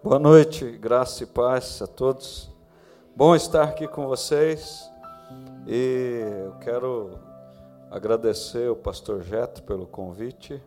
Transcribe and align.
Boa 0.00 0.20
noite, 0.20 0.64
graça 0.78 1.24
e 1.24 1.26
paz 1.26 1.82
a 1.82 1.86
todos. 1.88 2.48
Bom 3.16 3.34
estar 3.34 3.64
aqui 3.64 3.88
com 3.88 4.06
vocês 4.06 4.88
e 5.66 6.22
eu 6.44 6.52
quero 6.60 7.18
agradecer 7.90 8.68
ao 8.68 8.76
pastor 8.76 9.22
Getro 9.22 9.64
pelo 9.64 9.88
convite, 9.88 10.62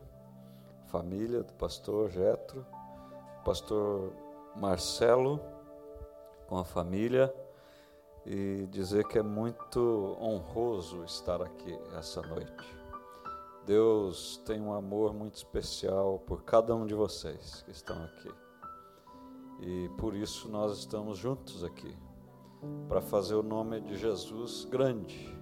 família 0.88 1.44
do 1.44 1.54
pastor 1.54 2.10
Getro, 2.10 2.66
pastor 3.46 4.12
Marcelo 4.54 5.40
com 6.46 6.58
a 6.58 6.66
família 6.66 7.34
e 8.26 8.68
dizer 8.70 9.08
que 9.08 9.18
é 9.18 9.24
muito 9.24 10.18
honroso 10.20 11.06
estar 11.06 11.42
aqui 11.42 11.80
essa 11.98 12.22
noite. 12.22 12.76
Deus 13.66 14.42
tem 14.46 14.60
um 14.60 14.74
amor 14.74 15.14
muito 15.14 15.36
especial 15.36 16.20
por 16.20 16.44
cada 16.44 16.76
um 16.76 16.86
de 16.86 16.94
vocês 16.94 17.64
que 17.64 17.72
estão 17.72 17.96
aqui. 17.96 18.51
E 19.62 19.90
por 19.90 20.16
isso 20.16 20.50
nós 20.50 20.80
estamos 20.80 21.20
juntos 21.20 21.64
aqui, 21.64 21.96
para 22.90 23.00
fazer 23.00 23.36
o 23.36 23.44
nome 23.44 23.80
de 23.80 23.96
Jesus 23.96 24.66
grande. 24.66 25.38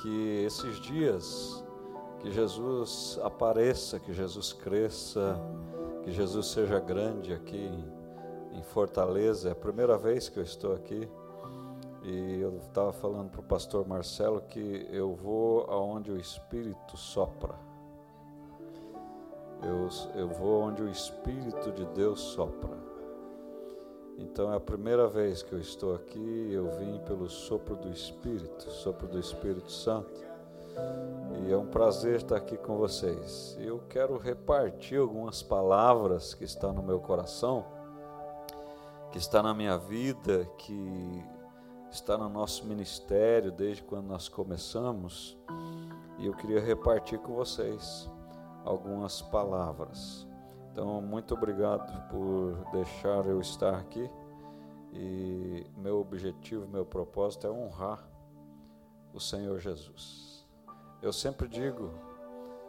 Que 0.00 0.44
esses 0.44 0.80
dias, 0.80 1.64
que 2.20 2.30
Jesus 2.30 3.18
apareça, 3.24 3.98
que 3.98 4.12
Jesus 4.12 4.52
cresça, 4.52 5.40
que 6.04 6.12
Jesus 6.12 6.46
seja 6.46 6.78
grande 6.78 7.32
aqui 7.32 7.68
em, 8.52 8.62
Fortaleza. 8.62 9.48
É 9.48 9.52
a 9.52 9.56
primeira 9.56 9.98
vez 9.98 10.28
que 10.28 10.38
eu 10.38 10.42
estou 10.42 10.72
aqui. 10.72 11.08
E 12.02 12.40
eu 12.40 12.56
estava 12.58 12.92
falando 12.92 13.30
para 13.30 13.40
o 13.40 13.44
pastor 13.44 13.86
Marcelo 13.86 14.40
que 14.40 14.86
eu 14.90 15.14
vou 15.14 15.62
aonde 15.68 16.10
o 16.12 16.16
Espírito 16.16 16.96
sopra. 16.96 17.54
Eu, 19.62 19.88
eu 20.14 20.28
vou 20.28 20.62
onde 20.62 20.82
o 20.82 20.88
Espírito 20.88 21.72
de 21.72 21.84
Deus 21.86 22.20
sopra. 22.20 22.85
Então 24.18 24.52
é 24.52 24.56
a 24.56 24.60
primeira 24.60 25.06
vez 25.08 25.42
que 25.42 25.52
eu 25.52 25.60
estou 25.60 25.94
aqui, 25.94 26.48
eu 26.50 26.70
vim 26.78 26.98
pelo 27.00 27.28
sopro 27.28 27.76
do 27.76 27.90
Espírito, 27.90 28.70
sopro 28.70 29.06
do 29.06 29.18
Espírito 29.18 29.70
Santo. 29.70 30.24
E 31.46 31.52
é 31.52 31.56
um 31.56 31.66
prazer 31.66 32.16
estar 32.16 32.36
aqui 32.36 32.56
com 32.56 32.76
vocês. 32.76 33.56
Eu 33.60 33.80
quero 33.88 34.16
repartir 34.16 34.98
algumas 34.98 35.42
palavras 35.42 36.34
que 36.34 36.44
estão 36.44 36.72
no 36.72 36.82
meu 36.82 36.98
coração, 36.98 37.64
que 39.12 39.18
está 39.18 39.42
na 39.42 39.54
minha 39.54 39.76
vida, 39.76 40.46
que 40.58 41.24
está 41.90 42.16
no 42.16 42.28
nosso 42.28 42.66
ministério 42.66 43.52
desde 43.52 43.82
quando 43.82 44.06
nós 44.06 44.28
começamos. 44.28 45.36
E 46.18 46.26
eu 46.26 46.34
queria 46.34 46.60
repartir 46.60 47.18
com 47.18 47.34
vocês 47.34 48.10
algumas 48.64 49.22
palavras. 49.22 50.26
Então, 50.76 51.00
muito 51.00 51.32
obrigado 51.32 52.06
por 52.10 52.70
deixar 52.70 53.24
eu 53.24 53.40
estar 53.40 53.78
aqui. 53.78 54.10
E 54.92 55.66
meu 55.74 55.98
objetivo, 55.98 56.68
meu 56.68 56.84
propósito 56.84 57.46
é 57.46 57.50
honrar 57.50 58.06
o 59.14 59.18
Senhor 59.18 59.58
Jesus. 59.58 60.46
Eu 61.00 61.14
sempre 61.14 61.48
digo 61.48 61.94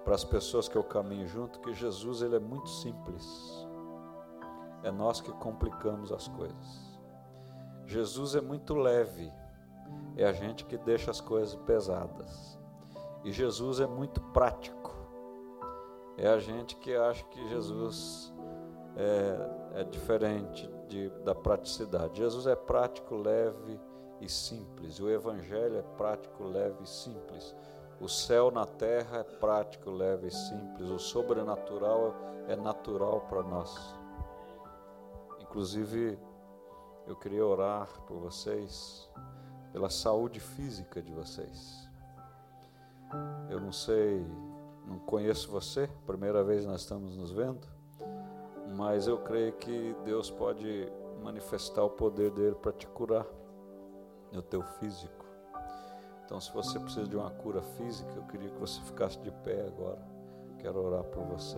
para 0.06 0.16
as 0.16 0.24
pessoas 0.24 0.70
que 0.70 0.78
eu 0.78 0.86
caminho 0.86 1.28
junto 1.28 1.60
que 1.60 1.74
Jesus 1.74 2.22
ele 2.22 2.38
é 2.38 2.40
muito 2.40 2.70
simples. 2.70 3.68
É 4.84 4.90
nós 4.90 5.20
que 5.20 5.34
complicamos 5.34 6.10
as 6.10 6.30
coisas. 6.30 6.98
Jesus 7.86 8.36
é 8.36 8.42
muito 8.42 8.74
leve. 8.74 9.30
É 10.16 10.26
a 10.26 10.32
gente 10.32 10.64
que 10.64 10.78
deixa 10.78 11.12
as 11.12 11.20
coisas 11.20 11.56
pesadas. 11.56 12.58
E 13.26 13.34
Jesus 13.34 13.82
é 13.82 13.86
muito 13.86 14.22
prático 14.32 14.77
é 16.18 16.28
a 16.28 16.40
gente 16.40 16.76
que 16.78 16.96
acha 16.96 17.23
que 17.26 17.48
Jesus 17.48 18.34
é, 18.96 19.82
é 19.82 19.84
diferente 19.84 20.68
de, 20.88 21.10
da 21.23 21.36
praticidade. 21.36 22.18
Jesus 22.18 22.48
é 22.48 22.56
prático, 22.56 23.16
leve 23.16 23.80
e 24.20 24.28
simples. 24.28 25.00
O 25.00 25.10
Evangelho 25.10 25.78
é 25.78 25.84
prático, 25.95 26.44
leve 26.44 26.84
e 26.84 26.88
simples. 26.88 27.56
O 28.02 28.08
céu 28.08 28.50
na 28.50 28.66
terra 28.66 29.17
é 29.17 29.23
prático, 29.23 29.92
leve 29.92 30.28
e 30.28 30.32
simples. 30.32 30.89
O 30.89 30.98
sobrenatural 30.98 32.16
é 32.48 32.55
natural 32.55 33.22
para 33.22 33.44
nós. 33.44 33.95
Inclusive, 35.39 36.17
eu 37.05 37.16
queria 37.16 37.45
orar 37.45 37.88
por 38.08 38.17
vocês, 38.17 39.10
pela 39.72 39.89
saúde 39.89 40.39
física 40.39 41.02
de 41.02 41.11
vocês. 41.11 41.88
Eu 43.49 43.61
não 43.61 43.72
sei 43.72 44.26
não 44.87 44.99
conheço 44.99 45.52
você, 45.52 45.89
primeira 46.05 46.43
vez 46.43 46.65
nós 46.65 46.81
estamos 46.81 47.17
nos 47.17 47.31
vendo, 47.31 47.67
mas 48.75 49.05
eu 49.05 49.17
creio 49.17 49.52
que 49.53 49.93
Deus 50.05 50.31
pode 50.31 50.89
manifestar 51.21 51.83
o 51.83 51.89
poder 51.89 52.31
dele 52.31 52.55
para 52.55 52.71
te 52.71 52.87
curar 52.87 53.25
no 54.31 54.42
teu 54.42 54.64
físico. 54.64 55.25
Então, 56.25 56.39
se 56.39 56.52
você 56.53 56.80
precisa 56.80 57.08
de 57.08 57.15
uma 57.15 57.31
cura 57.31 57.61
física, 57.61 58.11
eu 58.15 58.23
queria 58.23 58.49
que 58.49 58.59
você 58.59 58.81
ficasse 58.81 59.20
de 59.20 59.31
pé 59.31 59.67
agora. 59.67 60.02
Quero 60.59 60.80
orar 60.83 61.04
por 61.04 61.23
você. 61.23 61.58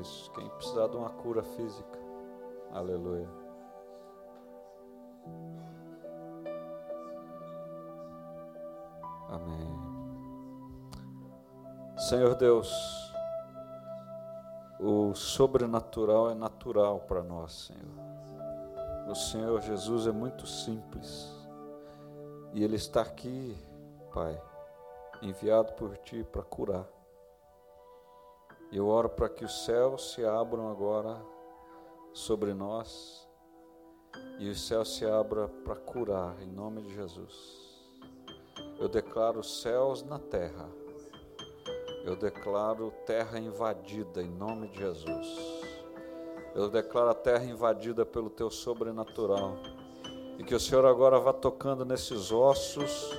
Isso. 0.00 0.30
Quem 0.32 0.48
precisar 0.50 0.88
de 0.88 0.96
uma 0.96 1.10
cura 1.10 1.42
física, 1.42 1.98
aleluia. 2.70 3.28
Amém. 9.28 9.71
Senhor 12.12 12.34
Deus, 12.34 12.70
o 14.78 15.14
sobrenatural 15.14 16.30
é 16.30 16.34
natural 16.34 17.00
para 17.00 17.22
nós, 17.22 17.52
Senhor. 17.52 19.08
O 19.10 19.14
Senhor 19.14 19.58
Jesus 19.62 20.06
é 20.06 20.12
muito 20.12 20.46
simples 20.46 21.32
e 22.52 22.62
Ele 22.62 22.76
está 22.76 23.00
aqui, 23.00 23.56
Pai, 24.12 24.38
enviado 25.22 25.72
por 25.72 25.96
Ti 25.96 26.22
para 26.22 26.42
curar. 26.42 26.86
Eu 28.70 28.88
oro 28.88 29.08
para 29.08 29.30
que 29.30 29.46
os 29.46 29.64
céus 29.64 30.12
se 30.12 30.22
abram 30.22 30.68
agora 30.68 31.16
sobre 32.12 32.52
nós 32.52 33.26
e 34.38 34.50
os 34.50 34.68
céus 34.68 34.96
se 34.96 35.06
abram 35.06 35.48
para 35.64 35.76
curar, 35.76 36.38
em 36.42 36.52
nome 36.52 36.82
de 36.82 36.94
Jesus. 36.94 37.90
Eu 38.78 38.86
declaro 38.86 39.42
céus 39.42 40.02
na 40.02 40.18
terra 40.18 40.81
eu 42.04 42.16
declaro 42.16 42.92
terra 43.06 43.38
invadida 43.38 44.22
em 44.22 44.28
nome 44.28 44.68
de 44.68 44.78
Jesus. 44.78 45.26
Eu 46.54 46.68
declaro 46.68 47.10
a 47.10 47.14
terra 47.14 47.44
invadida 47.44 48.04
pelo 48.04 48.28
teu 48.28 48.50
sobrenatural. 48.50 49.56
E 50.38 50.42
que 50.42 50.54
o 50.54 50.60
Senhor 50.60 50.84
agora 50.84 51.20
vá 51.20 51.32
tocando 51.32 51.84
nesses 51.84 52.32
ossos 52.32 53.16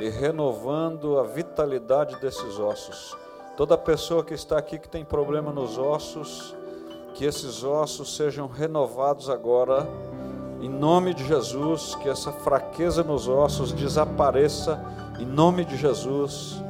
e 0.00 0.08
renovando 0.08 1.18
a 1.18 1.24
vitalidade 1.24 2.18
desses 2.20 2.58
ossos. 2.58 3.16
Toda 3.56 3.76
pessoa 3.76 4.24
que 4.24 4.34
está 4.34 4.58
aqui 4.58 4.78
que 4.78 4.88
tem 4.88 5.04
problema 5.04 5.52
nos 5.52 5.76
ossos, 5.78 6.56
que 7.14 7.24
esses 7.24 7.62
ossos 7.62 8.16
sejam 8.16 8.48
renovados 8.48 9.28
agora, 9.28 9.86
em 10.60 10.68
nome 10.68 11.12
de 11.12 11.24
Jesus, 11.24 11.94
que 11.96 12.08
essa 12.08 12.32
fraqueza 12.32 13.04
nos 13.04 13.28
ossos 13.28 13.70
desapareça, 13.70 14.82
em 15.20 15.26
nome 15.26 15.64
de 15.64 15.76
Jesus. 15.76 16.60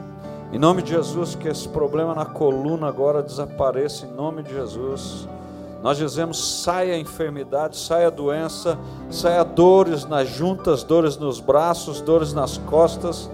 Em 0.54 0.58
nome 0.58 0.82
de 0.82 0.90
Jesus, 0.90 1.34
que 1.34 1.48
esse 1.48 1.68
problema 1.68 2.14
na 2.14 2.24
coluna 2.24 2.86
agora 2.86 3.20
desapareça, 3.20 4.06
em 4.06 4.12
nome 4.12 4.40
de 4.40 4.52
Jesus. 4.52 5.28
Nós 5.82 5.98
dizemos: 5.98 6.62
saia 6.62 6.94
a 6.94 6.96
enfermidade, 6.96 7.76
saia 7.76 8.06
a 8.06 8.10
doença, 8.10 8.78
saia 9.10 9.42
dores 9.42 10.04
nas 10.04 10.28
juntas, 10.28 10.84
dores 10.84 11.16
nos 11.16 11.40
braços, 11.40 12.00
dores 12.00 12.32
nas 12.32 12.56
costas, 12.56 13.28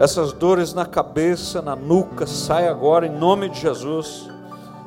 essas 0.00 0.32
dores 0.32 0.74
na 0.74 0.84
cabeça, 0.84 1.62
na 1.62 1.76
nuca, 1.76 2.26
saia 2.26 2.72
agora 2.72 3.06
em 3.06 3.16
nome 3.16 3.48
de 3.50 3.60
Jesus. 3.60 4.28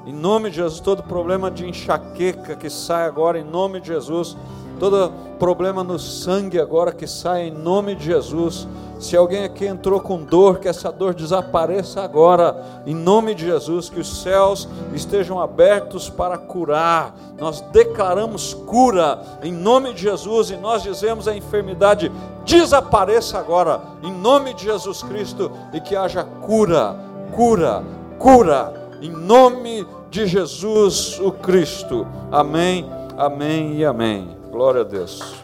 Em 0.06 0.12
nome 0.12 0.50
de 0.50 0.58
Jesus, 0.58 0.82
todo 0.82 1.02
problema 1.02 1.50
de 1.50 1.66
enxaqueca 1.66 2.54
que 2.54 2.70
sai 2.70 3.06
agora 3.06 3.40
em 3.40 3.46
nome 3.46 3.80
de 3.80 3.88
Jesus. 3.88 4.36
Todo 4.82 5.14
problema 5.38 5.84
no 5.84 6.00
sangue 6.00 6.60
agora 6.60 6.92
que 6.92 7.06
sai 7.06 7.50
em 7.50 7.52
nome 7.52 7.94
de 7.94 8.06
Jesus. 8.06 8.68
Se 9.00 9.16
alguém 9.16 9.44
aqui 9.44 9.68
entrou 9.68 10.00
com 10.00 10.24
dor, 10.24 10.58
que 10.58 10.68
essa 10.68 10.92
dor 10.92 11.14
desapareça 11.14 12.02
agora, 12.02 12.82
em 12.84 12.96
nome 12.96 13.36
de 13.36 13.46
Jesus, 13.46 13.90
que 13.90 14.00
os 14.00 14.24
céus 14.24 14.68
estejam 14.92 15.40
abertos 15.40 16.10
para 16.10 16.36
curar. 16.36 17.16
Nós 17.40 17.62
declaramos 17.72 18.56
cura 18.56 19.22
em 19.44 19.52
nome 19.52 19.94
de 19.94 20.02
Jesus 20.02 20.50
e 20.50 20.58
nós 20.58 20.82
dizemos 20.82 21.28
a 21.28 21.36
enfermidade 21.36 22.12
desapareça 22.44 23.38
agora, 23.38 23.82
em 24.02 24.12
nome 24.12 24.52
de 24.56 24.64
Jesus 24.64 25.04
Cristo, 25.04 25.52
e 25.72 25.80
que 25.80 25.96
haja 25.96 26.24
cura, 26.24 26.96
cura, 27.36 27.84
cura, 28.18 28.90
em 29.00 29.12
nome 29.12 29.86
de 30.10 30.26
Jesus 30.26 31.20
o 31.20 31.32
Cristo. 31.32 32.08
Amém, 32.32 32.90
amém 33.16 33.76
e 33.76 33.86
amém. 33.86 34.41
Glória 34.52 34.82
a 34.82 34.84
Deus. 34.84 35.42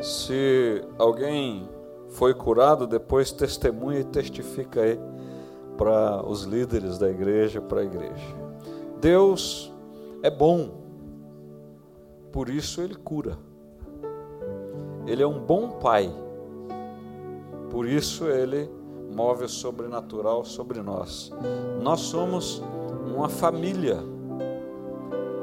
Se 0.00 0.82
alguém 0.98 1.68
foi 2.08 2.32
curado, 2.32 2.86
depois 2.86 3.30
testemunha 3.30 4.00
e 4.00 4.04
testifica 4.04 4.80
aí 4.80 4.98
para 5.76 6.26
os 6.26 6.44
líderes 6.44 6.98
da 6.98 7.10
igreja, 7.10 7.60
para 7.60 7.82
a 7.82 7.84
igreja. 7.84 8.36
Deus 9.00 9.72
é 10.22 10.30
bom, 10.30 10.70
por 12.32 12.48
isso 12.48 12.80
ele 12.80 12.94
cura. 12.94 13.38
Ele 15.06 15.22
é 15.22 15.26
um 15.26 15.38
bom 15.38 15.72
pai, 15.72 16.10
por 17.70 17.86
isso 17.86 18.26
ele 18.26 18.68
move 19.14 19.44
o 19.44 19.48
sobrenatural 19.48 20.44
sobre 20.44 20.80
nós. 20.82 21.30
Nós 21.80 22.00
somos 22.00 22.62
uma 23.06 23.28
família. 23.28 24.17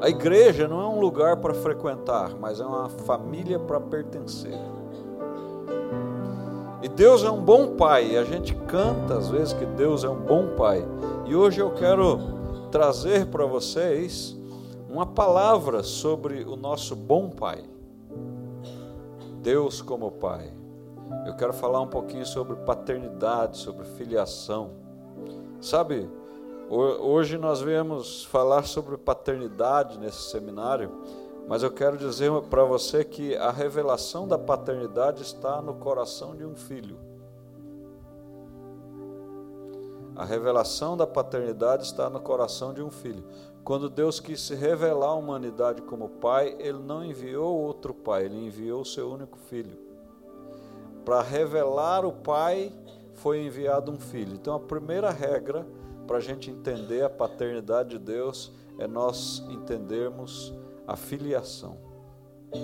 A 0.01 0.09
igreja 0.09 0.67
não 0.67 0.81
é 0.81 0.87
um 0.87 0.99
lugar 0.99 1.37
para 1.37 1.53
frequentar, 1.53 2.35
mas 2.39 2.59
é 2.59 2.65
uma 2.65 2.89
família 2.89 3.57
para 3.57 3.79
pertencer. 3.79 4.59
E 6.81 6.87
Deus 6.87 7.23
é 7.23 7.31
um 7.31 7.41
bom 7.41 7.75
pai, 7.75 8.11
e 8.11 8.17
a 8.17 8.23
gente 8.23 8.53
canta 8.53 9.17
às 9.17 9.29
vezes 9.29 9.53
que 9.53 9.65
Deus 9.65 10.03
é 10.03 10.09
um 10.09 10.19
bom 10.19 10.55
pai. 10.55 10.85
E 11.25 11.35
hoje 11.35 11.59
eu 11.59 11.71
quero 11.71 12.19
trazer 12.69 13.25
para 13.27 13.45
vocês 13.45 14.37
uma 14.89 15.05
palavra 15.05 15.81
sobre 15.81 16.43
o 16.43 16.55
nosso 16.55 16.95
bom 16.95 17.29
pai. 17.29 17.63
Deus 19.41 19.81
como 19.81 20.11
pai. 20.11 20.53
Eu 21.25 21.35
quero 21.35 21.53
falar 21.53 21.81
um 21.81 21.87
pouquinho 21.87 22.25
sobre 22.25 22.55
paternidade, 22.55 23.57
sobre 23.57 23.85
filiação. 23.85 24.71
Sabe, 25.59 26.09
hoje 26.69 27.37
nós 27.37 27.61
viemos 27.61 28.23
falar 28.25 28.63
sobre 28.63 28.97
paternidade 28.97 29.99
nesse 29.99 30.29
seminário 30.29 30.91
mas 31.47 31.61
eu 31.61 31.71
quero 31.71 31.97
dizer 31.97 32.31
para 32.49 32.63
você 32.63 33.03
que 33.03 33.35
a 33.35 33.51
revelação 33.51 34.27
da 34.27 34.37
paternidade 34.37 35.21
está 35.21 35.61
no 35.61 35.75
coração 35.75 36.35
de 36.35 36.43
um 36.43 36.55
filho. 36.55 36.97
A 40.15 40.25
revelação 40.25 40.97
da 40.97 41.05
paternidade 41.05 41.83
está 41.83 42.09
no 42.09 42.19
coração 42.19 42.73
de 42.73 42.81
um 42.81 42.89
filho. 42.89 43.23
Quando 43.63 43.89
Deus 43.89 44.19
quis 44.19 44.41
se 44.41 44.55
revelar 44.55 45.09
à 45.09 45.13
humanidade 45.13 45.81
como 45.83 46.09
pai, 46.09 46.55
ele 46.57 46.79
não 46.79 47.03
enviou 47.03 47.55
outro 47.55 47.93
pai, 47.93 48.25
ele 48.25 48.45
enviou 48.45 48.81
o 48.81 48.85
seu 48.85 49.11
único 49.11 49.37
filho. 49.37 49.77
Para 51.03 51.21
revelar 51.21 52.05
o 52.05 52.11
pai, 52.11 52.71
foi 53.13 53.43
enviado 53.43 53.91
um 53.91 53.99
filho. 53.99 54.33
Então 54.33 54.55
a 54.55 54.59
primeira 54.59 55.11
regra 55.11 55.65
para 56.05 56.17
a 56.17 56.21
gente 56.21 56.49
entender 56.49 57.03
a 57.03 57.09
paternidade 57.09 57.89
de 57.89 57.99
Deus 57.99 58.51
é 58.77 58.87
nós 58.87 59.43
entendermos 59.49 60.53
a 60.87 60.95
filiação. 60.95 61.77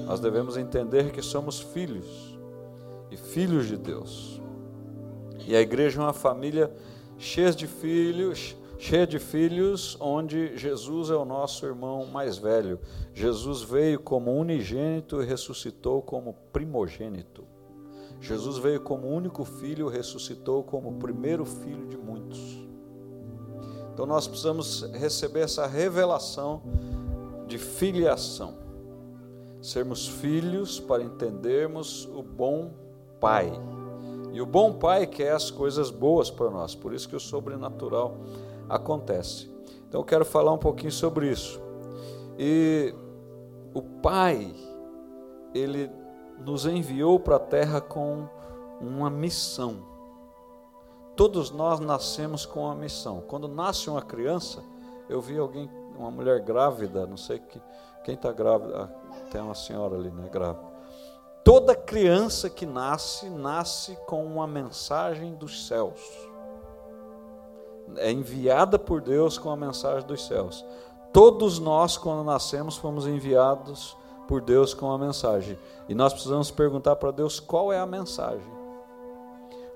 Nós 0.06 0.20
devemos 0.20 0.58
entender 0.58 1.12
que 1.12 1.22
somos 1.22 1.60
filhos 1.60 2.40
e 3.10 3.18
filhos 3.18 3.68
de 3.68 3.78
Deus. 3.78 4.42
E 5.46 5.56
a 5.56 5.62
igreja 5.62 6.00
é 6.00 6.04
uma 6.04 6.14
família 6.14 6.72
cheia 7.18 7.52
de 7.52 7.68
filhos, 7.68 8.56
cheia 8.78 9.06
de 9.06 9.20
filhos, 9.20 9.98
onde 10.00 10.58
Jesus 10.58 11.10
é 11.10 11.16
o 11.16 11.26
nosso 11.26 11.66
irmão 11.66 12.06
mais 12.06 12.38
velho. 12.38 12.80
Jesus 13.14 13.62
veio 13.62 14.00
como 14.00 14.36
unigênito 14.36 15.22
e 15.22 15.26
ressuscitou 15.26 16.02
como 16.02 16.34
primogênito. 16.54 17.44
Jesus 18.20 18.58
veio 18.60 18.82
como 18.82 19.08
único 19.08 19.44
filho 19.44 19.90
e 19.90 19.98
ressuscitou 19.98 20.64
como 20.64 21.00
primeiro 21.00 21.44
filho 21.44 21.88
de 21.88 21.98
muitos. 21.98 22.61
Então 23.94 24.06
nós 24.06 24.28
precisamos 24.28 24.84
receber 24.94 25.42
essa 25.42 25.68
revelação 25.68 26.62
de 27.48 27.58
filiação. 27.58 28.56
Sermos 29.62 30.08
filhos 30.08 30.80
para 30.80 31.04
entendermos 31.04 32.06
o 32.14 32.24
bom 32.24 32.72
Pai. 33.20 33.52
E 34.34 34.42
o 34.42 34.46
bom 34.46 34.74
Pai 34.74 35.06
quer 35.06 35.34
as 35.34 35.52
coisas 35.52 35.92
boas 35.92 36.32
para 36.32 36.50
nós, 36.50 36.74
por 36.74 36.94
isso 36.94 37.08
que 37.08 37.16
o 37.16 37.20
sobrenatural 37.20 38.18
acontece. 38.68 39.52
Então 39.88 40.02
eu 40.02 40.06
quero 40.06 40.26
falar 40.26 40.54
um 40.54 40.58
pouquinho 40.58 40.92
sobre 40.92 41.30
isso. 41.30 41.62
E 42.40 42.96
o 43.74 43.82
Pai, 43.82 44.56
ele 45.54 45.92
nos 46.40 46.66
enviou 46.66 47.20
para 47.20 47.36
a 47.36 47.40
terra 47.40 47.82
com 47.82 48.28
uma 48.80 49.10
missão. 49.10 49.91
Todos 51.22 51.52
nós 51.52 51.80
nascemos 51.80 52.48
com 52.48 52.62
uma 52.62 52.74
missão. 52.74 53.22
Quando 53.28 53.48
nasce 53.48 53.88
uma 53.92 54.02
criança, 54.02 54.64
eu 55.08 55.22
vi 55.22 55.38
alguém 55.38 55.70
uma 55.96 56.10
mulher 56.10 56.40
grávida, 56.40 57.06
não 57.06 57.16
sei 57.16 57.38
que, 57.38 57.62
quem 58.04 58.16
está 58.16 58.32
grávida, 58.32 58.90
ah, 58.92 59.16
tem 59.30 59.40
uma 59.40 59.54
senhora 59.54 59.96
ali, 59.96 60.10
né, 60.10 60.28
grávida. 60.32 60.66
Toda 61.44 61.76
criança 61.76 62.50
que 62.50 62.66
nasce, 62.66 63.30
nasce 63.30 63.96
com 64.08 64.26
uma 64.26 64.48
mensagem 64.48 65.36
dos 65.36 65.68
céus. 65.68 66.02
É 67.98 68.12
enviada 68.12 68.80
por 68.80 69.00
Deus 69.00 69.38
com 69.38 69.52
a 69.52 69.56
mensagem 69.56 70.08
dos 70.08 70.26
céus. 70.26 70.66
Todos 71.14 71.60
nós, 71.60 72.00
quando 72.00 72.24
nascemos, 72.24 72.78
fomos 72.78 73.06
enviados 73.06 73.96
por 74.28 74.42
Deus 74.42 74.74
com 74.74 74.90
a 74.90 74.98
mensagem. 74.98 75.56
E 75.88 75.94
nós 75.94 76.14
precisamos 76.14 76.50
perguntar 76.50 76.96
para 76.96 77.12
Deus 77.12 77.40
qual 77.40 77.72
é 77.72 77.78
a 77.78 77.86
mensagem. 77.86 78.61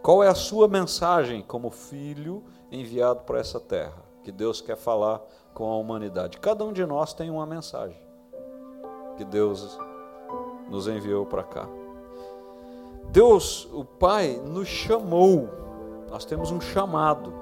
Qual 0.06 0.24
é 0.24 0.28
a 0.28 0.36
sua 0.36 0.68
mensagem 0.68 1.42
como 1.42 1.72
filho 1.72 2.44
enviado 2.72 3.22
para 3.22 3.40
essa 3.40 3.60
terra? 3.60 4.06
Que 4.24 4.32
Deus 4.32 4.62
quer 4.62 4.78
falar 4.78 5.20
com 5.52 5.68
a 5.68 5.78
humanidade. 5.78 6.38
Cada 6.38 6.64
um 6.64 6.72
de 6.72 6.86
nós 6.86 7.12
tem 7.12 7.32
uma 7.32 7.44
mensagem 7.44 7.98
que 9.18 9.26
Deus 9.26 9.80
nos 10.70 10.88
enviou 10.88 11.26
para 11.26 11.42
cá. 11.42 11.68
Deus, 13.06 13.68
o 13.74 13.84
Pai, 13.84 14.40
nos 14.46 14.68
chamou, 14.68 15.50
nós 16.08 16.24
temos 16.24 16.52
um 16.52 16.62
chamado. 16.62 17.34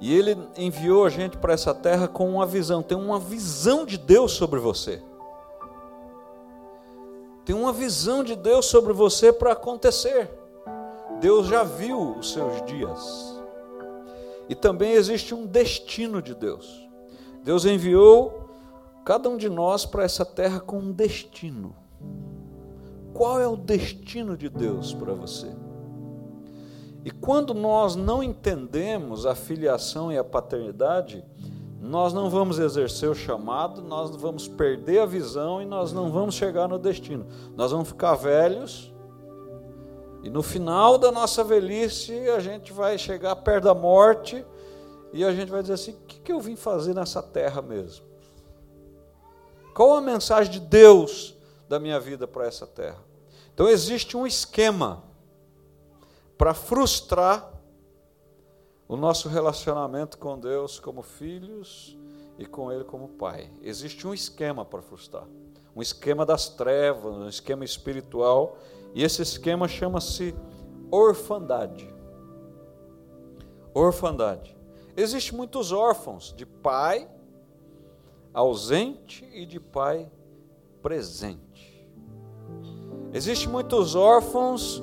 E 0.00 0.12
Ele 0.12 0.36
enviou 0.56 1.06
a 1.06 1.10
gente 1.10 1.38
para 1.38 1.52
essa 1.52 1.72
terra 1.72 2.08
com 2.08 2.28
uma 2.28 2.44
visão, 2.44 2.82
tem 2.82 2.98
uma 2.98 3.20
visão 3.20 3.86
de 3.86 3.96
Deus 3.96 4.32
sobre 4.32 4.58
você. 4.58 5.00
Tem 7.44 7.54
uma 7.54 7.72
visão 7.72 8.24
de 8.24 8.34
Deus 8.34 8.66
sobre 8.66 8.92
você 8.92 9.32
para 9.32 9.52
acontecer. 9.52 10.42
Deus 11.24 11.46
já 11.46 11.64
viu 11.64 12.18
os 12.18 12.32
seus 12.32 12.62
dias. 12.66 13.42
E 14.46 14.54
também 14.54 14.92
existe 14.92 15.34
um 15.34 15.46
destino 15.46 16.20
de 16.20 16.34
Deus. 16.34 16.86
Deus 17.42 17.64
enviou 17.64 18.46
cada 19.06 19.30
um 19.30 19.38
de 19.38 19.48
nós 19.48 19.86
para 19.86 20.04
essa 20.04 20.22
terra 20.22 20.60
com 20.60 20.80
um 20.80 20.92
destino. 20.92 21.74
Qual 23.14 23.40
é 23.40 23.48
o 23.48 23.56
destino 23.56 24.36
de 24.36 24.50
Deus 24.50 24.92
para 24.92 25.14
você? 25.14 25.48
E 27.02 27.10
quando 27.10 27.54
nós 27.54 27.96
não 27.96 28.22
entendemos 28.22 29.24
a 29.24 29.34
filiação 29.34 30.12
e 30.12 30.18
a 30.18 30.24
paternidade, 30.24 31.24
nós 31.80 32.12
não 32.12 32.28
vamos 32.28 32.58
exercer 32.58 33.08
o 33.08 33.14
chamado, 33.14 33.80
nós 33.80 34.14
vamos 34.14 34.46
perder 34.46 34.98
a 34.98 35.06
visão 35.06 35.62
e 35.62 35.64
nós 35.64 35.90
não 35.90 36.12
vamos 36.12 36.34
chegar 36.34 36.68
no 36.68 36.78
destino. 36.78 37.24
Nós 37.56 37.72
vamos 37.72 37.88
ficar 37.88 38.14
velhos 38.14 38.93
e 40.24 40.30
no 40.30 40.42
final 40.42 40.96
da 40.96 41.12
nossa 41.12 41.44
velhice, 41.44 42.30
a 42.30 42.40
gente 42.40 42.72
vai 42.72 42.96
chegar 42.96 43.36
perto 43.36 43.64
da 43.64 43.74
morte 43.74 44.42
e 45.12 45.22
a 45.22 45.30
gente 45.30 45.50
vai 45.50 45.60
dizer 45.60 45.74
assim: 45.74 45.90
o 45.92 46.06
que, 46.06 46.18
que 46.18 46.32
eu 46.32 46.40
vim 46.40 46.56
fazer 46.56 46.94
nessa 46.94 47.22
terra 47.22 47.60
mesmo? 47.60 48.06
Qual 49.74 49.94
a 49.94 50.00
mensagem 50.00 50.50
de 50.50 50.60
Deus 50.60 51.36
da 51.68 51.78
minha 51.78 52.00
vida 52.00 52.26
para 52.26 52.46
essa 52.46 52.66
terra? 52.66 53.04
Então 53.52 53.68
existe 53.68 54.16
um 54.16 54.26
esquema 54.26 55.04
para 56.38 56.54
frustrar 56.54 57.52
o 58.88 58.96
nosso 58.96 59.28
relacionamento 59.28 60.16
com 60.16 60.38
Deus 60.38 60.80
como 60.80 61.02
filhos 61.02 61.98
e 62.38 62.46
com 62.46 62.72
Ele 62.72 62.84
como 62.84 63.08
Pai. 63.08 63.50
Existe 63.60 64.06
um 64.06 64.14
esquema 64.14 64.64
para 64.64 64.80
frustrar. 64.80 65.26
Um 65.76 65.82
esquema 65.82 66.24
das 66.24 66.48
trevas, 66.48 67.14
um 67.14 67.28
esquema 67.28 67.62
espiritual 67.62 68.56
e 68.94 69.02
esse 69.02 69.20
esquema 69.20 69.66
chama-se 69.66 70.34
orfandade. 70.90 71.92
Orfandade. 73.74 74.56
Existem 74.96 75.36
muitos 75.36 75.72
órfãos 75.72 76.32
de 76.36 76.46
pai 76.46 77.08
ausente 78.32 79.28
e 79.32 79.44
de 79.44 79.58
pai 79.58 80.08
presente. 80.80 81.88
Existem 83.12 83.48
muitos 83.48 83.94
órfãos 83.96 84.82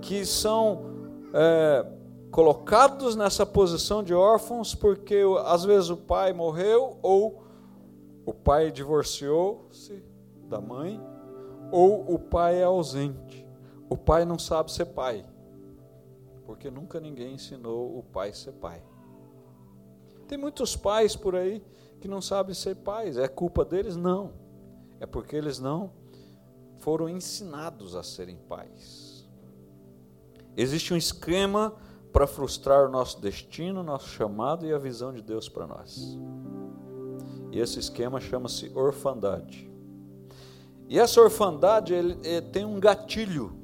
que 0.00 0.24
são 0.24 0.84
é, 1.32 1.86
colocados 2.30 3.14
nessa 3.14 3.46
posição 3.46 4.02
de 4.02 4.12
órfãos 4.12 4.74
porque 4.74 5.22
às 5.44 5.64
vezes 5.64 5.90
o 5.90 5.96
pai 5.96 6.32
morreu 6.32 6.98
ou 7.02 7.44
o 8.26 8.32
pai 8.32 8.72
divorciou-se 8.72 10.02
da 10.48 10.60
mãe 10.60 11.00
ou 11.70 12.12
o 12.12 12.18
pai 12.18 12.60
é 12.60 12.64
ausente. 12.64 13.43
O 13.94 13.96
pai 13.96 14.24
não 14.24 14.40
sabe 14.40 14.72
ser 14.72 14.86
pai, 14.86 15.24
porque 16.44 16.68
nunca 16.68 16.98
ninguém 16.98 17.34
ensinou 17.34 17.96
o 17.96 18.02
pai 18.02 18.30
a 18.30 18.34
ser 18.34 18.50
pai. 18.54 18.82
Tem 20.26 20.36
muitos 20.36 20.74
pais 20.74 21.14
por 21.14 21.36
aí 21.36 21.64
que 22.00 22.08
não 22.08 22.20
sabem 22.20 22.56
ser 22.56 22.74
pais, 22.74 23.16
é 23.16 23.28
culpa 23.28 23.64
deles? 23.64 23.94
Não. 23.94 24.32
É 24.98 25.06
porque 25.06 25.36
eles 25.36 25.60
não 25.60 25.92
foram 26.78 27.08
ensinados 27.08 27.94
a 27.94 28.02
serem 28.02 28.36
pais. 28.36 29.28
Existe 30.56 30.92
um 30.92 30.96
esquema 30.96 31.76
para 32.12 32.26
frustrar 32.26 32.84
o 32.84 32.90
nosso 32.90 33.20
destino, 33.20 33.84
nosso 33.84 34.08
chamado 34.08 34.66
e 34.66 34.72
a 34.72 34.78
visão 34.78 35.12
de 35.12 35.22
Deus 35.22 35.48
para 35.48 35.68
nós. 35.68 36.18
E 37.52 37.60
esse 37.60 37.78
esquema 37.78 38.18
chama-se 38.18 38.72
orfandade. 38.74 39.70
E 40.88 40.98
essa 40.98 41.20
orfandade 41.20 41.94
ele, 41.94 42.18
ele 42.24 42.42
tem 42.48 42.64
um 42.64 42.80
gatilho. 42.80 43.62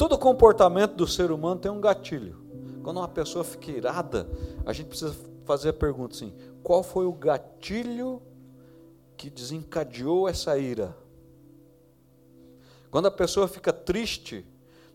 Todo 0.00 0.16
comportamento 0.16 0.94
do 0.94 1.06
ser 1.06 1.30
humano 1.30 1.60
tem 1.60 1.70
um 1.70 1.78
gatilho. 1.78 2.42
Quando 2.82 2.96
uma 2.96 3.06
pessoa 3.06 3.44
fica 3.44 3.70
irada, 3.70 4.26
a 4.64 4.72
gente 4.72 4.86
precisa 4.86 5.14
fazer 5.44 5.68
a 5.68 5.72
pergunta 5.74 6.16
assim: 6.16 6.32
qual 6.62 6.82
foi 6.82 7.04
o 7.04 7.12
gatilho 7.12 8.22
que 9.14 9.28
desencadeou 9.28 10.26
essa 10.26 10.56
ira? 10.56 10.96
Quando 12.90 13.08
a 13.08 13.10
pessoa 13.10 13.46
fica 13.46 13.74
triste, 13.74 14.46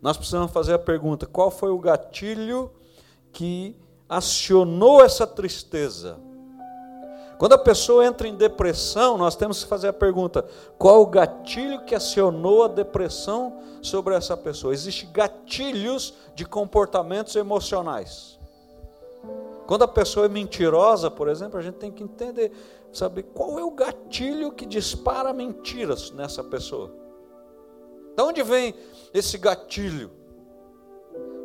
nós 0.01 0.17
precisamos 0.17 0.51
fazer 0.51 0.73
a 0.73 0.79
pergunta: 0.79 1.27
qual 1.27 1.51
foi 1.51 1.69
o 1.69 1.77
gatilho 1.77 2.71
que 3.31 3.77
acionou 4.09 5.05
essa 5.05 5.27
tristeza? 5.27 6.17
Quando 7.37 7.53
a 7.53 7.57
pessoa 7.57 8.05
entra 8.05 8.27
em 8.27 8.35
depressão, 8.35 9.17
nós 9.17 9.35
temos 9.35 9.63
que 9.63 9.69
fazer 9.69 9.89
a 9.89 9.93
pergunta: 9.93 10.45
qual 10.77 11.01
o 11.01 11.07
gatilho 11.07 11.83
que 11.83 11.93
acionou 11.93 12.63
a 12.63 12.67
depressão 12.67 13.59
sobre 13.81 14.15
essa 14.15 14.37
pessoa? 14.37 14.73
Existem 14.73 15.09
gatilhos 15.11 16.13
de 16.33 16.45
comportamentos 16.45 17.35
emocionais. 17.35 18.39
Quando 19.67 19.83
a 19.83 19.87
pessoa 19.87 20.27
é 20.27 20.29
mentirosa, 20.29 21.09
por 21.09 21.27
exemplo, 21.27 21.59
a 21.59 21.61
gente 21.61 21.75
tem 21.75 21.91
que 21.91 22.03
entender, 22.03 22.51
saber 22.93 23.23
qual 23.23 23.57
é 23.59 23.63
o 23.63 23.71
gatilho 23.71 24.51
que 24.51 24.65
dispara 24.65 25.33
mentiras 25.33 26.11
nessa 26.11 26.43
pessoa. 26.43 26.91
De 28.15 28.23
onde 28.23 28.43
vem 28.43 28.75
esse 29.13 29.37
gatilho? 29.37 30.11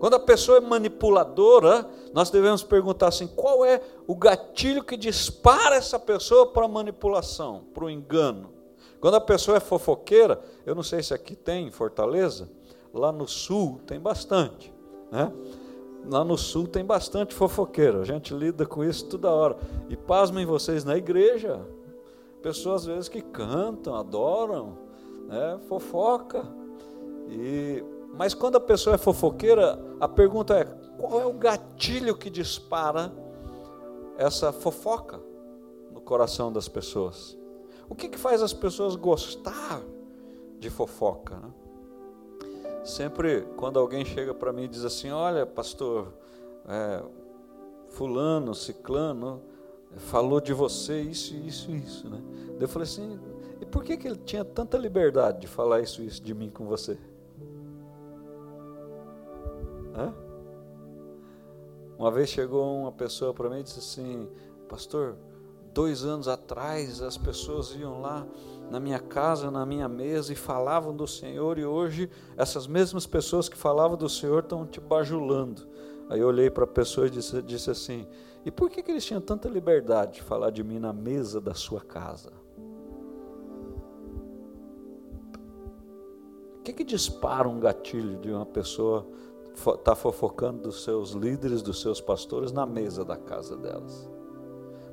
Quando 0.00 0.14
a 0.14 0.18
pessoa 0.18 0.56
é 0.56 0.60
manipuladora, 0.62 1.86
nós 2.14 2.30
devemos 2.30 2.62
perguntar 2.62 3.08
assim: 3.08 3.26
qual 3.26 3.66
é 3.66 3.82
o 4.06 4.16
gatilho 4.16 4.82
que 4.82 4.96
dispara 4.96 5.76
essa 5.76 5.98
pessoa 5.98 6.46
para 6.46 6.64
a 6.64 6.68
manipulação, 6.68 7.66
para 7.74 7.84
o 7.84 7.90
engano? 7.90 8.50
Quando 8.98 9.16
a 9.16 9.20
pessoa 9.20 9.58
é 9.58 9.60
fofoqueira, 9.60 10.42
eu 10.64 10.74
não 10.74 10.82
sei 10.82 11.02
se 11.02 11.12
aqui 11.12 11.36
tem 11.36 11.68
em 11.68 11.70
Fortaleza, 11.70 12.50
lá 12.94 13.12
no 13.12 13.28
sul 13.28 13.78
tem 13.86 14.00
bastante, 14.00 14.72
né? 15.12 15.30
Lá 16.10 16.24
no 16.24 16.38
sul 16.38 16.66
tem 16.66 16.82
bastante 16.82 17.34
fofoqueira, 17.34 18.00
a 18.00 18.04
gente 18.04 18.32
lida 18.32 18.64
com 18.64 18.82
isso 18.82 19.04
toda 19.04 19.30
hora. 19.30 19.58
E 19.90 19.96
pasmem 19.98 20.46
vocês, 20.46 20.82
na 20.82 20.96
igreja, 20.96 21.60
pessoas 22.40 22.82
às 22.82 22.86
vezes 22.86 23.08
que 23.10 23.20
cantam, 23.20 23.94
adoram, 23.94 24.78
né? 25.28 25.60
fofoca. 25.68 26.42
E 27.28 27.84
mas 28.12 28.34
quando 28.34 28.56
a 28.56 28.60
pessoa 28.60 28.94
é 28.94 28.98
fofoqueira, 28.98 29.78
a 29.98 30.08
pergunta 30.08 30.54
é: 30.54 30.64
qual 30.98 31.20
é 31.20 31.26
o 31.26 31.32
gatilho 31.32 32.16
que 32.16 32.28
dispara 32.28 33.12
essa 34.18 34.52
fofoca 34.52 35.20
no 35.92 36.00
coração 36.00 36.52
das 36.52 36.68
pessoas? 36.68 37.36
O 37.88 37.94
que, 37.94 38.08
que 38.08 38.18
faz 38.18 38.42
as 38.42 38.52
pessoas 38.52 38.94
gostar 38.94 39.82
de 40.58 40.70
fofoca? 40.70 41.36
Né? 41.36 41.50
Sempre 42.84 43.42
quando 43.56 43.78
alguém 43.78 44.04
chega 44.04 44.34
para 44.34 44.52
mim 44.52 44.64
e 44.64 44.68
diz 44.68 44.84
assim: 44.84 45.10
Olha, 45.10 45.46
pastor, 45.46 46.12
é, 46.68 47.02
Fulano, 47.88 48.54
Ciclano, 48.54 49.42
falou 49.96 50.40
de 50.40 50.52
você 50.52 51.00
isso, 51.00 51.34
isso, 51.34 51.70
isso. 51.72 52.08
Né? 52.08 52.20
Eu 52.58 52.68
falei 52.68 52.86
assim: 52.86 53.18
e 53.60 53.66
por 53.66 53.84
que, 53.84 53.96
que 53.96 54.06
ele 54.06 54.16
tinha 54.16 54.44
tanta 54.44 54.78
liberdade 54.78 55.40
de 55.40 55.46
falar 55.46 55.80
isso, 55.80 56.02
isso 56.02 56.22
de 56.22 56.34
mim 56.34 56.50
com 56.50 56.66
você? 56.66 56.96
Hã? 59.94 60.14
Uma 61.98 62.10
vez 62.10 62.30
chegou 62.30 62.80
uma 62.80 62.92
pessoa 62.92 63.34
para 63.34 63.50
mim 63.50 63.60
e 63.60 63.62
disse 63.62 63.78
assim: 63.78 64.28
Pastor, 64.68 65.16
dois 65.74 66.04
anos 66.04 66.28
atrás 66.28 67.02
as 67.02 67.16
pessoas 67.16 67.74
iam 67.74 68.00
lá 68.00 68.26
na 68.70 68.78
minha 68.78 69.00
casa, 69.00 69.50
na 69.50 69.66
minha 69.66 69.88
mesa 69.88 70.32
e 70.32 70.36
falavam 70.36 70.94
do 70.94 71.06
Senhor, 71.06 71.58
e 71.58 71.64
hoje 71.64 72.08
essas 72.36 72.66
mesmas 72.66 73.06
pessoas 73.06 73.48
que 73.48 73.56
falavam 73.56 73.96
do 73.96 74.08
Senhor 74.08 74.42
estão 74.42 74.66
te 74.66 74.80
bajulando. 74.80 75.68
Aí 76.08 76.20
eu 76.20 76.28
olhei 76.28 76.50
para 76.50 76.64
a 76.64 76.66
pessoa 76.66 77.06
e 77.06 77.10
disse, 77.10 77.42
disse 77.42 77.70
assim: 77.70 78.06
E 78.44 78.50
por 78.50 78.70
que, 78.70 78.82
que 78.82 78.90
eles 78.90 79.04
tinham 79.04 79.20
tanta 79.20 79.48
liberdade 79.48 80.14
de 80.14 80.22
falar 80.22 80.50
de 80.50 80.64
mim 80.64 80.78
na 80.78 80.92
mesa 80.92 81.40
da 81.40 81.54
sua 81.54 81.80
casa? 81.80 82.32
O 86.58 86.62
que, 86.62 86.72
que 86.72 86.84
dispara 86.84 87.48
um 87.48 87.58
gatilho 87.58 88.18
de 88.18 88.30
uma 88.30 88.46
pessoa 88.46 89.06
está 89.54 89.94
fofocando 89.94 90.62
dos 90.62 90.84
seus 90.84 91.10
líderes, 91.10 91.62
dos 91.62 91.80
seus 91.80 92.00
pastores 92.00 92.52
na 92.52 92.64
mesa 92.66 93.04
da 93.04 93.16
casa 93.16 93.56
delas. 93.56 94.08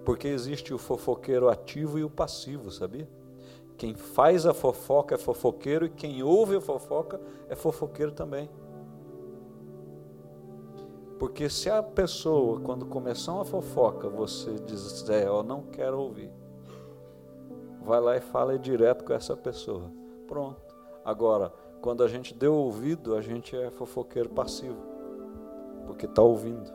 Porque 0.03 0.27
existe 0.27 0.73
o 0.73 0.77
fofoqueiro 0.77 1.49
ativo 1.49 1.99
e 1.99 2.03
o 2.03 2.09
passivo, 2.09 2.71
sabia? 2.71 3.09
Quem 3.77 3.93
faz 3.93 4.45
a 4.45 4.53
fofoca 4.53 5.15
é 5.15 5.17
fofoqueiro 5.17 5.85
e 5.85 5.89
quem 5.89 6.23
ouve 6.23 6.55
a 6.55 6.61
fofoca 6.61 7.19
é 7.47 7.55
fofoqueiro 7.55 8.11
também. 8.11 8.49
Porque 11.19 11.49
se 11.49 11.69
a 11.69 11.81
pessoa, 11.81 12.59
quando 12.59 12.85
começar 12.85 13.33
uma 13.33 13.45
fofoca, 13.45 14.07
você 14.07 14.53
dizer, 14.59 15.25
eu 15.27 15.43
não 15.43 15.63
quero 15.63 15.99
ouvir, 15.99 16.31
vai 17.83 17.99
lá 17.99 18.17
e 18.17 18.21
fala 18.21 18.57
direto 18.57 19.03
com 19.03 19.13
essa 19.13 19.35
pessoa. 19.35 19.91
Pronto. 20.27 20.75
Agora, 21.03 21.53
quando 21.87 22.03
a 22.03 22.07
gente 22.09 22.33
deu 22.33 22.53
ouvido, 22.53 23.15
a 23.15 23.21
gente 23.21 23.55
é 23.55 23.71
fofoqueiro 23.71 24.27
passivo, 24.27 24.75
porque 25.85 26.05
está 26.05 26.21
ouvindo. 26.21 26.69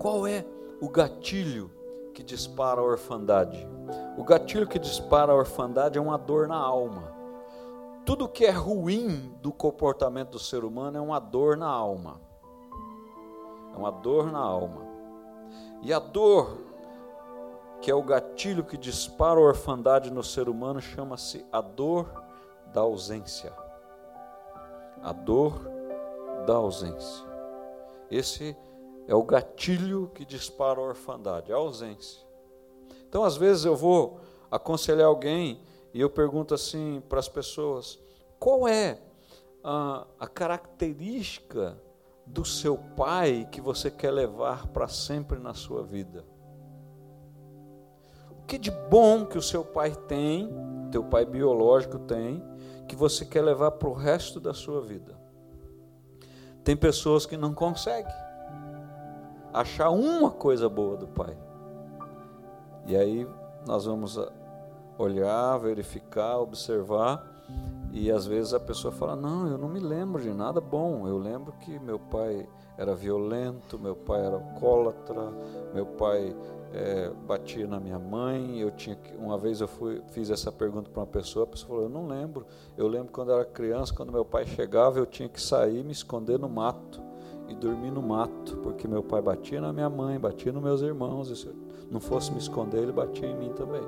Qual 0.00 0.26
é 0.26 0.44
o 0.80 0.88
gatilho 0.88 1.70
que 2.12 2.24
dispara 2.24 2.80
a 2.80 2.84
orfandade? 2.84 3.68
O 4.18 4.24
gatilho 4.24 4.66
que 4.66 4.80
dispara 4.80 5.30
a 5.30 5.36
orfandade 5.36 5.96
é 5.96 6.00
uma 6.00 6.18
dor 6.18 6.48
na 6.48 6.56
alma. 6.56 7.04
Tudo 8.04 8.28
que 8.28 8.44
é 8.44 8.50
ruim 8.50 9.32
do 9.40 9.52
comportamento 9.52 10.30
do 10.30 10.38
ser 10.40 10.64
humano 10.64 10.98
é 10.98 11.00
uma 11.00 11.20
dor 11.20 11.56
na 11.56 11.68
alma. 11.68 12.20
É 13.72 13.78
uma 13.78 13.92
dor 13.92 14.32
na 14.32 14.40
alma. 14.40 14.82
E 15.82 15.92
a 15.92 16.00
dor, 16.00 16.58
que 17.80 17.92
é 17.92 17.94
o 17.94 18.02
gatilho 18.02 18.64
que 18.64 18.76
dispara 18.76 19.38
a 19.38 19.44
orfandade 19.44 20.10
no 20.10 20.24
ser 20.24 20.48
humano, 20.48 20.80
chama-se 20.80 21.46
a 21.52 21.60
dor 21.60 22.23
da 22.74 22.80
ausência. 22.80 23.52
A 25.00 25.12
dor 25.12 25.60
da 26.44 26.54
ausência. 26.54 27.24
Esse 28.10 28.56
é 29.06 29.14
o 29.14 29.22
gatilho 29.22 30.10
que 30.12 30.24
dispara 30.24 30.80
a 30.80 30.82
orfandade, 30.82 31.52
a 31.52 31.56
ausência. 31.56 32.20
Então, 33.08 33.22
às 33.22 33.36
vezes, 33.36 33.64
eu 33.64 33.76
vou 33.76 34.20
aconselhar 34.50 35.06
alguém 35.06 35.60
e 35.92 36.00
eu 36.00 36.10
pergunto 36.10 36.52
assim 36.52 37.02
para 37.08 37.20
as 37.20 37.28
pessoas: 37.28 37.98
qual 38.38 38.66
é 38.66 38.98
a, 39.62 40.06
a 40.18 40.26
característica 40.26 41.80
do 42.26 42.44
seu 42.44 42.76
pai 42.76 43.48
que 43.52 43.60
você 43.60 43.90
quer 43.90 44.10
levar 44.10 44.66
para 44.68 44.88
sempre 44.88 45.38
na 45.38 45.54
sua 45.54 45.82
vida? 45.84 46.24
O 48.30 48.46
que 48.46 48.58
de 48.58 48.70
bom 48.70 49.24
que 49.24 49.38
o 49.38 49.42
seu 49.42 49.64
pai 49.64 49.94
tem, 49.94 50.50
teu 50.90 51.04
pai 51.04 51.24
biológico 51.24 51.98
tem, 51.98 52.42
que 52.88 52.96
você 52.96 53.24
quer 53.24 53.42
levar 53.42 53.72
para 53.72 53.88
o 53.88 53.92
resto 53.92 54.40
da 54.40 54.54
sua 54.54 54.80
vida. 54.80 55.14
Tem 56.62 56.76
pessoas 56.76 57.26
que 57.26 57.36
não 57.36 57.52
conseguem 57.52 58.12
achar 59.52 59.90
uma 59.90 60.30
coisa 60.30 60.68
boa 60.68 60.96
do 60.96 61.06
Pai. 61.06 61.36
E 62.86 62.96
aí 62.96 63.28
nós 63.66 63.84
vamos 63.84 64.18
olhar, 64.98 65.56
verificar, 65.58 66.38
observar, 66.38 67.24
e 67.92 68.10
às 68.10 68.26
vezes 68.26 68.52
a 68.52 68.60
pessoa 68.60 68.92
fala: 68.92 69.14
Não, 69.14 69.46
eu 69.46 69.56
não 69.56 69.68
me 69.68 69.78
lembro 69.78 70.20
de 70.20 70.32
nada 70.32 70.60
bom. 70.60 71.06
Eu 71.06 71.16
lembro 71.16 71.52
que 71.60 71.78
meu 71.78 71.98
pai 71.98 72.48
era 72.76 72.94
violento, 72.94 73.78
meu 73.78 73.94
pai 73.94 74.26
era 74.26 74.34
alcoólatra, 74.34 75.32
meu 75.72 75.86
pai 75.86 76.34
é, 76.72 77.10
batia 77.26 77.66
na 77.66 77.78
minha 77.78 77.98
mãe. 77.98 78.60
Eu 78.60 78.70
tinha 78.70 78.96
que, 78.96 79.14
uma 79.16 79.38
vez 79.38 79.60
eu 79.60 79.68
fui, 79.68 80.02
fiz 80.08 80.30
essa 80.30 80.50
pergunta 80.50 80.90
para 80.90 81.00
uma 81.00 81.06
pessoa, 81.06 81.44
a 81.44 81.46
pessoa 81.46 81.68
falou: 81.68 81.82
Eu 81.84 81.88
não 81.88 82.06
lembro. 82.06 82.46
Eu 82.76 82.88
lembro 82.88 83.12
quando 83.12 83.32
era 83.32 83.44
criança, 83.44 83.92
quando 83.94 84.12
meu 84.12 84.24
pai 84.24 84.46
chegava, 84.46 84.98
eu 84.98 85.06
tinha 85.06 85.28
que 85.28 85.40
sair, 85.40 85.84
me 85.84 85.92
esconder 85.92 86.38
no 86.38 86.48
mato 86.48 87.00
e 87.48 87.54
dormir 87.54 87.90
no 87.90 88.02
mato, 88.02 88.56
porque 88.58 88.88
meu 88.88 89.02
pai 89.02 89.20
batia 89.20 89.60
na 89.60 89.72
minha 89.72 89.90
mãe, 89.90 90.18
batia 90.18 90.52
nos 90.52 90.62
meus 90.62 90.80
irmãos. 90.80 91.30
E 91.30 91.36
se 91.36 91.46
eu 91.46 91.54
não 91.90 92.00
fosse 92.00 92.32
me 92.32 92.38
esconder, 92.38 92.82
ele 92.82 92.92
batia 92.92 93.28
em 93.28 93.36
mim 93.36 93.52
também. 93.52 93.82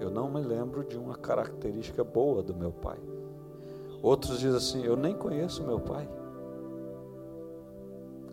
Eu 0.00 0.10
não 0.10 0.30
me 0.30 0.40
lembro 0.40 0.84
de 0.84 0.96
uma 0.96 1.16
característica 1.16 2.04
boa 2.04 2.42
do 2.42 2.54
meu 2.54 2.70
pai. 2.70 2.98
Outros 4.02 4.38
dizem 4.38 4.56
assim: 4.56 4.84
Eu 4.84 4.96
nem 4.96 5.14
conheço 5.14 5.62
meu 5.64 5.80
pai. 5.80 6.08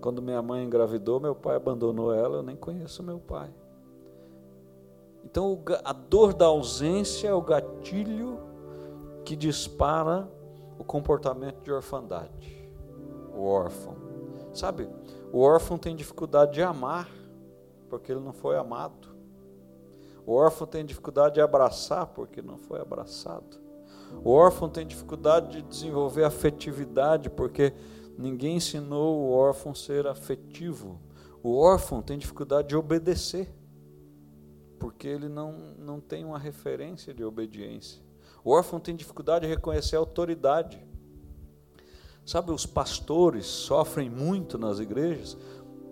Quando 0.04 0.22
minha 0.22 0.42
mãe 0.42 0.66
engravidou, 0.66 1.18
meu 1.18 1.34
pai 1.34 1.56
abandonou 1.56 2.14
ela, 2.14 2.36
eu 2.36 2.44
nem 2.44 2.58
conheço 2.58 3.02
meu 3.02 3.20
pai. 3.20 3.50
Então, 5.24 5.64
a 5.82 5.94
dor 5.94 6.34
da 6.34 6.48
ausência 6.48 7.30
é 7.30 7.34
o 7.34 7.42
gatilho 7.42 8.38
que 9.24 9.34
dispara 9.34 10.30
o 10.78 10.84
comportamento 10.84 11.62
de 11.62 11.72
orfandade. 11.72 12.70
o 13.34 13.46
órfão. 13.46 13.96
Sabe, 14.54 14.90
o 15.32 15.40
órfão 15.40 15.78
tem 15.78 15.96
dificuldade 15.96 16.56
de 16.56 16.62
amar, 16.62 17.10
porque 17.88 18.12
ele 18.12 18.20
não 18.20 18.34
foi 18.34 18.58
amado. 18.58 19.08
O 20.26 20.34
órfão 20.34 20.68
tem 20.68 20.84
dificuldade 20.84 21.36
de 21.36 21.42
abraçar, 21.42 22.08
porque 22.08 22.42
não 22.42 22.58
foi 22.58 22.82
abraçado. 22.82 23.58
O 24.22 24.32
órfão 24.32 24.68
tem 24.68 24.86
dificuldade 24.86 25.48
de 25.54 25.62
desenvolver 25.62 26.26
afetividade, 26.26 27.30
porque 27.30 27.74
ninguém 28.17 28.58
ensinou 28.58 29.20
o 29.20 29.32
órfão 29.32 29.72
a 29.72 29.75
ser 29.75 30.08
afetivo. 30.08 31.00
O 31.41 31.58
órfão 31.58 32.01
tem 32.01 32.17
dificuldade 32.17 32.70
de 32.70 32.75
obedecer, 32.75 33.53
porque 34.79 35.08
ele 35.08 35.27
não, 35.27 35.75
não 35.77 36.00
tem 36.00 36.24
uma 36.24 36.39
referência 36.39 37.13
de 37.13 37.24
obediência. 37.24 38.01
O 38.43 38.51
órfão 38.51 38.79
tem 38.79 38.96
dificuldade 38.96 39.46
de 39.46 39.53
reconhecer 39.53 39.96
a 39.96 40.00
autoridade. 40.00 40.86
Sabe, 42.25 42.51
os 42.51 42.65
pastores 42.65 43.46
sofrem 43.46 44.10
muito 44.10 44.58
nas 44.58 44.79
igrejas 44.79 45.38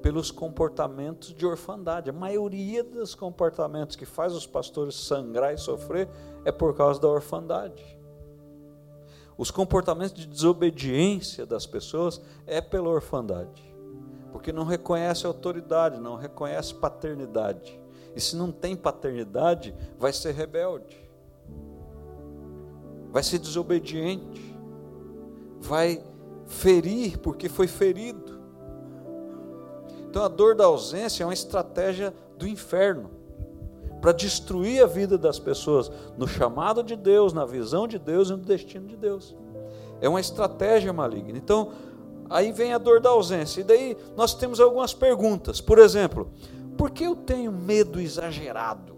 pelos 0.01 0.31
comportamentos 0.31 1.33
de 1.33 1.45
orfandade. 1.45 2.09
A 2.09 2.13
maioria 2.13 2.83
dos 2.83 3.13
comportamentos 3.13 3.95
que 3.95 4.05
faz 4.05 4.33
os 4.33 4.47
pastores 4.47 4.95
sangrar 4.95 5.53
e 5.53 5.57
sofrer 5.57 6.09
é 6.43 6.51
por 6.51 6.75
causa 6.75 6.99
da 6.99 7.07
orfandade. 7.07 8.00
Os 9.41 9.50
comportamentos 9.50 10.13
de 10.13 10.27
desobediência 10.27 11.48
das 11.48 11.65
pessoas 11.65 12.21
é 12.45 12.62
pela 12.62 12.89
orfandade. 12.89 13.74
Porque 14.31 14.53
não 14.53 14.63
reconhece 14.63 15.25
autoridade, 15.25 16.00
não 16.00 16.15
reconhece 16.15 16.75
paternidade. 16.75 17.81
E 18.15 18.21
se 18.21 18.36
não 18.36 18.51
tem 18.51 18.75
paternidade, 18.75 19.74
vai 19.98 20.13
ser 20.13 20.36
rebelde. 20.36 20.95
Vai 23.10 23.24
ser 23.24 23.39
desobediente. 23.39 24.55
Vai 25.60 26.03
ferir 26.45 27.17
porque 27.17 27.50
foi 27.50 27.65
ferido. 27.65 28.39
Então 30.07 30.21
a 30.21 30.27
dor 30.27 30.53
da 30.53 30.65
ausência 30.65 31.24
é 31.24 31.25
uma 31.25 31.33
estratégia 31.33 32.13
do 32.38 32.48
inferno 32.48 33.10
para 34.01 34.12
destruir 34.12 34.84
a 34.84 34.88
vida 34.88 35.17
das 35.17 35.38
pessoas 35.38 35.91
no 36.17 36.27
chamado 36.27 36.84
de 36.84 36.96
Deus, 36.96 37.31
na 37.31 37.46
visão 37.46 37.88
de 37.88 38.00
Deus 38.00 38.29
e 38.29 38.31
no 38.31 38.39
destino 38.39 38.88
de 38.88 38.98
Deus. 38.98 39.36
É 40.01 40.10
uma 40.10 40.20
estratégia 40.20 40.91
maligna. 40.91 41.38
Então, 41.38 41.72
aí 42.29 42.51
vem 42.51 42.74
a 42.74 42.79
dor 42.79 43.00
da 43.00 43.12
ausência. 43.12 43.62
E 43.62 43.63
daí 43.63 43.96
nós 44.17 44.34
temos 44.34 44.60
algumas 44.60 44.93
perguntas. 44.93 45.62
Por 45.62 45.77
exemplo, 45.77 46.31
por 46.75 46.89
que 46.89 47.03
eu 47.03 47.15
tenho 47.15 47.51
medo 47.51 48.01
exagerado? 48.01 48.98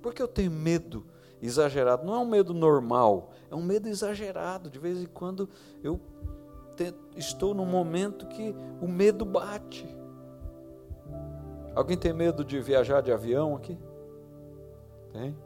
Por 0.00 0.14
que 0.14 0.22
eu 0.22 0.28
tenho 0.28 0.52
medo 0.52 1.04
exagerado? 1.42 2.06
Não 2.06 2.14
é 2.14 2.18
um 2.18 2.28
medo 2.28 2.54
normal, 2.54 3.32
é 3.50 3.54
um 3.54 3.62
medo 3.62 3.88
exagerado. 3.88 4.70
De 4.70 4.78
vez 4.78 4.98
em 5.02 5.06
quando 5.06 5.48
eu 5.82 6.00
estou 7.16 7.52
num 7.52 7.66
momento 7.66 8.26
que 8.26 8.54
o 8.80 8.88
medo 8.88 9.24
bate. 9.24 9.86
Alguém 11.74 11.96
tem 11.96 12.12
medo 12.12 12.44
de 12.44 12.60
viajar 12.60 13.00
de 13.00 13.12
avião 13.12 13.56
aqui? 13.56 13.78
Tem? 15.12 15.36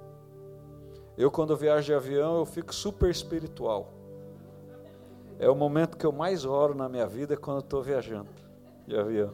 Eu, 1.17 1.31
quando 1.31 1.57
viajo 1.57 1.87
de 1.87 1.95
avião, 1.95 2.39
eu 2.39 2.47
fico 2.47 2.75
super 2.75 3.11
espiritual. 3.11 3.93
É 5.39 5.49
o 5.49 5.55
momento 5.55 5.97
que 5.97 6.05
eu 6.05 6.13
mais 6.13 6.45
oro 6.45 6.75
na 6.75 6.89
minha 6.89 7.07
vida 7.07 7.35
é 7.35 7.37
quando 7.37 7.61
estou 7.61 7.83
viajando 7.83 8.31
de 8.87 8.97
avião. 8.97 9.33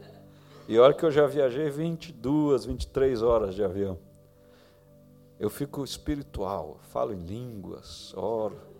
E 0.67 0.77
olha 0.77 0.93
que 0.93 1.03
eu 1.03 1.11
já 1.11 1.25
viajei 1.25 1.69
22, 1.69 2.65
23 2.65 3.21
horas 3.23 3.55
de 3.55 3.63
avião. 3.63 3.97
Eu 5.39 5.49
fico 5.49 5.83
espiritual, 5.83 6.77
falo 6.81 7.13
em 7.13 7.19
línguas, 7.19 8.13
oro 8.15 8.71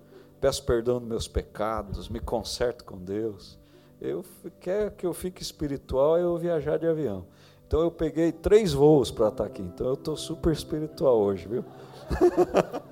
peço 0.42 0.66
perdão 0.66 0.98
dos 0.98 1.08
meus 1.08 1.28
pecados, 1.28 2.10
me 2.10 2.20
conserto 2.20 2.84
com 2.84 2.98
Deus. 2.98 3.60
Eu 4.02 4.26
quero 4.60 4.90
que 4.90 5.06
eu 5.06 5.14
fique 5.14 5.44
espiritual 5.44 6.18
eu 6.18 6.36
viajar 6.36 6.80
de 6.80 6.88
avião. 6.88 7.28
Então 7.72 7.80
eu 7.80 7.90
peguei 7.90 8.34
três 8.34 8.74
voos 8.74 9.10
para 9.10 9.30
estar 9.30 9.46
aqui. 9.46 9.62
Então 9.62 9.88
eu 9.88 9.94
estou 9.94 10.18
super 10.18 10.52
espiritual 10.52 11.18
hoje, 11.18 11.48
viu? 11.48 11.64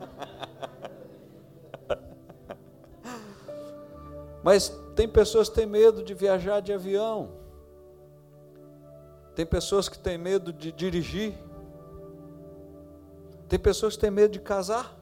Mas 4.42 4.70
tem 4.96 5.06
pessoas 5.06 5.50
que 5.50 5.56
têm 5.56 5.66
medo 5.66 6.02
de 6.02 6.14
viajar 6.14 6.62
de 6.62 6.72
avião. 6.72 7.32
Tem 9.36 9.46
pessoas 9.46 9.90
que 9.90 10.00
têm 10.00 10.18
medo 10.18 10.54
de 10.54 10.72
dirigir. 10.72 11.34
Tem 13.50 13.60
pessoas 13.60 13.96
que 13.96 14.02
têm 14.02 14.12
medo 14.12 14.32
de 14.32 14.40
casar 14.40 14.98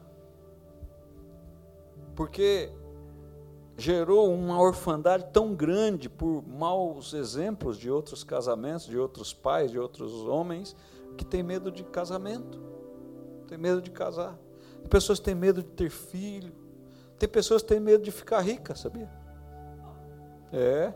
porque 2.16 2.72
gerou 3.78 4.34
uma 4.34 4.60
orfandade 4.60 5.26
tão 5.32 5.54
grande 5.54 6.08
por 6.08 6.42
maus 6.44 7.14
exemplos 7.14 7.78
de 7.78 7.88
outros 7.88 8.24
casamentos, 8.24 8.86
de 8.86 8.98
outros 8.98 9.32
pais, 9.32 9.70
de 9.70 9.78
outros 9.78 10.12
homens, 10.26 10.74
que 11.16 11.24
tem 11.24 11.44
medo 11.44 11.70
de 11.70 11.84
casamento, 11.84 12.60
tem 13.46 13.56
medo 13.56 13.80
de 13.80 13.92
casar. 13.92 14.36
Tem 14.80 14.88
pessoas 14.88 15.20
que 15.20 15.26
têm 15.26 15.34
medo 15.34 15.62
de 15.62 15.68
ter 15.68 15.90
filho, 15.90 16.52
tem 17.20 17.28
pessoas 17.28 17.62
que 17.62 17.68
têm 17.68 17.78
medo 17.78 18.02
de 18.02 18.10
ficar 18.10 18.40
rica, 18.40 18.74
sabia? 18.74 19.08
É. 20.52 20.92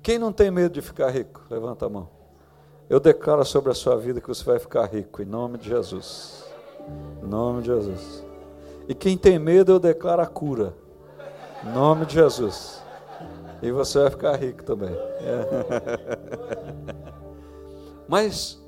Quem 0.00 0.16
não 0.16 0.32
tem 0.32 0.48
medo 0.48 0.72
de 0.72 0.80
ficar 0.80 1.10
rico? 1.10 1.42
Levanta 1.50 1.86
a 1.86 1.88
mão. 1.88 2.08
Eu 2.88 3.00
declaro 3.00 3.44
sobre 3.44 3.72
a 3.72 3.74
sua 3.74 3.96
vida 3.96 4.20
que 4.20 4.28
você 4.28 4.44
vai 4.44 4.60
ficar 4.60 4.86
rico, 4.86 5.22
em 5.22 5.26
nome 5.26 5.58
de 5.58 5.68
Jesus. 5.68 6.44
Em 7.20 7.26
nome 7.26 7.62
de 7.62 7.66
Jesus. 7.66 8.24
E 8.88 8.94
quem 8.94 9.18
tem 9.18 9.40
medo, 9.40 9.72
eu 9.72 9.80
declaro 9.80 10.22
a 10.22 10.26
cura. 10.26 10.74
Em 11.64 11.72
nome 11.72 12.06
de 12.06 12.14
Jesus. 12.14 12.82
E 13.62 13.70
você 13.70 13.98
vai 14.00 14.10
ficar 14.10 14.36
rico 14.36 14.62
também. 14.64 14.94
É. 14.94 15.46
Mas 18.08 18.58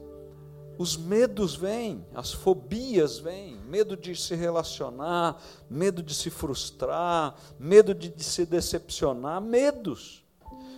os 0.79 0.97
medos 0.97 1.55
vêm, 1.55 2.05
as 2.15 2.33
fobias 2.33 3.19
vêm, 3.19 3.57
medo 3.67 3.97
de 3.97 4.15
se 4.15 4.35
relacionar, 4.35 5.41
medo 5.69 6.03
de 6.03 6.15
se 6.15 6.29
frustrar, 6.29 7.35
medo 7.59 7.95
de, 7.95 8.09
de 8.09 8.25
se 8.25 8.45
decepcionar, 8.45 9.41
medos. 9.41 10.23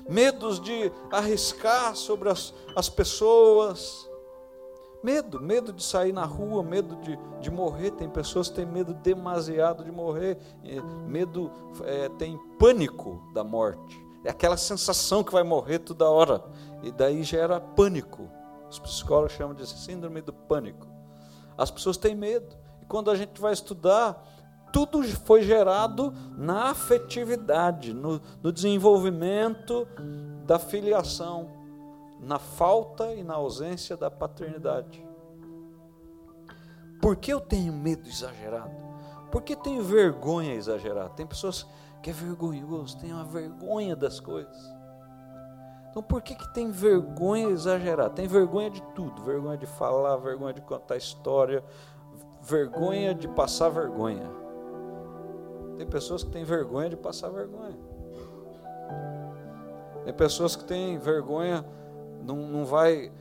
Medos 0.08 0.60
de 0.60 0.92
arriscar 1.10 1.96
sobre 1.96 2.28
as, 2.28 2.52
as 2.76 2.88
pessoas, 2.88 4.06
Medo, 5.04 5.38
medo 5.38 5.70
de 5.70 5.84
sair 5.84 6.14
na 6.14 6.24
rua, 6.24 6.62
medo 6.62 6.96
de, 6.96 7.18
de 7.38 7.50
morrer. 7.50 7.90
Tem 7.90 8.08
pessoas 8.08 8.48
que 8.48 8.54
têm 8.54 8.64
medo 8.64 8.94
demasiado 8.94 9.84
de 9.84 9.92
morrer, 9.92 10.38
medo, 11.06 11.52
é, 11.82 12.08
tem 12.08 12.38
pânico 12.58 13.22
da 13.34 13.44
morte. 13.44 14.02
É 14.24 14.30
aquela 14.30 14.56
sensação 14.56 15.22
que 15.22 15.30
vai 15.30 15.42
morrer 15.42 15.80
toda 15.80 16.08
hora. 16.08 16.42
E 16.82 16.90
daí 16.90 17.22
gera 17.22 17.60
pânico. 17.60 18.30
Os 18.70 18.78
psicólogos 18.78 19.32
chamam 19.32 19.54
de 19.54 19.66
síndrome 19.66 20.22
do 20.22 20.32
pânico. 20.32 20.86
As 21.58 21.70
pessoas 21.70 21.98
têm 21.98 22.14
medo. 22.14 22.56
E 22.80 22.86
quando 22.86 23.10
a 23.10 23.14
gente 23.14 23.38
vai 23.38 23.52
estudar, 23.52 24.26
tudo 24.72 25.02
foi 25.02 25.42
gerado 25.42 26.14
na 26.34 26.70
afetividade, 26.70 27.92
no, 27.92 28.22
no 28.42 28.50
desenvolvimento 28.50 29.86
da 30.46 30.58
filiação 30.58 31.63
na 32.24 32.38
falta 32.38 33.14
e 33.14 33.22
na 33.22 33.34
ausência 33.34 33.96
da 33.96 34.10
paternidade. 34.10 35.06
Por 37.00 37.16
que 37.16 37.32
eu 37.32 37.40
tenho 37.40 37.72
medo 37.72 38.08
exagerado? 38.08 38.72
Por 39.30 39.42
que 39.42 39.54
tenho 39.54 39.82
vergonha 39.82 40.54
exagerada? 40.54 41.10
Tem 41.10 41.26
pessoas 41.26 41.66
que 42.02 42.10
é 42.10 42.12
vergonhoso, 42.12 42.98
tem 42.98 43.12
uma 43.12 43.24
vergonha 43.24 43.94
das 43.94 44.20
coisas. 44.20 44.74
Então 45.90 46.02
por 46.02 46.22
que, 46.22 46.34
que 46.34 46.52
tem 46.52 46.70
vergonha 46.70 47.48
exagerada? 47.50 48.10
Tem 48.10 48.26
vergonha 48.26 48.70
de 48.70 48.82
tudo, 48.94 49.22
vergonha 49.22 49.56
de 49.56 49.66
falar, 49.66 50.16
vergonha 50.16 50.54
de 50.54 50.60
contar 50.60 50.96
história, 50.96 51.62
vergonha 52.42 53.14
de 53.14 53.28
passar 53.28 53.68
vergonha. 53.68 54.28
Tem 55.76 55.86
pessoas 55.86 56.24
que 56.24 56.30
têm 56.30 56.44
vergonha 56.44 56.90
de 56.90 56.96
passar 56.96 57.28
vergonha. 57.28 57.78
Tem 60.04 60.12
pessoas 60.12 60.56
que 60.56 60.64
têm 60.64 60.98
vergonha 60.98 61.64
não, 62.24 62.48
não 62.48 62.64
vai. 62.64 63.12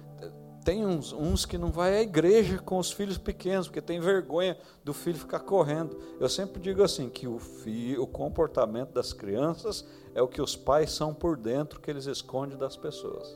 Tem 0.63 0.86
uns, 0.86 1.12
uns 1.12 1.46
que 1.46 1.58
não 1.58 1.72
vai 1.72 1.98
à 1.98 2.02
igreja 2.02 2.58
com 2.58 2.78
os 2.78 2.89
filhos 2.92 3.18
pequenos, 3.18 3.68
porque 3.68 3.82
tem 3.82 4.00
vergonha 4.00 4.58
do 4.84 4.94
filho 4.94 5.20
ficar 5.20 5.42
correndo. 5.42 5.98
Eu 6.20 6.30
sempre 6.30 6.62
digo 6.62 6.82
assim, 6.82 7.10
que 7.10 7.28
o, 7.28 7.38
filho, 7.38 8.02
o 8.02 8.08
comportamento 8.08 8.94
das 8.94 9.12
crianças 9.12 9.86
é 10.16 10.22
o 10.22 10.28
que 10.28 10.42
os 10.42 10.56
pais 10.56 10.92
são 10.92 11.13
por 11.13 11.36
dentro, 11.36 11.82
que 11.82 11.92
eles 11.92 12.06
escondem 12.06 12.58
das 12.58 12.78
pessoas. 12.78 13.36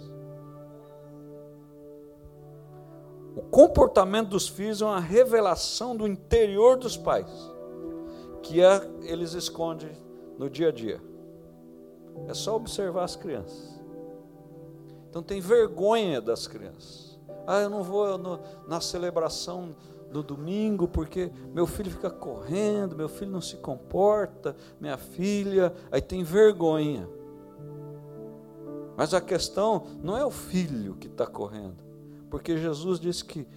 O 3.35 3.41
comportamento 3.41 4.29
dos 4.29 4.47
filhos 4.47 4.81
é 4.81 4.85
uma 4.85 4.99
revelação 4.99 5.95
do 5.95 6.07
interior 6.07 6.77
dos 6.77 6.95
pais, 6.95 7.29
que 8.41 8.63
é, 8.63 8.89
eles 9.01 9.33
escondem 9.33 9.91
no 10.39 10.49
dia 10.49 10.69
a 10.69 10.71
dia. 10.71 11.01
É 12.27 12.33
só 12.33 12.55
observar 12.55 13.03
as 13.03 13.15
crianças. 13.15 13.76
Então 15.09 15.23
tem 15.23 15.39
vergonha 15.39 16.21
das 16.21 16.47
crianças. 16.47 17.19
Ah, 17.45 17.61
eu 17.61 17.69
não 17.69 17.81
vou 17.81 18.17
no, 18.17 18.39
na 18.67 18.81
celebração 18.81 19.75
no 20.11 20.23
domingo 20.23 20.87
porque 20.87 21.31
meu 21.53 21.67
filho 21.67 21.91
fica 21.91 22.09
correndo, 22.09 22.95
meu 22.95 23.09
filho 23.09 23.31
não 23.31 23.41
se 23.41 23.57
comporta, 23.57 24.55
minha 24.79 24.97
filha, 24.97 25.73
aí 25.91 26.01
tem 26.01 26.23
vergonha. 26.23 27.07
Mas 28.95 29.13
a 29.13 29.21
questão 29.21 29.83
não 30.01 30.17
é 30.17 30.25
o 30.25 30.31
filho 30.31 30.95
que 30.95 31.07
está 31.07 31.25
correndo, 31.25 31.77
porque 32.29 32.57
Jesus 32.57 32.99
disse 32.99 33.23
que 33.23 33.47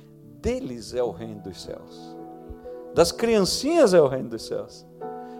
deles 0.40 0.94
é 0.94 1.02
o 1.02 1.10
reino 1.10 1.40
dos 1.42 1.62
céus, 1.62 2.16
das 2.94 3.10
criancinhas 3.10 3.94
é 3.94 4.00
o 4.00 4.08
reino 4.08 4.28
dos 4.28 4.42
céus. 4.42 4.86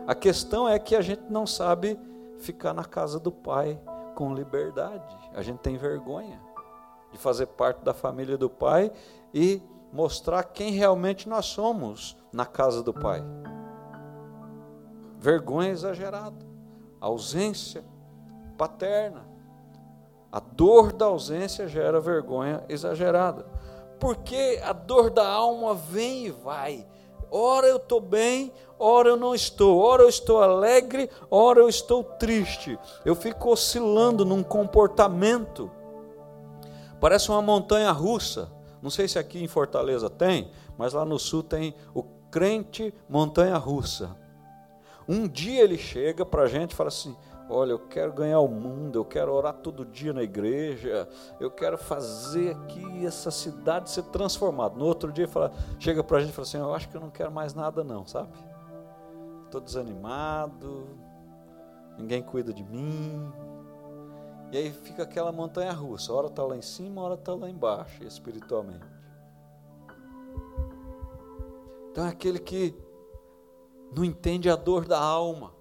A 0.07 0.15
questão 0.15 0.69
é 0.69 0.79
que 0.79 0.97
a 0.97 1.03
gente 1.03 1.23
não 1.29 1.47
sabe 1.47 1.99
ficar 2.39 2.73
na 2.73 2.85
casa 2.85 3.21
do 3.21 3.31
pai 3.31 3.79
com 4.15 4.35
liberdade, 4.35 5.17
a 5.35 5.43
gente 5.43 5.59
tem 5.59 5.77
vergonha 5.77 6.41
de 7.13 7.19
fazer 7.19 7.47
parte 7.47 7.83
da 7.83 7.93
família 7.93 8.39
do 8.39 8.49
pai 8.49 8.93
e 9.35 9.63
mostrar 9.93 10.45
quem 10.45 10.73
realmente 10.73 11.29
nós 11.29 11.47
somos 11.47 12.17
na 12.33 12.47
casa 12.47 12.83
do 12.83 12.95
pai. 12.95 13.23
Vergonha 15.19 15.71
exagerada, 15.71 16.47
ausência 17.01 17.85
paterna. 18.57 19.29
A 20.31 20.39
dor 20.39 20.93
da 20.93 21.07
ausência 21.07 21.67
gera 21.67 22.01
vergonha 22.01 22.65
exagerada. 22.69 23.47
Porque 23.99 24.61
a 24.65 24.73
dor 24.73 25.11
da 25.11 25.29
alma 25.29 25.75
vem 25.75 26.27
e 26.27 26.31
vai. 26.31 26.87
Ora 27.31 27.67
eu 27.67 27.77
estou 27.77 28.01
bem, 28.01 28.53
ora 28.79 29.09
eu 29.09 29.17
não 29.17 29.35
estou. 29.35 29.79
Ora 29.79 30.03
eu 30.03 30.09
estou 30.09 30.43
alegre, 30.43 31.09
ora 31.31 31.61
eu 31.61 31.69
estou 31.69 32.03
triste. 32.03 32.79
Eu 33.05 33.15
fico 33.15 33.51
oscilando 33.51 34.25
num 34.25 34.43
comportamento. 34.43 35.71
Parece 37.01 37.31
uma 37.31 37.41
montanha 37.41 37.91
russa. 37.93 38.51
Não 38.83 38.91
sei 38.91 39.07
se 39.07 39.19
aqui 39.19 39.43
em 39.43 39.49
Fortaleza 39.49 40.09
tem, 40.09 40.51
mas 40.77 40.93
lá 40.93 41.05
no 41.05 41.19
sul 41.19 41.43
tem 41.43 41.75
o 41.95 42.03
crente 42.31 42.95
montanha 43.09 43.57
russa. 43.57 44.17
Um 45.09 45.27
dia 45.27 45.63
ele 45.63 45.77
chega 45.77 46.25
para 46.25 46.43
a 46.43 46.49
gente 46.49 46.73
e 46.73 46.75
fala 46.75 46.89
assim: 46.89 47.17
Olha, 47.53 47.73
eu 47.73 47.81
quero 47.81 48.13
ganhar 48.13 48.39
o 48.39 48.47
mundo, 48.47 48.97
eu 48.97 49.05
quero 49.05 49.33
orar 49.33 49.55
todo 49.55 49.85
dia 49.85 50.13
na 50.13 50.23
igreja, 50.23 51.09
eu 51.41 51.51
quero 51.51 51.77
fazer 51.77 52.53
aqui 52.53 53.05
essa 53.05 53.29
cidade 53.33 53.91
ser 53.91 54.05
transformada. 54.05 54.77
No 54.77 54.85
outro 54.85 55.11
dia, 55.11 55.27
fala, 55.27 55.53
chega 55.77 56.05
para 56.05 56.19
a 56.19 56.21
gente 56.21 56.31
e 56.31 56.33
fala 56.33 56.47
assim: 56.47 56.59
Eu 56.59 56.73
acho 56.73 56.89
que 56.89 56.97
eu 56.97 57.01
não 57.01 57.11
quero 57.11 57.33
mais 57.33 57.53
nada, 57.53 57.83
não, 57.83 58.07
sabe? 58.07 58.31
Estou 59.47 59.61
desanimado, 59.61 60.87
ninguém 61.99 62.23
cuida 62.23 62.53
de 62.53 62.63
mim. 62.63 63.21
E 64.53 64.57
aí 64.57 64.71
fica 64.71 65.03
aquela 65.03 65.33
montanha 65.33 65.73
russa: 65.73 66.13
hora 66.13 66.29
está 66.29 66.45
lá 66.45 66.57
em 66.57 66.63
cima, 66.63 67.03
hora 67.03 67.15
está 67.15 67.35
lá 67.35 67.51
embaixo, 67.51 68.05
espiritualmente. 68.05 68.87
Então 71.91 72.07
é 72.07 72.11
aquele 72.11 72.39
que 72.39 72.77
não 73.93 74.05
entende 74.05 74.49
a 74.49 74.55
dor 74.55 74.85
da 74.85 75.01
alma 75.01 75.59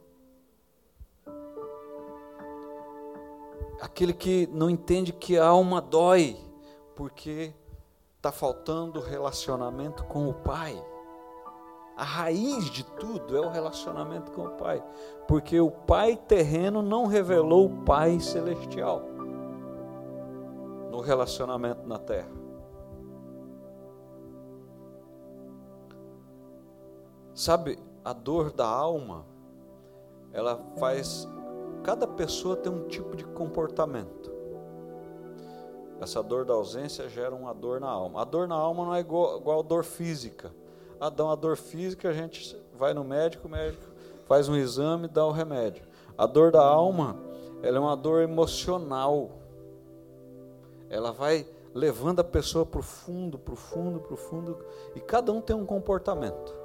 aquele 3.81 4.13
que 4.13 4.47
não 4.51 4.69
entende 4.69 5.13
que 5.13 5.37
a 5.37 5.47
alma 5.47 5.81
dói, 5.81 6.37
porque 6.95 7.53
está 8.17 8.31
faltando 8.31 8.99
relacionamento 8.99 10.03
com 10.05 10.27
o 10.27 10.33
Pai. 10.33 10.81
A 11.95 12.03
raiz 12.03 12.65
de 12.69 12.83
tudo 12.83 13.35
é 13.35 13.41
o 13.41 13.49
relacionamento 13.49 14.31
com 14.31 14.45
o 14.45 14.51
Pai, 14.51 14.83
porque 15.27 15.59
o 15.59 15.71
Pai 15.71 16.15
terreno 16.15 16.81
não 16.81 17.07
revelou 17.07 17.65
o 17.65 17.83
Pai 17.83 18.19
celestial 18.19 19.01
no 20.91 21.01
relacionamento 21.01 21.87
na 21.87 21.97
terra. 21.97 22.31
Sabe, 27.33 27.79
a 28.03 28.11
dor 28.11 28.51
da 28.51 28.67
alma, 28.67 29.25
ela 30.33 30.61
faz 30.77 31.27
Cada 31.83 32.07
pessoa 32.07 32.55
tem 32.55 32.71
um 32.71 32.87
tipo 32.87 33.15
de 33.15 33.23
comportamento. 33.23 34.31
Essa 35.99 36.23
dor 36.23 36.45
da 36.45 36.53
ausência 36.53 37.09
gera 37.09 37.35
uma 37.35 37.53
dor 37.53 37.79
na 37.79 37.89
alma. 37.89 38.21
A 38.21 38.23
dor 38.23 38.47
na 38.47 38.55
alma 38.55 38.85
não 38.85 38.95
é 38.95 38.99
igual, 38.99 39.37
igual 39.37 39.59
a 39.59 39.63
dor 39.63 39.83
física. 39.83 40.51
Ah, 40.99 41.11
uma 41.19 41.35
dor 41.35 41.57
física, 41.57 42.09
a 42.09 42.13
gente 42.13 42.57
vai 42.77 42.93
no 42.93 43.03
médico, 43.03 43.47
o 43.47 43.51
médico 43.51 43.83
faz 44.25 44.47
um 44.47 44.55
exame 44.55 45.05
e 45.05 45.09
dá 45.09 45.25
o 45.25 45.31
remédio. 45.31 45.83
A 46.17 46.25
dor 46.25 46.51
da 46.51 46.61
alma, 46.61 47.17
ela 47.61 47.77
é 47.77 47.79
uma 47.79 47.95
dor 47.95 48.21
emocional. 48.21 49.31
Ela 50.89 51.11
vai 51.11 51.45
levando 51.73 52.19
a 52.19 52.23
pessoa 52.23 52.65
para 52.65 52.79
o 52.79 52.83
fundo, 52.83 53.37
para 53.37 53.53
o 53.53 53.57
fundo, 53.57 53.99
para 53.99 54.13
o 54.13 54.17
fundo, 54.17 54.57
e 54.95 54.99
cada 54.99 55.31
um 55.31 55.41
tem 55.41 55.55
um 55.55 55.65
comportamento. 55.65 56.55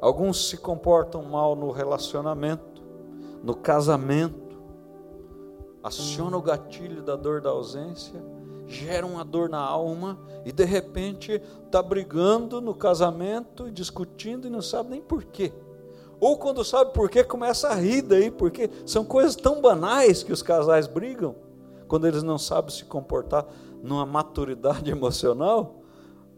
Alguns 0.00 0.48
se 0.48 0.56
comportam 0.56 1.22
mal 1.22 1.54
no 1.54 1.70
relacionamento, 1.70 2.71
no 3.42 3.54
casamento, 3.54 4.60
aciona 5.82 6.36
o 6.36 6.42
gatilho 6.42 7.02
da 7.02 7.16
dor 7.16 7.40
da 7.40 7.50
ausência, 7.50 8.22
gera 8.66 9.04
uma 9.04 9.24
dor 9.24 9.48
na 9.48 9.58
alma 9.58 10.18
e 10.44 10.52
de 10.52 10.64
repente 10.64 11.42
está 11.66 11.82
brigando 11.82 12.60
no 12.60 12.74
casamento, 12.74 13.70
discutindo 13.70 14.46
e 14.46 14.50
não 14.50 14.62
sabe 14.62 14.90
nem 14.90 15.00
porquê. 15.00 15.52
Ou 16.20 16.38
quando 16.38 16.64
sabe 16.64 16.92
porquê, 16.92 17.24
começa 17.24 17.68
a 17.68 17.74
rir 17.74 18.02
daí, 18.02 18.30
porque 18.30 18.70
são 18.86 19.04
coisas 19.04 19.34
tão 19.34 19.60
banais 19.60 20.22
que 20.22 20.32
os 20.32 20.40
casais 20.40 20.86
brigam, 20.86 21.34
quando 21.88 22.06
eles 22.06 22.22
não 22.22 22.38
sabem 22.38 22.70
se 22.70 22.84
comportar 22.84 23.44
numa 23.82 24.06
maturidade 24.06 24.88
emocional. 24.92 25.82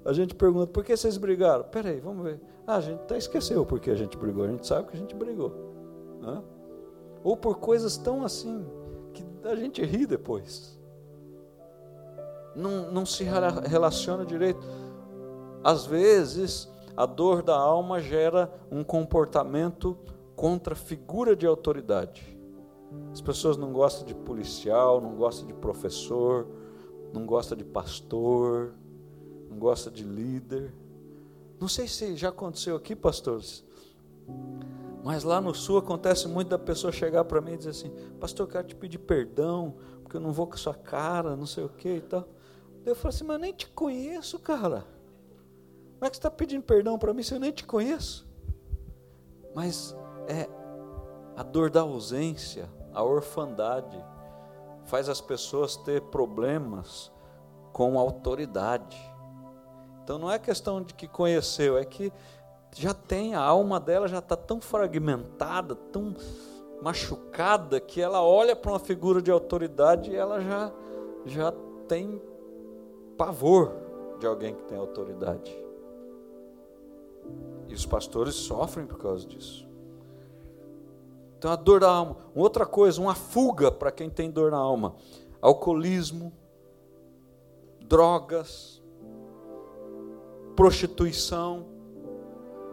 A 0.03 0.13
gente 0.15 0.35
pergunta, 0.35 0.67
por 0.67 0.83
que 0.83 0.97
vocês 0.97 1.19
brigaram? 1.19 1.65
Peraí, 1.65 2.01
vamos 2.01 2.25
ver. 2.25 2.41
Ah, 2.67 2.77
a 2.77 2.81
gente 2.81 3.01
até 3.01 3.19
esqueceu 3.19 3.67
porque 3.67 3.91
a 3.91 3.95
gente 3.95 4.17
brigou, 4.17 4.45
a 4.45 4.49
gente 4.49 4.67
sabe 4.67 4.89
que 4.89 4.97
a 4.97 4.99
gente 4.99 5.15
brigou. 5.15 5.53
Hã? 6.23 6.43
Ou 7.25 7.35
por 7.35 7.59
coisas 7.59 7.97
tão 7.97 8.23
assim 8.23 8.65
que 9.15 9.25
a 9.45 9.57
gente 9.57 9.83
ri 9.83 10.07
depois. 10.07 10.79
Não, 12.55 12.93
não 12.93 13.07
se 13.07 13.25
relaciona 13.25 14.25
direito. 14.25 14.65
Às 15.65 15.87
vezes, 15.87 16.71
a 16.95 17.07
dor 17.07 17.43
da 17.43 17.57
alma 17.57 18.01
gera 18.01 18.53
um 18.71 18.85
comportamento 18.85 19.97
contra 20.37 20.75
figura 20.75 21.35
de 21.35 21.47
autoridade. 21.47 22.39
As 23.11 23.21
pessoas 23.21 23.57
não 23.57 23.73
gostam 23.73 24.07
de 24.07 24.15
policial, 24.15 25.01
não 25.01 25.17
gostam 25.17 25.47
de 25.47 25.55
professor, 25.55 26.47
não 27.13 27.25
gostam 27.25 27.57
de 27.57 27.65
pastor, 27.65 28.75
não 29.49 29.59
gostam 29.59 29.93
de 29.93 30.05
líder. 30.05 30.73
Não 31.59 31.69
sei 31.69 31.89
se 31.89 32.17
já 32.17 32.29
aconteceu 32.29 32.77
aqui, 32.77 32.95
pastores. 32.95 33.65
Mas 35.05 35.23
lá 35.23 35.39
no 35.39 35.55
sul 35.55 35.77
acontece 35.77 36.27
muito 36.27 36.49
da 36.49 36.59
pessoa 36.59 36.91
chegar 36.91 37.27
para 37.27 37.39
mim 37.39 37.53
e 37.53 37.57
dizer 37.59 37.71
assim: 37.71 37.91
Pastor, 38.19 38.47
eu 38.47 38.51
quero 38.51 38.69
te 38.69 38.75
pedir 38.75 38.97
perdão, 38.97 39.75
porque 40.03 40.17
eu 40.17 40.21
não 40.21 40.33
vou 40.33 40.47
com 40.47 40.55
a 40.55 40.57
sua 40.57 40.73
cara, 40.73 41.37
não 41.37 41.45
sei 41.45 41.63
o 41.63 41.69
que 41.69 41.97
e 41.97 42.01
tal. 42.01 42.27
Eu 42.87 42.95
falo 42.95 43.11
assim: 43.11 43.25
Mas 43.25 43.35
eu 43.35 43.41
nem 43.41 43.53
te 43.53 43.69
conheço, 43.69 44.39
cara. 44.39 44.87
Como 45.93 46.07
é 46.07 46.09
que 46.09 46.17
você 46.17 46.21
está 46.21 46.31
pedindo 46.31 46.63
perdão 46.63 46.99
para 46.99 47.13
mim 47.13 47.23
se 47.23 47.35
eu 47.35 47.39
nem 47.39 47.53
te 47.53 47.65
conheço? 47.65 48.27
Mas 49.55 49.95
é 50.27 50.49
a 51.37 51.43
dor 51.43 51.69
da 51.69 51.83
ausência, 51.83 52.67
a 52.95 53.05
orfandade, 53.05 54.03
faz 54.87 55.11
as 55.11 55.21
pessoas 55.21 55.77
ter 55.77 56.01
problemas 56.01 57.13
com 57.75 57.99
autoridade. 57.99 58.99
Então 60.03 60.19
não 60.19 60.31
é 60.31 60.39
questão 60.39 60.83
de 60.83 60.95
que 60.95 61.07
conheceu, 61.07 61.77
é 61.77 61.85
que 61.85 62.11
já 62.75 62.93
tem, 62.93 63.35
a 63.35 63.41
alma 63.41 63.79
dela 63.79 64.09
já 64.09 64.19
está 64.19 64.37
tão 64.37 64.61
fragmentada, 64.61 65.75
tão 65.75 66.15
machucada, 66.83 67.81
que 67.81 68.01
ela 68.01 68.23
olha 68.23 68.57
para 68.57 68.73
uma 68.73 68.79
figura 68.79 69.23
de 69.23 69.31
autoridade 69.31 70.11
e 70.11 70.17
ela 70.17 70.41
já, 70.41 70.73
já 71.25 71.53
tem 71.87 72.21
pavor 73.17 73.73
de 74.19 74.27
alguém 74.27 74.55
que 74.55 74.65
tem 74.65 74.77
autoridade. 74.77 75.57
E 77.69 77.75
os 77.75 77.87
pastores 77.87 78.35
sofrem 78.35 78.87
por 78.87 78.99
causa 78.99 79.27
disso. 79.27 79.67
Então 81.39 81.53
a 81.53 81.57
dor 81.57 81.81
da 81.81 81.91
alma. 81.91 82.17
Outra 82.35 82.67
coisa, 82.67 83.01
uma 83.01 83.15
fuga 83.15 83.71
para 83.71 83.93
quem 83.93 84.11
tem 84.11 84.31
dor 84.31 84.51
na 84.51 84.59
alma: 84.59 84.95
alcoolismo, 85.41 86.33
drogas, 87.81 88.83
prostituição 90.57 91.74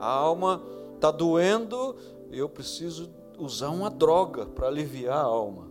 a 0.01 0.07
alma 0.07 0.61
está 0.95 1.11
doendo 1.11 1.95
eu 2.31 2.47
preciso 2.47 3.09
usar 3.37 3.69
uma 3.69 3.89
droga 3.89 4.45
para 4.45 4.67
aliviar 4.67 5.17
a 5.17 5.21
alma. 5.21 5.69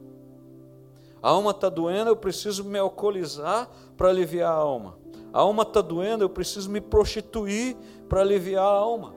A 1.23 1.31
alma 1.31 1.51
está 1.51 1.69
doendo, 1.69 2.11
eu 2.11 2.17
preciso 2.17 2.65
me 2.65 2.79
alcoolizar 2.79 3.69
para 3.97 4.09
aliviar 4.09 4.51
a 4.51 4.55
alma. 4.55 4.99
A 5.33 5.41
alma 5.41 5.63
está 5.63 5.81
doendo, 5.81 6.25
eu 6.25 6.29
preciso 6.29 6.71
me 6.71 6.81
prostituir 6.81 7.77
para 8.09 8.21
aliviar 8.21 8.65
a 8.65 8.69
alma. 8.69 9.15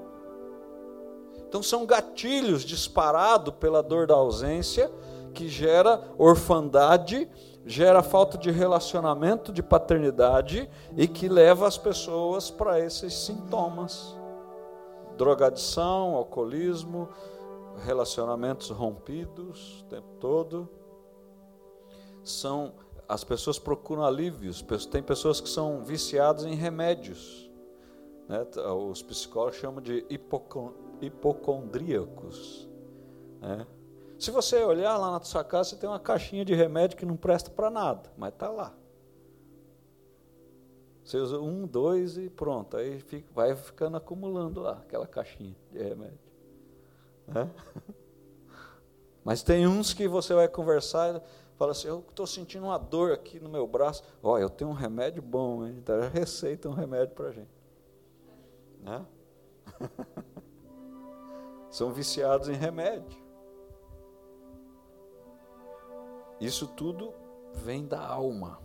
Então 1.47 1.61
são 1.63 1.85
gatilhos 1.85 2.63
disparados 2.63 3.53
pela 3.59 3.81
dor 3.81 4.07
da 4.07 4.15
ausência 4.15 4.91
que 5.33 5.47
gera 5.47 6.01
orfandade, 6.17 7.29
gera 7.65 8.03
falta 8.03 8.37
de 8.37 8.51
relacionamento, 8.51 9.51
de 9.51 9.63
paternidade 9.63 10.69
e 10.95 11.07
que 11.07 11.27
leva 11.27 11.67
as 11.67 11.77
pessoas 11.77 12.51
para 12.51 12.79
esses 12.79 13.13
sintomas: 13.13 14.15
drogadição, 15.17 16.15
alcoolismo, 16.15 17.09
relacionamentos 17.83 18.69
rompidos 18.69 19.81
o 19.81 19.85
tempo 19.85 20.07
todo. 20.19 20.69
São 22.23 22.73
as 23.07 23.23
pessoas 23.23 23.59
procuram 23.59 24.03
alívios. 24.03 24.65
Tem 24.89 25.03
pessoas 25.03 25.39
que 25.41 25.49
são 25.49 25.83
viciadas 25.83 26.45
em 26.45 26.55
remédios. 26.55 27.51
Né? 28.27 28.45
Os 28.89 29.03
psicólogos 29.03 29.57
chamam 29.59 29.81
de 29.81 30.05
hipocondríacos. 31.01 32.69
Né? 33.41 33.67
Se 34.17 34.31
você 34.31 34.63
olhar 34.63 34.97
lá 34.97 35.11
na 35.11 35.21
sua 35.21 35.43
casa, 35.43 35.71
você 35.71 35.75
tem 35.75 35.89
uma 35.89 35.99
caixinha 35.99 36.45
de 36.45 36.55
remédio 36.55 36.97
que 36.97 37.05
não 37.05 37.17
presta 37.17 37.49
para 37.49 37.69
nada, 37.69 38.09
mas 38.17 38.31
está 38.33 38.49
lá. 38.49 38.73
Você 41.03 41.17
usa 41.17 41.39
um, 41.39 41.67
dois 41.67 42.17
e 42.17 42.29
pronto. 42.29 42.77
Aí 42.77 42.99
fica, 42.99 43.27
vai 43.33 43.55
ficando 43.55 43.97
acumulando 43.97 44.61
lá 44.61 44.73
aquela 44.73 45.05
caixinha 45.05 45.55
de 45.71 45.79
remédio. 45.79 46.19
Né? 47.27 47.49
Mas 49.23 49.43
tem 49.43 49.67
uns 49.67 49.93
que 49.93 50.07
você 50.07 50.33
vai 50.33 50.47
conversar 50.47 51.15
e 51.15 51.21
fala 51.57 51.71
assim, 51.71 51.87
eu 51.87 52.03
estou 52.09 52.27
sentindo 52.27 52.65
uma 52.65 52.77
dor 52.77 53.11
aqui 53.11 53.39
no 53.39 53.49
meu 53.49 53.67
braço. 53.67 54.03
Ó, 54.21 54.37
eu 54.37 54.49
tenho 54.49 54.69
um 54.69 54.73
remédio 54.73 55.21
bom, 55.21 55.65
hein? 55.65 55.75
Então 55.77 56.01
já 56.01 56.07
receita 56.09 56.69
um 56.69 56.73
remédio 56.73 57.15
para 57.15 57.31
gente. 57.31 57.51
Né? 58.81 59.05
São 61.69 61.91
viciados 61.91 62.49
em 62.49 62.53
remédio. 62.53 63.23
Isso 66.39 66.67
tudo 66.67 67.13
vem 67.53 67.85
da 67.85 68.05
alma. 68.05 68.62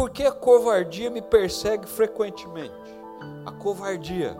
Por 0.00 0.08
que 0.08 0.22
a 0.22 0.32
covardia 0.32 1.10
me 1.10 1.20
persegue 1.20 1.86
frequentemente? 1.86 2.72
A 3.44 3.52
covardia, 3.52 4.34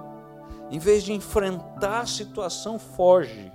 em 0.70 0.78
vez 0.78 1.02
de 1.02 1.12
enfrentar 1.12 2.00
a 2.00 2.06
situação, 2.06 2.78
foge. 2.78 3.52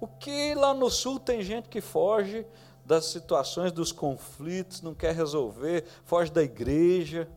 O 0.00 0.06
que 0.06 0.54
lá 0.54 0.72
no 0.72 0.88
sul 0.88 1.20
tem 1.20 1.42
gente 1.42 1.68
que 1.68 1.82
foge 1.82 2.46
das 2.86 3.04
situações, 3.04 3.70
dos 3.70 3.92
conflitos, 3.92 4.80
não 4.80 4.94
quer 4.94 5.14
resolver, 5.14 5.84
foge 6.06 6.32
da 6.32 6.42
igreja. 6.42 7.28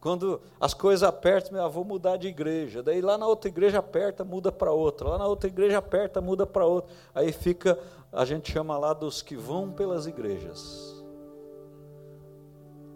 Quando 0.00 0.40
as 0.58 0.72
coisas 0.72 1.06
apertam, 1.06 1.62
ah, 1.62 1.68
vou 1.68 1.84
mudar 1.84 2.16
de 2.16 2.28
igreja. 2.28 2.82
Daí 2.82 3.02
lá 3.02 3.18
na 3.18 3.26
outra 3.26 3.50
igreja 3.50 3.80
aperta, 3.80 4.24
muda 4.24 4.50
para 4.50 4.72
outra. 4.72 5.10
Lá 5.10 5.18
na 5.18 5.26
outra 5.26 5.46
igreja 5.46 5.76
aperta, 5.76 6.22
muda 6.22 6.46
para 6.46 6.64
outra. 6.64 6.90
Aí 7.14 7.32
fica, 7.32 7.78
a 8.10 8.24
gente 8.24 8.50
chama 8.50 8.78
lá 8.78 8.94
dos 8.94 9.20
que 9.20 9.36
vão 9.36 9.72
pelas 9.72 10.06
igrejas. 10.06 10.97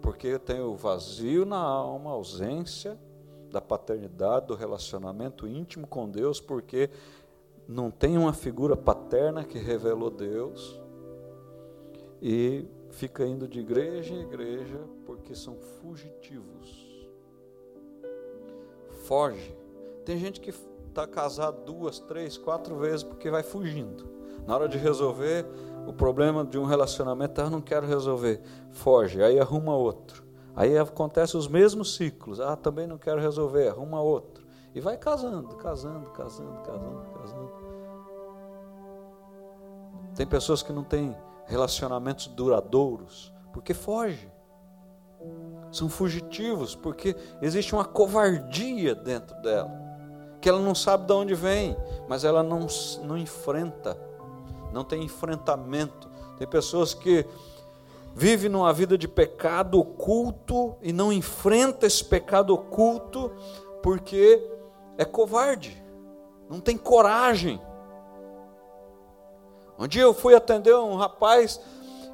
Porque 0.03 0.37
tem 0.37 0.61
o 0.61 0.75
vazio 0.75 1.45
na 1.45 1.57
alma, 1.57 2.11
ausência 2.11 2.95
da 3.49 3.59
paternidade, 3.59 4.45
do 4.45 4.55
relacionamento 4.55 5.47
íntimo 5.47 5.87
com 5.87 6.07
Deus, 6.07 6.39
porque 6.39 6.91
não 7.67 7.89
tem 7.89 8.15
uma 8.19 8.33
figura 8.33 8.77
paterna 8.77 9.43
que 9.43 9.57
revelou 9.57 10.11
Deus. 10.11 10.79
E 12.21 12.67
fica 12.91 13.25
indo 13.25 13.47
de 13.47 13.59
igreja 13.59 14.13
em 14.13 14.21
igreja 14.21 14.79
porque 15.07 15.33
são 15.33 15.55
fugitivos 15.55 16.93
foge. 19.03 19.55
Tem 20.05 20.17
gente 20.17 20.39
que 20.41 20.53
está 20.89 21.07
casado 21.07 21.63
duas, 21.65 21.99
três, 21.99 22.37
quatro 22.37 22.75
vezes 22.77 23.03
porque 23.03 23.29
vai 23.29 23.43
fugindo. 23.43 24.09
Na 24.45 24.55
hora 24.55 24.67
de 24.67 24.77
resolver 24.77 25.45
o 25.87 25.93
problema 25.93 26.45
de 26.45 26.57
um 26.57 26.65
relacionamento, 26.65 27.41
ah, 27.41 27.49
não 27.49 27.61
quero 27.61 27.85
resolver, 27.87 28.41
foge, 28.71 29.21
aí 29.21 29.39
arruma 29.39 29.75
outro. 29.75 30.23
Aí 30.55 30.77
acontece 30.77 31.35
os 31.35 31.47
mesmos 31.47 31.95
ciclos, 31.95 32.39
ah, 32.39 32.55
também 32.55 32.87
não 32.87 32.97
quero 32.97 33.19
resolver, 33.19 33.69
arruma 33.69 34.01
outro. 34.01 34.45
E 34.73 34.79
vai 34.79 34.97
casando, 34.97 35.55
casando, 35.55 36.09
casando, 36.11 36.61
casando, 36.61 37.03
casando. 37.13 37.53
Tem 40.15 40.25
pessoas 40.25 40.61
que 40.61 40.71
não 40.71 40.83
têm 40.83 41.15
relacionamentos 41.47 42.27
duradouros 42.27 43.33
porque 43.53 43.73
foge 43.73 44.31
são 45.71 45.87
fugitivos, 45.87 46.75
porque 46.75 47.15
existe 47.41 47.73
uma 47.73 47.85
covardia 47.85 48.93
dentro 48.93 49.39
dela, 49.41 49.71
que 50.41 50.49
ela 50.49 50.59
não 50.59 50.75
sabe 50.75 51.07
de 51.07 51.13
onde 51.13 51.33
vem, 51.33 51.77
mas 52.07 52.23
ela 52.23 52.43
não, 52.43 52.67
não 53.03 53.17
enfrenta, 53.17 53.97
não 54.73 54.83
tem 54.83 55.03
enfrentamento. 55.03 56.09
Tem 56.37 56.47
pessoas 56.47 56.93
que 56.93 57.25
vivem 58.15 58.49
numa 58.49 58.73
vida 58.73 58.97
de 58.97 59.07
pecado 59.07 59.79
oculto 59.79 60.75
e 60.81 60.91
não 60.91 61.13
enfrenta 61.13 61.85
esse 61.85 62.03
pecado 62.03 62.53
oculto 62.53 63.31
porque 63.81 64.41
é 64.97 65.05
covarde, 65.05 65.83
não 66.49 66.59
tem 66.59 66.77
coragem. 66.77 67.61
Um 69.77 69.87
dia 69.87 70.03
eu 70.03 70.13
fui 70.13 70.35
atender 70.35 70.75
um 70.75 70.95
rapaz 70.95 71.59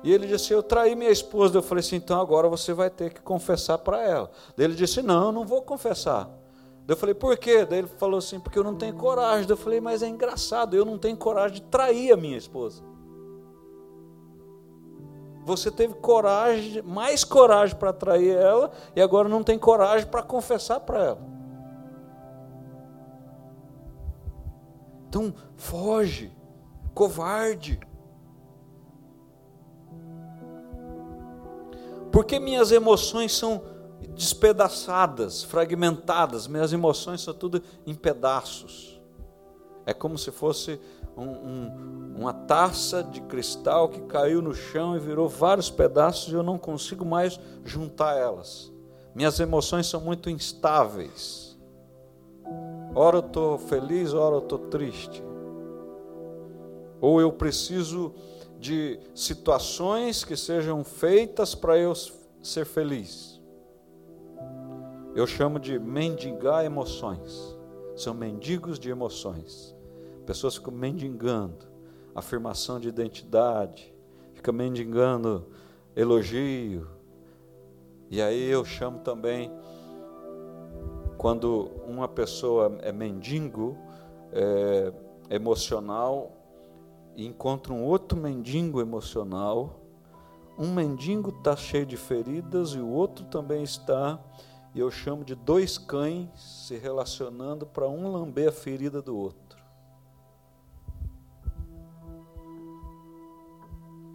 e 0.01 0.11
ele 0.11 0.27
disse: 0.27 0.53
Eu 0.53 0.63
traí 0.63 0.95
minha 0.95 1.11
esposa. 1.11 1.57
Eu 1.57 1.61
falei 1.61 1.81
assim: 1.81 1.97
Então 1.97 2.19
agora 2.19 2.47
você 2.47 2.73
vai 2.73 2.89
ter 2.89 3.13
que 3.13 3.21
confessar 3.21 3.77
para 3.79 4.01
ela. 4.01 4.31
Ele 4.57 4.73
disse: 4.73 5.01
Não, 5.01 5.25
eu 5.25 5.31
não 5.31 5.45
vou 5.45 5.61
confessar. 5.61 6.29
Daí 6.89 6.95
eu 6.95 6.97
falei: 6.97 7.13
Por 7.13 7.37
quê? 7.37 7.67
Daí 7.67 7.79
ele 7.79 7.87
falou 7.87 8.17
assim: 8.17 8.39
Porque 8.39 8.57
eu 8.57 8.63
não 8.63 8.73
tenho 8.73 8.95
coragem. 8.95 9.45
Daí 9.45 9.53
eu 9.53 9.57
falei: 9.57 9.79
Mas 9.79 10.01
é 10.01 10.07
engraçado, 10.07 10.75
eu 10.75 10.83
não 10.83 10.97
tenho 10.97 11.15
coragem 11.15 11.57
de 11.57 11.61
trair 11.61 12.11
a 12.11 12.17
minha 12.17 12.35
esposa. 12.35 12.81
Você 15.45 15.69
teve 15.69 15.93
coragem, 15.93 16.81
mais 16.81 17.23
coragem 17.23 17.75
para 17.75 17.93
trair 17.93 18.35
ela, 18.35 18.71
e 18.95 19.01
agora 19.03 19.29
não 19.29 19.43
tem 19.43 19.59
coragem 19.59 20.07
para 20.07 20.23
confessar 20.23 20.79
para 20.79 20.99
ela. 20.99 21.21
Então, 25.07 25.31
foge, 25.57 26.35
covarde. 26.95 27.79
Porque 32.11 32.39
minhas 32.39 32.71
emoções 32.71 33.31
são 33.31 33.61
despedaçadas, 34.19 35.43
fragmentadas, 35.43 36.45
minhas 36.45 36.73
emoções 36.73 37.21
são 37.21 37.33
tudo 37.33 37.63
em 37.87 37.95
pedaços. 37.95 38.99
É 39.85 39.93
como 39.93 40.17
se 40.17 40.29
fosse 40.29 40.77
um, 41.15 41.23
um, 41.23 42.15
uma 42.17 42.33
taça 42.33 43.01
de 43.01 43.21
cristal 43.21 43.87
que 43.87 44.01
caiu 44.01 44.41
no 44.41 44.53
chão 44.53 44.93
e 44.93 44.99
virou 44.99 45.29
vários 45.29 45.69
pedaços 45.69 46.33
e 46.33 46.35
eu 46.35 46.43
não 46.43 46.57
consigo 46.57 47.05
mais 47.05 47.39
juntar 47.63 48.17
elas. 48.17 48.69
Minhas 49.15 49.39
emoções 49.39 49.87
são 49.87 50.01
muito 50.01 50.29
instáveis. 50.29 51.57
Ora 52.93 53.19
eu 53.19 53.25
estou 53.25 53.57
feliz, 53.57 54.13
ora 54.13 54.35
eu 54.35 54.39
estou 54.39 54.59
triste. 54.59 55.23
Ou 56.99 57.21
eu 57.21 57.31
preciso 57.31 58.13
de 58.59 58.99
situações 59.15 60.25
que 60.25 60.35
sejam 60.35 60.83
feitas 60.83 61.55
para 61.55 61.77
eu 61.77 61.93
ser 62.43 62.65
feliz. 62.65 63.38
Eu 65.19 65.27
chamo 65.27 65.59
de 65.59 65.77
mendigar 65.77 66.63
emoções. 66.63 67.53
São 67.93 68.13
mendigos 68.13 68.79
de 68.79 68.89
emoções. 68.89 69.75
Pessoas 70.25 70.55
ficam 70.55 70.73
mendigando 70.73 71.67
afirmação 72.15 72.79
de 72.79 72.87
identidade, 72.87 73.93
fica 74.33 74.53
mendigando 74.53 75.45
elogio. 75.93 76.87
E 78.09 78.21
aí 78.21 78.49
eu 78.49 78.63
chamo 78.63 78.99
também 78.99 79.51
quando 81.17 81.69
uma 81.85 82.07
pessoa 82.07 82.77
é 82.81 82.93
mendigo 82.93 83.77
é, 84.31 84.93
emocional, 85.29 86.31
e 87.17 87.25
encontra 87.25 87.73
um 87.73 87.83
outro 87.83 88.17
mendigo 88.17 88.79
emocional. 88.79 89.81
Um 90.57 90.73
mendigo 90.73 91.31
está 91.39 91.57
cheio 91.57 91.85
de 91.85 91.97
feridas 91.97 92.69
e 92.69 92.79
o 92.79 92.87
outro 92.87 93.25
também 93.25 93.63
está. 93.63 94.17
E 94.79 94.81
eu 94.81 94.89
chamo 94.89 95.25
de 95.25 95.35
dois 95.35 95.77
cães 95.77 96.29
se 96.39 96.77
relacionando 96.77 97.65
para 97.65 97.85
um 97.85 98.09
lamber 98.09 98.47
a 98.47 98.51
ferida 98.53 99.01
do 99.01 99.13
outro. 99.13 99.61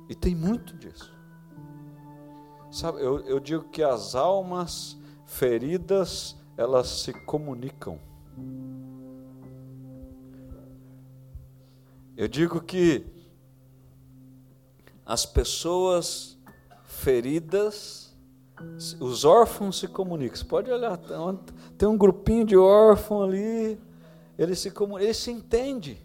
E 0.09 0.15
tem 0.15 0.35
muito 0.35 0.75
disso. 0.79 1.15
Sabe, 2.71 3.03
eu, 3.03 3.21
eu 3.27 3.39
digo 3.39 3.65
que 3.65 3.83
as 3.83 4.15
almas 4.15 4.97
feridas, 5.27 6.35
elas 6.57 6.87
se 6.89 7.13
comunicam. 7.13 8.01
Eu 12.17 12.27
digo 12.27 12.59
que 12.63 13.05
as 15.05 15.27
pessoas 15.27 16.39
feridas, 16.87 18.04
os 19.01 19.25
órfãos 19.25 19.79
se 19.79 19.89
comunicam. 19.89 20.37
Você 20.37 20.45
pode 20.45 20.71
olhar, 20.71 20.99
tem 21.77 21.89
um 21.89 21.99
grupinho 21.99 22.45
de 22.45 22.57
órfãos 22.57 23.29
ali, 23.29 23.81
eles 24.39 24.59
se 24.59 24.73
eles 25.01 25.17
se 25.17 25.31
entendem. 25.31 25.99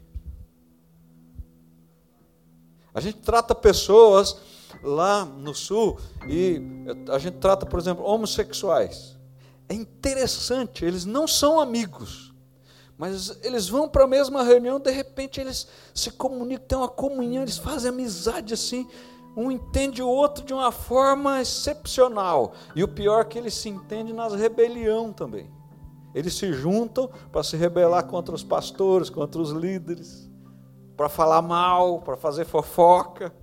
A 2.93 2.99
gente 2.99 3.19
trata 3.19 3.53
pessoas 3.53 4.37
lá 4.83 5.23
no 5.25 5.53
sul 5.53 5.99
e 6.27 6.61
a 7.11 7.19
gente 7.19 7.37
trata, 7.37 7.65
por 7.65 7.79
exemplo, 7.79 8.03
homossexuais. 8.03 9.17
É 9.67 9.73
interessante, 9.73 10.83
eles 10.83 11.05
não 11.05 11.27
são 11.27 11.59
amigos, 11.59 12.33
mas 12.97 13.37
eles 13.43 13.69
vão 13.69 13.87
para 13.87 14.03
a 14.03 14.07
mesma 14.07 14.43
reunião, 14.43 14.79
de 14.79 14.91
repente 14.91 15.39
eles 15.39 15.67
se 15.93 16.11
comunicam, 16.11 16.65
têm 16.67 16.77
uma 16.77 16.89
comunhão, 16.89 17.43
eles 17.43 17.57
fazem 17.57 17.89
amizade 17.89 18.53
assim, 18.53 18.87
um 19.35 19.51
entende 19.51 20.01
o 20.01 20.07
outro 20.07 20.43
de 20.43 20.53
uma 20.53 20.71
forma 20.71 21.41
excepcional. 21.41 22.53
E 22.75 22.83
o 22.83 22.87
pior 22.87 23.21
é 23.21 23.25
que 23.25 23.37
eles 23.37 23.53
se 23.53 23.69
entendem 23.69 24.13
nas 24.13 24.33
rebelião 24.33 25.13
também. 25.13 25.49
Eles 26.13 26.33
se 26.33 26.51
juntam 26.51 27.09
para 27.31 27.43
se 27.43 27.55
rebelar 27.55 28.05
contra 28.07 28.33
os 28.33 28.43
pastores, 28.43 29.09
contra 29.09 29.41
os 29.41 29.51
líderes, 29.51 30.29
para 30.97 31.07
falar 31.07 31.41
mal, 31.41 32.01
para 32.01 32.17
fazer 32.17 32.45
fofoca. 32.45 33.33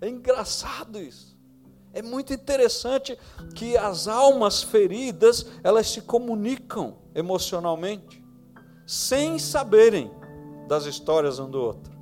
É 0.00 0.08
engraçado 0.08 0.98
isso. 0.98 1.34
É 1.92 2.02
muito 2.02 2.32
interessante 2.32 3.16
que 3.54 3.76
as 3.76 4.08
almas 4.08 4.62
feridas, 4.62 5.46
elas 5.62 5.88
se 5.88 6.00
comunicam 6.00 6.98
emocionalmente, 7.14 8.24
sem 8.84 9.38
saberem 9.38 10.10
das 10.66 10.86
histórias 10.86 11.38
um 11.38 11.48
do 11.48 11.60
outro. 11.60 11.93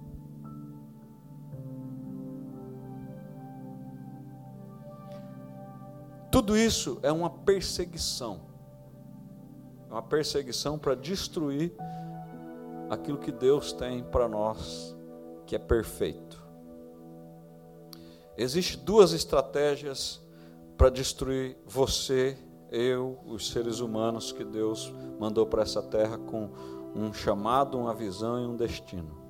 Tudo 6.33 6.57
isso 6.57 6.99
é 7.03 7.13
uma 7.13 7.29
perseguição. 7.29 8.41
É 9.91 9.93
uma 9.93 10.03
perseguição 10.03 10.79
para 10.79 10.95
destruir 10.95 11.75
aquilo 12.89 13.19
que 13.19 13.31
Deus 13.31 13.71
tem 13.75 14.03
para 14.03 14.27
nós, 14.27 14.97
que 15.47 15.55
é 15.55 15.59
perfeito. 15.59 16.43
Existem 18.35 18.83
duas 18.83 19.13
estratégias 19.13 20.23
para 20.79 20.89
destruir 20.89 21.59
você, 21.67 22.39
eu, 22.71 23.19
os 23.27 23.51
seres 23.51 23.81
humanos 23.81 24.33
que 24.33 24.43
Deus 24.43 24.91
mandou 25.21 25.45
para 25.45 25.61
essa 25.61 25.83
terra 25.83 26.17
com 26.17 26.49
um 26.95 27.13
chamado, 27.13 27.79
uma 27.79 27.95
visão 27.95 28.43
e 28.43 28.47
um 28.47 28.57
destino. 28.57 29.21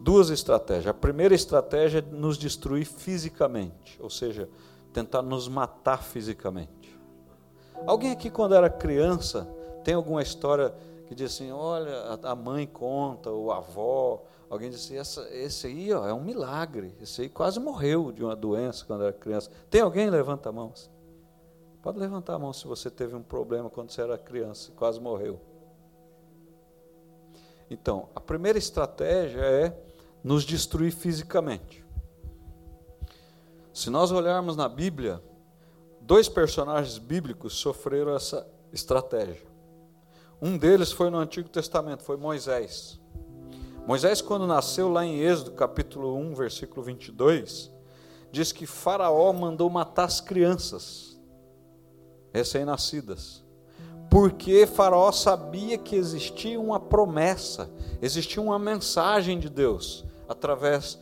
Duas 0.00 0.30
estratégias. 0.30 0.88
A 0.88 0.94
primeira 0.94 1.34
estratégia 1.34 2.00
é 2.00 2.02
nos 2.02 2.36
destruir 2.36 2.84
fisicamente, 2.84 3.96
ou 4.02 4.10
seja, 4.10 4.48
tentar 4.96 5.20
nos 5.20 5.46
matar 5.46 6.02
fisicamente. 6.02 6.98
Alguém 7.86 8.12
aqui, 8.12 8.30
quando 8.30 8.54
era 8.54 8.70
criança, 8.70 9.46
tem 9.84 9.92
alguma 9.92 10.22
história 10.22 10.74
que 11.06 11.14
diz 11.14 11.34
assim: 11.34 11.50
olha, 11.52 12.18
a 12.22 12.34
mãe 12.34 12.66
conta, 12.66 13.30
ou 13.30 13.52
a 13.52 13.58
avó, 13.58 14.24
alguém 14.48 14.70
disse: 14.70 14.96
assim, 14.96 15.20
Essa, 15.20 15.36
esse 15.36 15.66
aí 15.66 15.92
ó, 15.92 16.08
é 16.08 16.14
um 16.14 16.22
milagre, 16.22 16.96
esse 16.98 17.20
aí 17.20 17.28
quase 17.28 17.60
morreu 17.60 18.10
de 18.10 18.24
uma 18.24 18.34
doença 18.34 18.86
quando 18.86 19.02
era 19.02 19.12
criança. 19.12 19.50
Tem 19.68 19.82
alguém? 19.82 20.08
Levanta 20.08 20.48
a 20.48 20.52
mão. 20.52 20.72
Pode 21.82 21.98
levantar 21.98 22.34
a 22.34 22.38
mão 22.38 22.54
se 22.54 22.66
você 22.66 22.90
teve 22.90 23.14
um 23.14 23.22
problema 23.22 23.68
quando 23.68 23.90
você 23.90 24.00
era 24.00 24.16
criança, 24.16 24.72
quase 24.74 24.98
morreu. 24.98 25.38
Então, 27.68 28.08
a 28.14 28.20
primeira 28.20 28.58
estratégia 28.58 29.42
é 29.42 29.78
nos 30.24 30.42
destruir 30.42 30.90
fisicamente. 30.90 31.85
Se 33.76 33.90
nós 33.90 34.10
olharmos 34.10 34.56
na 34.56 34.70
Bíblia, 34.70 35.22
dois 36.00 36.30
personagens 36.30 36.96
bíblicos 36.96 37.52
sofreram 37.52 38.16
essa 38.16 38.48
estratégia. 38.72 39.46
Um 40.40 40.56
deles 40.56 40.90
foi 40.90 41.10
no 41.10 41.18
Antigo 41.18 41.50
Testamento, 41.50 42.02
foi 42.02 42.16
Moisés. 42.16 42.98
Moisés, 43.86 44.22
quando 44.22 44.46
nasceu 44.46 44.90
lá 44.90 45.04
em 45.04 45.20
Êxodo, 45.20 45.50
capítulo 45.50 46.16
1, 46.16 46.34
versículo 46.34 46.82
22, 46.82 47.70
diz 48.32 48.50
que 48.50 48.64
Faraó 48.64 49.30
mandou 49.34 49.68
matar 49.68 50.04
as 50.04 50.22
crianças 50.22 51.20
recém-nascidas, 52.32 53.44
porque 54.10 54.66
Faraó 54.66 55.12
sabia 55.12 55.76
que 55.76 55.96
existia 55.96 56.58
uma 56.58 56.80
promessa, 56.80 57.68
existia 58.00 58.40
uma 58.40 58.58
mensagem 58.58 59.38
de 59.38 59.50
Deus 59.50 60.02
através 60.26 60.98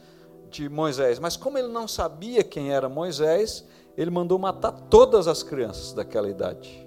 de 0.54 0.68
Moisés. 0.68 1.18
Mas 1.18 1.36
como 1.36 1.58
ele 1.58 1.68
não 1.68 1.88
sabia 1.88 2.44
quem 2.44 2.72
era 2.72 2.88
Moisés, 2.88 3.64
ele 3.96 4.10
mandou 4.10 4.38
matar 4.38 4.72
todas 4.72 5.26
as 5.26 5.42
crianças 5.42 5.92
daquela 5.92 6.28
idade. 6.28 6.86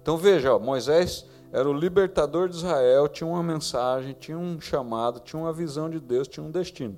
Então 0.00 0.16
veja, 0.16 0.54
ó, 0.54 0.58
Moisés 0.58 1.26
era 1.52 1.68
o 1.68 1.72
libertador 1.72 2.48
de 2.48 2.56
Israel, 2.56 3.06
tinha 3.08 3.28
uma 3.28 3.42
mensagem, 3.42 4.16
tinha 4.18 4.38
um 4.38 4.60
chamado, 4.60 5.20
tinha 5.20 5.40
uma 5.40 5.52
visão 5.52 5.88
de 5.88 6.00
Deus, 6.00 6.26
tinha 6.26 6.44
um 6.44 6.50
destino. 6.50 6.96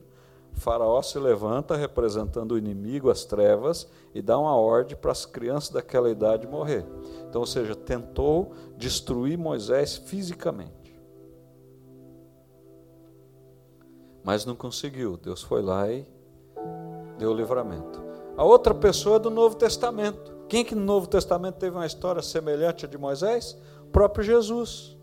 O 0.57 0.61
faraó 0.61 1.03
se 1.03 1.19
levanta 1.19 1.75
representando 1.75 2.53
o 2.53 2.59
inimigo, 2.59 3.11
as 3.11 3.25
trevas, 3.25 3.89
e 4.15 4.23
dá 4.23 4.39
uma 4.39 4.55
ordem 4.55 4.97
para 4.97 5.11
as 5.11 5.27
crianças 5.27 5.71
daquela 5.71 6.09
idade 6.09 6.47
morrer. 6.47 6.87
Então, 7.29 7.41
ou 7.41 7.47
seja, 7.47 7.75
tentou 7.75 8.53
destruir 8.77 9.37
Moisés 9.37 9.97
fisicamente. 9.97 10.84
Mas 14.25 14.47
não 14.47 14.57
conseguiu. 14.57 15.19
Deus 15.19 15.43
foi 15.43 15.61
lá 15.61 15.89
e 15.93 16.07
deu 17.19 17.31
o 17.31 17.35
livramento. 17.35 18.03
A 18.37 18.43
outra 18.43 18.75
pessoa 18.75 19.17
é 19.17 19.21
do 19.21 19.31
Novo 19.31 19.55
Testamento. 19.55 20.33
Quem 20.49 20.65
que 20.65 20.75
no 20.75 20.83
Novo 20.83 21.07
Testamento 21.07 21.57
teve 21.57 21.77
uma 21.77 21.87
história 21.87 22.23
semelhante 22.23 22.87
à 22.87 22.89
de 22.89 22.99
Moisés? 22.99 23.57
O 23.83 23.91
próprio 23.91 24.25
Jesus. 24.25 24.97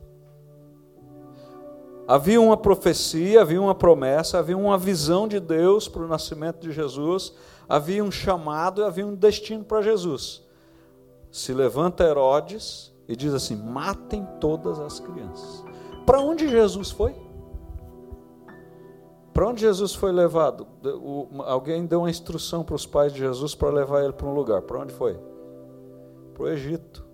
Havia 2.07 2.41
uma 2.41 2.57
profecia, 2.57 3.41
havia 3.41 3.61
uma 3.61 3.75
promessa, 3.75 4.39
havia 4.39 4.57
uma 4.57 4.77
visão 4.77 5.27
de 5.27 5.39
Deus 5.39 5.87
para 5.87 6.01
o 6.01 6.07
nascimento 6.07 6.59
de 6.59 6.71
Jesus, 6.71 7.33
havia 7.69 8.03
um 8.03 8.11
chamado 8.11 8.81
e 8.81 8.83
havia 8.83 9.05
um 9.05 9.15
destino 9.15 9.63
para 9.63 9.81
Jesus. 9.81 10.41
Se 11.31 11.53
levanta 11.53 12.03
Herodes 12.03 12.91
e 13.07 13.15
diz 13.15 13.33
assim: 13.33 13.55
matem 13.55 14.27
todas 14.41 14.79
as 14.79 14.99
crianças. 14.99 15.63
Para 16.05 16.19
onde 16.19 16.49
Jesus 16.49 16.91
foi? 16.91 17.15
Para 19.33 19.47
onde 19.47 19.61
Jesus 19.61 19.95
foi 19.95 20.11
levado? 20.11 20.67
alguém 21.45 21.85
deu 21.85 21.99
uma 21.99 22.09
instrução 22.09 22.63
para 22.63 22.75
os 22.75 22.85
pais 22.85 23.13
de 23.13 23.19
Jesus 23.19 23.55
para 23.55 23.69
levar 23.69 24.03
ele 24.03 24.13
para 24.13 24.27
um 24.27 24.33
lugar. 24.33 24.61
Para 24.61 24.79
onde 24.79 24.93
foi? 24.93 25.17
Para 26.33 26.43
o 26.43 26.47
Egito. 26.47 27.05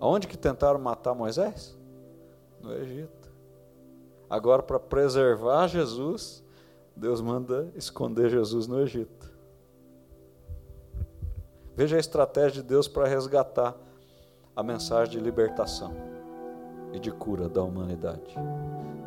Aonde 0.00 0.26
que 0.26 0.38
tentaram 0.38 0.78
matar 0.80 1.14
Moisés? 1.14 1.76
No 2.62 2.72
Egito. 2.74 3.30
Agora, 4.30 4.62
para 4.62 4.78
preservar 4.78 5.68
Jesus, 5.68 6.42
Deus 6.94 7.20
manda 7.20 7.70
esconder 7.74 8.30
Jesus 8.30 8.66
no 8.66 8.80
Egito. 8.80 9.28
Veja 11.76 11.96
a 11.96 12.00
estratégia 12.00 12.62
de 12.62 12.68
Deus 12.68 12.88
para 12.88 13.06
resgatar 13.06 13.76
a 14.56 14.62
mensagem 14.62 15.12
de 15.12 15.20
libertação 15.20 15.94
e 16.92 16.98
de 16.98 17.12
cura 17.12 17.48
da 17.48 17.62
humanidade. 17.62 18.34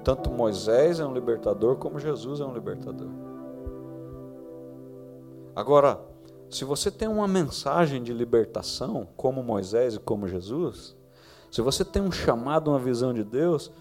Tanto 0.03 0.31
Moisés 0.31 0.99
é 0.99 1.05
um 1.05 1.13
libertador, 1.13 1.75
como 1.75 1.99
Jesus 1.99 2.39
é 2.39 2.45
um 2.45 2.53
libertador. 2.53 3.09
Agora, 5.55 5.99
se 6.49 6.65
você 6.65 6.89
tem 6.89 7.07
uma 7.07 7.27
mensagem 7.27 8.01
de 8.01 8.13
libertação, 8.13 9.07
como 9.15 9.43
Moisés 9.43 9.95
e 9.95 9.99
como 9.99 10.27
Jesus, 10.27 10.95
se 11.51 11.61
você 11.61 11.85
tem 11.85 12.01
um 12.01 12.11
chamado, 12.11 12.69
uma 12.71 12.79
visão 12.79 13.13
de 13.13 13.23
Deus, 13.23 13.71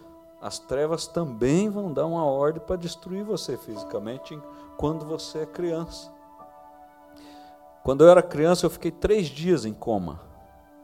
as 0.41 0.59
trevas 0.59 1.07
também 1.07 1.69
vão 1.69 1.93
dar 1.93 2.07
uma 2.07 2.25
ordem 2.25 2.63
para 2.65 2.77
destruir 2.77 3.25
você 3.25 3.57
fisicamente 3.57 4.41
quando 4.77 5.05
você 5.05 5.41
é 5.41 5.47
criança. 5.47 6.11
Quando 7.83 8.05
eu 8.05 8.11
era 8.11 8.23
criança, 8.23 8.67
eu 8.67 8.71
fiquei 8.71 8.91
três 8.91 9.27
dias 9.27 9.65
em 9.65 9.73
coma. 9.73 10.21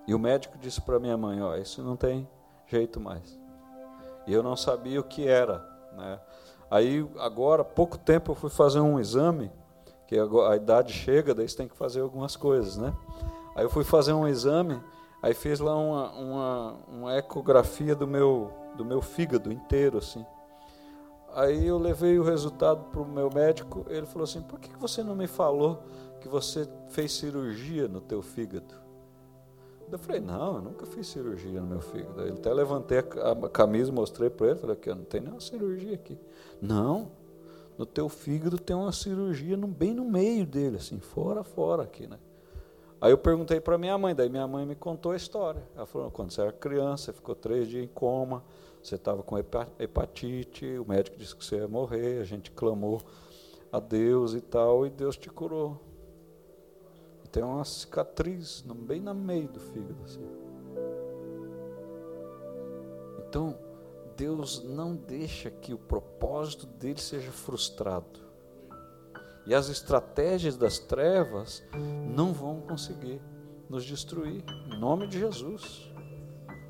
E 0.06 0.14
o 0.14 0.18
médico 0.18 0.56
disse 0.58 0.80
para 0.80 1.00
minha 1.00 1.16
mãe: 1.16 1.42
Ó, 1.42 1.56
isso 1.56 1.82
não 1.82 1.96
tem 1.96 2.28
jeito 2.66 3.00
mais. 3.00 3.38
E 4.26 4.32
eu 4.32 4.42
não 4.42 4.56
sabia 4.56 5.00
o 5.00 5.04
que 5.04 5.26
era. 5.26 5.64
Né? 5.96 6.20
Aí, 6.70 7.08
agora, 7.18 7.64
pouco 7.64 7.96
tempo, 7.96 8.32
eu 8.32 8.34
fui 8.34 8.50
fazer 8.50 8.80
um 8.80 8.98
exame, 8.98 9.50
que 10.06 10.16
a 10.18 10.56
idade 10.56 10.92
chega, 10.92 11.34
daí 11.34 11.48
você 11.48 11.56
tem 11.56 11.68
que 11.68 11.76
fazer 11.76 12.00
algumas 12.00 12.36
coisas. 12.36 12.76
Né? 12.76 12.92
Aí 13.54 13.64
eu 13.64 13.70
fui 13.70 13.84
fazer 13.84 14.12
um 14.12 14.26
exame, 14.26 14.80
aí 15.22 15.34
fez 15.34 15.60
lá 15.60 15.76
uma, 15.76 16.12
uma, 16.12 16.76
uma 16.88 17.16
ecografia 17.16 17.94
do 17.94 18.06
meu, 18.06 18.52
do 18.76 18.84
meu 18.84 19.00
fígado 19.00 19.52
inteiro, 19.52 19.98
assim. 19.98 20.24
Aí 21.34 21.66
eu 21.66 21.78
levei 21.78 22.18
o 22.18 22.24
resultado 22.24 22.84
para 22.84 23.00
o 23.00 23.06
meu 23.06 23.30
médico, 23.32 23.84
ele 23.88 24.06
falou 24.06 24.24
assim, 24.24 24.40
por 24.40 24.58
que 24.58 24.74
você 24.78 25.02
não 25.02 25.14
me 25.14 25.26
falou 25.26 25.82
que 26.20 26.28
você 26.28 26.66
fez 26.88 27.12
cirurgia 27.12 27.86
no 27.86 28.00
teu 28.00 28.22
fígado? 28.22 28.85
Eu 29.90 29.98
falei, 29.98 30.20
não, 30.20 30.56
eu 30.56 30.62
nunca 30.62 30.84
fiz 30.84 31.06
cirurgia 31.06 31.60
no 31.60 31.66
meu 31.66 31.80
fígado. 31.80 32.20
Ele 32.22 32.32
até 32.32 32.52
levantei 32.52 32.98
a 32.98 33.48
camisa, 33.48 33.92
mostrei 33.92 34.28
para 34.28 34.48
ele, 34.48 34.56
falei, 34.56 34.74
aqui, 34.74 34.88
não 34.90 35.04
tem 35.04 35.20
nenhuma 35.20 35.40
cirurgia 35.40 35.94
aqui. 35.94 36.18
Não, 36.60 37.12
no 37.78 37.86
teu 37.86 38.08
fígado 38.08 38.58
tem 38.58 38.74
uma 38.74 38.90
cirurgia 38.92 39.56
bem 39.56 39.94
no 39.94 40.04
meio 40.04 40.44
dele, 40.44 40.76
assim, 40.76 40.98
fora, 40.98 41.44
fora 41.44 41.84
aqui, 41.84 42.06
né? 42.06 42.18
Aí 43.00 43.12
eu 43.12 43.18
perguntei 43.18 43.60
para 43.60 43.76
minha 43.76 43.96
mãe, 43.96 44.14
daí 44.14 44.28
minha 44.28 44.46
mãe 44.48 44.64
me 44.64 44.74
contou 44.74 45.12
a 45.12 45.16
história. 45.16 45.62
Ela 45.76 45.86
falou, 45.86 46.10
quando 46.10 46.30
você 46.30 46.40
era 46.40 46.50
criança, 46.50 47.04
você 47.04 47.12
ficou 47.12 47.34
três 47.34 47.68
dias 47.68 47.84
em 47.84 47.88
coma, 47.88 48.42
Você 48.82 48.94
estava 48.94 49.20
com 49.20 49.36
hepatite, 49.36 50.78
o 50.78 50.88
médico 50.88 51.16
disse 51.16 51.34
que 51.34 51.44
você 51.44 51.56
ia 51.56 51.66
morrer, 51.66 52.20
a 52.20 52.24
gente 52.24 52.52
clamou 52.52 53.02
a 53.72 53.80
Deus 53.80 54.32
e 54.32 54.40
tal, 54.40 54.86
e 54.86 54.90
Deus 54.90 55.16
te 55.16 55.28
curou. 55.28 55.80
Tem 57.36 57.44
uma 57.44 57.66
cicatriz 57.66 58.64
bem 58.66 58.98
no 58.98 59.14
meio 59.14 59.46
do 59.46 59.60
fígado. 59.60 60.02
Assim. 60.06 60.26
Então, 63.18 63.58
Deus 64.16 64.64
não 64.64 64.96
deixa 64.96 65.50
que 65.50 65.74
o 65.74 65.78
propósito 65.78 66.66
dele 66.66 66.98
seja 66.98 67.30
frustrado. 67.30 68.20
E 69.46 69.54
as 69.54 69.68
estratégias 69.68 70.56
das 70.56 70.78
trevas 70.78 71.62
não 72.08 72.32
vão 72.32 72.62
conseguir 72.62 73.20
nos 73.68 73.84
destruir. 73.84 74.42
Em 74.72 74.80
nome 74.80 75.06
de 75.06 75.18
Jesus. 75.18 75.92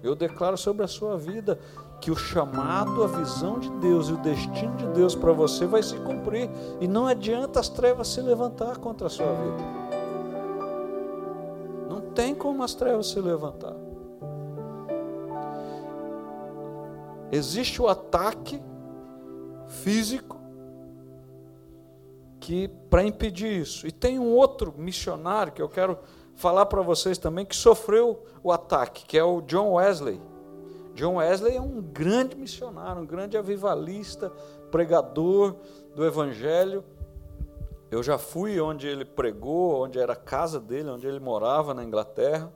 Eu 0.02 0.16
declaro 0.16 0.58
sobre 0.58 0.84
a 0.84 0.88
sua 0.88 1.16
vida 1.16 1.60
que 2.00 2.10
o 2.10 2.16
chamado, 2.16 3.04
a 3.04 3.06
visão 3.06 3.60
de 3.60 3.70
Deus 3.78 4.08
e 4.08 4.14
o 4.14 4.16
destino 4.16 4.76
de 4.76 4.88
Deus 4.88 5.14
para 5.14 5.32
você 5.32 5.64
vai 5.64 5.84
se 5.84 5.96
cumprir. 6.00 6.50
E 6.80 6.88
não 6.88 7.06
adianta 7.06 7.60
as 7.60 7.68
trevas 7.68 8.08
se 8.08 8.20
levantar 8.20 8.78
contra 8.78 9.06
a 9.06 9.10
sua 9.10 9.32
vida. 9.32 9.85
Como 12.38 12.62
as 12.62 12.74
trevas 12.74 13.08
se 13.08 13.20
levantar. 13.20 13.74
Existe 17.30 17.82
o 17.82 17.88
ataque 17.88 18.62
físico 19.66 20.36
que 22.38 22.68
para 22.88 23.02
impedir 23.02 23.60
isso. 23.60 23.86
E 23.86 23.92
tem 23.92 24.18
um 24.18 24.32
outro 24.34 24.72
missionário 24.76 25.52
que 25.52 25.60
eu 25.60 25.68
quero 25.68 25.98
falar 26.36 26.66
para 26.66 26.82
vocês 26.82 27.18
também 27.18 27.44
que 27.44 27.56
sofreu 27.56 28.24
o 28.42 28.52
ataque, 28.52 29.04
que 29.04 29.18
é 29.18 29.24
o 29.24 29.40
John 29.40 29.72
Wesley. 29.72 30.20
John 30.94 31.16
Wesley 31.16 31.56
é 31.56 31.60
um 31.60 31.82
grande 31.82 32.36
missionário, 32.36 33.02
um 33.02 33.06
grande 33.06 33.36
avivalista, 33.36 34.30
pregador 34.70 35.56
do 35.94 36.04
evangelho. 36.04 36.84
Eu 37.96 38.02
já 38.02 38.18
fui 38.18 38.60
onde 38.60 38.86
ele 38.86 39.06
pregou, 39.06 39.82
onde 39.82 39.98
era 39.98 40.12
a 40.12 40.16
casa 40.16 40.60
dele, 40.60 40.90
onde 40.90 41.06
ele 41.06 41.18
morava 41.18 41.72
na 41.72 41.82
Inglaterra. 41.82 42.52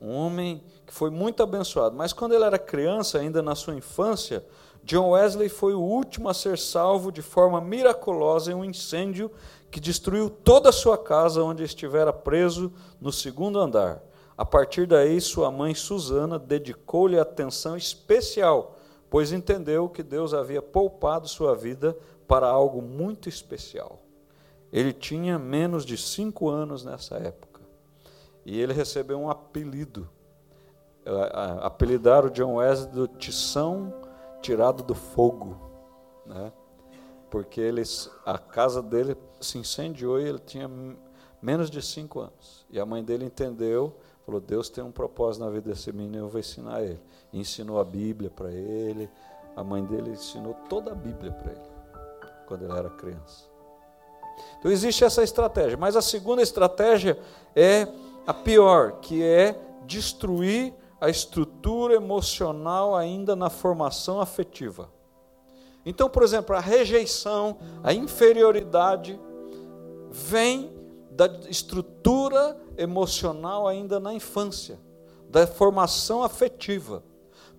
Um 0.00 0.10
homem 0.10 0.64
que 0.86 0.94
foi 0.94 1.10
muito 1.10 1.42
abençoado. 1.42 1.94
Mas 1.94 2.14
quando 2.14 2.32
ele 2.32 2.44
era 2.44 2.58
criança, 2.58 3.18
ainda 3.18 3.42
na 3.42 3.54
sua 3.54 3.74
infância, 3.74 4.42
John 4.82 5.10
Wesley 5.10 5.50
foi 5.50 5.74
o 5.74 5.82
último 5.82 6.30
a 6.30 6.32
ser 6.32 6.56
salvo 6.56 7.12
de 7.12 7.20
forma 7.20 7.60
miraculosa 7.60 8.52
em 8.52 8.54
um 8.54 8.64
incêndio 8.64 9.30
que 9.70 9.78
destruiu 9.78 10.30
toda 10.30 10.70
a 10.70 10.72
sua 10.72 10.96
casa 10.96 11.44
onde 11.44 11.62
estivera 11.62 12.10
preso 12.10 12.72
no 12.98 13.12
segundo 13.12 13.60
andar. 13.60 14.02
A 14.34 14.46
partir 14.46 14.86
daí, 14.86 15.20
sua 15.20 15.50
mãe 15.50 15.74
Susana 15.74 16.38
dedicou-lhe 16.38 17.20
atenção 17.20 17.76
especial, 17.76 18.78
pois 19.10 19.30
entendeu 19.30 19.90
que 19.90 20.02
Deus 20.02 20.32
havia 20.32 20.62
poupado 20.62 21.28
sua 21.28 21.54
vida 21.54 21.94
para 22.26 22.48
algo 22.48 22.80
muito 22.80 23.28
especial. 23.28 24.00
Ele 24.72 24.92
tinha 24.92 25.38
menos 25.38 25.84
de 25.84 25.96
cinco 25.96 26.48
anos 26.48 26.84
nessa 26.84 27.16
época 27.16 27.60
e 28.44 28.60
ele 28.60 28.72
recebeu 28.72 29.18
um 29.18 29.30
apelido. 29.30 30.08
Apelidaram 31.60 32.30
John 32.30 32.56
Wesley 32.56 32.92
do 32.92 33.08
Tição 33.08 33.92
tirado 34.40 34.82
do 34.82 34.94
fogo, 34.94 35.56
né? 36.24 36.52
porque 37.30 37.60
eles, 37.60 38.10
a 38.24 38.38
casa 38.38 38.82
dele 38.82 39.16
se 39.40 39.58
incendiou 39.58 40.20
e 40.20 40.24
ele 40.24 40.38
tinha 40.38 40.68
menos 41.40 41.70
de 41.70 41.80
cinco 41.80 42.20
anos. 42.20 42.66
E 42.70 42.78
a 42.78 42.86
mãe 42.86 43.02
dele 43.04 43.24
entendeu, 43.24 43.96
falou: 44.24 44.40
Deus 44.40 44.68
tem 44.68 44.82
um 44.82 44.92
propósito 44.92 45.44
na 45.44 45.50
vida 45.50 45.70
desse 45.70 45.92
menino, 45.92 46.26
eu 46.26 46.28
vou 46.28 46.40
ensinar 46.40 46.82
ele. 46.82 47.00
E 47.32 47.40
ensinou 47.40 47.80
a 47.80 47.84
Bíblia 47.84 48.30
para 48.30 48.50
ele. 48.50 49.08
A 49.56 49.64
mãe 49.64 49.84
dele 49.84 50.10
ensinou 50.10 50.54
toda 50.68 50.92
a 50.92 50.94
Bíblia 50.94 51.32
para 51.32 51.52
ele, 51.52 51.60
quando 52.46 52.64
ele 52.64 52.72
era 52.72 52.90
criança. 52.90 53.49
Então 54.58 54.70
existe 54.70 55.04
essa 55.04 55.22
estratégia. 55.22 55.76
Mas 55.76 55.96
a 55.96 56.02
segunda 56.02 56.42
estratégia 56.42 57.18
é 57.54 57.88
a 58.26 58.34
pior, 58.34 59.00
que 59.00 59.22
é 59.22 59.58
destruir 59.86 60.74
a 61.00 61.08
estrutura 61.08 61.94
emocional 61.94 62.94
ainda 62.94 63.34
na 63.34 63.48
formação 63.48 64.20
afetiva. 64.20 64.90
Então, 65.84 66.10
por 66.10 66.22
exemplo, 66.22 66.54
a 66.54 66.60
rejeição, 66.60 67.58
a 67.82 67.92
inferioridade 67.92 69.18
vem 70.10 70.70
da 71.10 71.26
estrutura 71.48 72.56
emocional 72.76 73.66
ainda 73.66 73.98
na 73.98 74.12
infância, 74.12 74.78
da 75.28 75.46
formação 75.46 76.22
afetiva. 76.22 77.02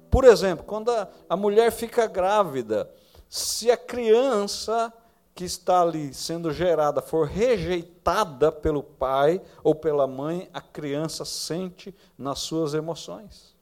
Por 0.10 0.24
exemplo, 0.24 0.66
quando 0.66 0.92
a, 0.92 1.08
a 1.28 1.36
mulher 1.36 1.72
fica 1.72 2.06
grávida, 2.06 2.92
se 3.28 3.72
a 3.72 3.78
criança 3.78 4.94
que 5.34 5.46
está 5.46 5.82
ali 5.82 6.14
sendo 6.14 6.52
gerada 6.52 7.02
for 7.02 7.28
rejeitada 7.28 8.52
pelo 8.52 8.84
pai 8.84 9.42
ou 9.64 9.74
pela 9.74 10.06
mãe, 10.06 10.50
a 10.54 10.62
criança 10.62 11.24
sente 11.26 11.96
nas 12.18 12.40
suas 12.40 12.74
emoções. 12.74 13.56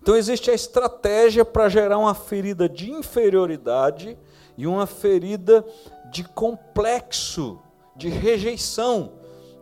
Então 0.00 0.16
existe 0.16 0.50
a 0.50 0.54
estratégia 0.54 1.44
para 1.44 1.68
gerar 1.68 1.98
uma 1.98 2.14
ferida 2.14 2.68
de 2.68 2.90
inferioridade 2.90 4.18
e 4.56 4.66
uma 4.66 4.86
ferida 4.86 5.64
de 6.10 6.24
complexo, 6.24 7.60
de 7.94 8.08
rejeição 8.08 9.12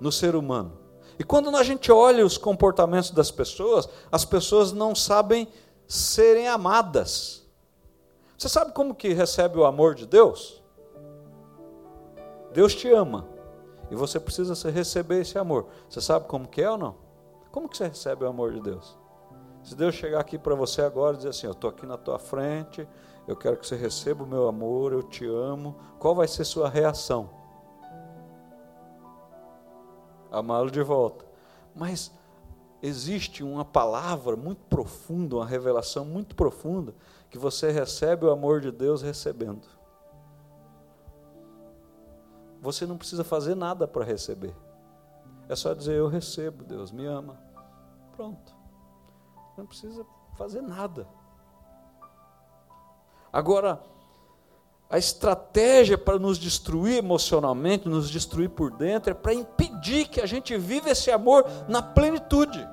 no 0.01 0.11
ser 0.11 0.35
humano. 0.35 0.79
E 1.19 1.25
quando 1.25 1.55
a 1.55 1.63
gente 1.63 1.93
olha 1.93 2.25
os 2.25 2.39
comportamentos 2.39 3.11
das 3.11 3.31
pessoas, 3.31 3.87
as 4.11 4.25
pessoas 4.25 4.73
não 4.73 4.95
sabem 4.95 5.47
serem 5.87 6.49
amadas. 6.49 7.40
Você 8.41 8.49
sabe 8.49 8.73
como 8.73 8.95
que 8.95 9.13
recebe 9.13 9.59
o 9.59 9.67
amor 9.67 9.95
de 9.95 10.07
Deus? 10.07 10.63
Deus 12.55 12.75
te 12.75 12.89
ama. 12.89 13.29
E 13.91 13.95
você 13.95 14.19
precisa 14.19 14.71
receber 14.71 15.21
esse 15.21 15.37
amor. 15.37 15.67
Você 15.91 16.01
sabe 16.01 16.27
como 16.27 16.49
que 16.49 16.63
é 16.63 16.71
ou 16.71 16.79
não? 16.79 16.97
Como 17.53 17.69
que 17.69 17.77
você 17.77 17.89
recebe 17.89 18.25
o 18.25 18.29
amor 18.29 18.55
de 18.55 18.61
Deus? 18.63 18.97
Se 19.63 19.77
Deus 19.77 19.95
chegar 19.95 20.21
aqui 20.21 20.39
para 20.39 20.55
você 20.55 20.81
agora 20.81 21.13
e 21.13 21.17
dizer 21.19 21.29
assim, 21.29 21.49
eu 21.49 21.53
estou 21.53 21.69
aqui 21.69 21.85
na 21.85 21.99
tua 21.99 22.19
frente, 22.19 22.89
eu 23.29 23.37
quero 23.37 23.59
que 23.59 23.67
você 23.67 23.77
receba 23.77 24.25
o 24.25 24.27
meu 24.27 24.49
amor, 24.49 24.95
eu 24.95 25.03
te 25.03 25.27
amo, 25.27 25.77
qual 25.99 26.15
vai 26.15 26.27
ser 26.27 26.47
sua 26.47 26.71
reação? 26.71 27.29
Amá-lo 30.33 30.71
de 30.71 30.83
volta. 30.83 31.27
Mas 31.77 32.11
existe 32.83 33.45
uma 33.45 33.67
palavra 33.67 34.35
muito 34.35 34.63
profunda, 34.63 35.37
uma 35.37 35.47
revelação 35.47 36.07
muito 36.07 36.35
profunda, 36.35 36.95
que 37.31 37.39
você 37.39 37.71
recebe 37.71 38.27
o 38.27 38.31
amor 38.31 38.61
de 38.61 38.73
Deus 38.73 39.03
recebendo. 39.03 39.67
Você 42.61 42.85
não 42.85 42.99
precisa 42.99 43.25
fazer 43.25 43.55
nada 43.55 43.87
para 43.87 44.05
receber. 44.05 44.55
É 45.49 45.57
só 45.57 45.73
dizer: 45.73 45.95
Eu 45.95 46.09
recebo, 46.09 46.65
Deus 46.65 46.91
me 46.91 47.07
ama. 47.07 47.41
Pronto. 48.15 48.55
Não 49.57 49.65
precisa 49.65 50.05
fazer 50.37 50.61
nada. 50.61 51.07
Agora, 53.33 53.81
a 54.91 54.99
estratégia 54.99 55.97
para 55.97 56.19
nos 56.19 56.37
destruir 56.37 56.99
emocionalmente, 56.99 57.89
nos 57.89 58.11
destruir 58.11 58.51
por 58.51 58.73
dentro, 58.73 59.13
é 59.13 59.15
para 59.15 59.33
impedir 59.33 60.09
que 60.09 60.21
a 60.21 60.27
gente 60.27 60.57
viva 60.59 60.91
esse 60.91 61.11
amor 61.11 61.47
na 61.69 61.81
plenitude. 61.81 62.67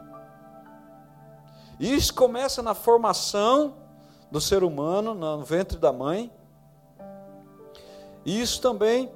E 1.79 1.93
isso 1.93 2.13
começa 2.13 2.63
na 2.63 2.73
formação 2.73 3.86
do 4.32 4.41
ser 4.41 4.63
humano, 4.63 5.13
no 5.13 5.43
ventre 5.43 5.78
da 5.78 5.91
mãe. 5.91 6.32
E 8.25 8.41
isso 8.41 8.61
também 8.61 9.11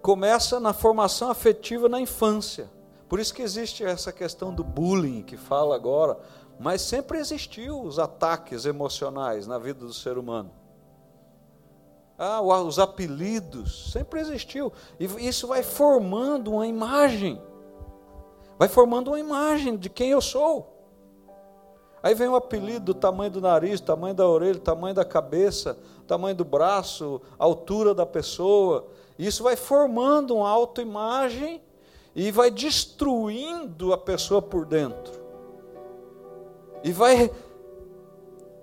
começa 0.00 0.58
na 0.60 0.72
formação 0.72 1.30
afetiva 1.30 1.88
na 1.88 2.00
infância. 2.00 2.70
Por 3.08 3.20
isso 3.20 3.34
que 3.34 3.42
existe 3.42 3.84
essa 3.84 4.12
questão 4.12 4.52
do 4.52 4.64
bullying 4.64 5.22
que 5.22 5.36
fala 5.36 5.74
agora, 5.74 6.18
mas 6.58 6.80
sempre 6.80 7.18
existiu 7.18 7.82
os 7.82 7.98
ataques 7.98 8.64
emocionais 8.64 9.46
na 9.46 9.58
vida 9.58 9.80
do 9.80 9.92
ser 9.92 10.16
humano. 10.16 10.50
Ah, 12.18 12.40
os 12.40 12.78
apelidos, 12.78 13.92
sempre 13.92 14.20
existiu. 14.20 14.72
E 14.98 15.04
isso 15.28 15.46
vai 15.46 15.62
formando 15.62 16.52
uma 16.52 16.66
imagem. 16.66 17.40
Vai 18.58 18.68
formando 18.68 19.08
uma 19.08 19.20
imagem 19.20 19.76
de 19.76 19.90
quem 19.90 20.10
eu 20.10 20.22
sou. 20.22 20.75
Aí 22.06 22.14
vem 22.14 22.28
o 22.28 22.36
apelido, 22.36 22.92
o 22.92 22.94
tamanho 22.94 23.32
do 23.32 23.40
nariz, 23.40 23.80
tamanho 23.80 24.14
da 24.14 24.24
orelha, 24.28 24.60
tamanho 24.60 24.94
da 24.94 25.04
cabeça, 25.04 25.76
tamanho 26.06 26.36
do 26.36 26.44
braço, 26.44 27.20
altura 27.36 27.92
da 27.92 28.06
pessoa. 28.06 28.86
Isso 29.18 29.42
vai 29.42 29.56
formando 29.56 30.36
uma 30.36 30.48
autoimagem 30.48 31.60
e 32.14 32.30
vai 32.30 32.48
destruindo 32.48 33.92
a 33.92 33.98
pessoa 33.98 34.40
por 34.40 34.64
dentro. 34.64 35.20
E 36.84 36.92
vai 36.92 37.28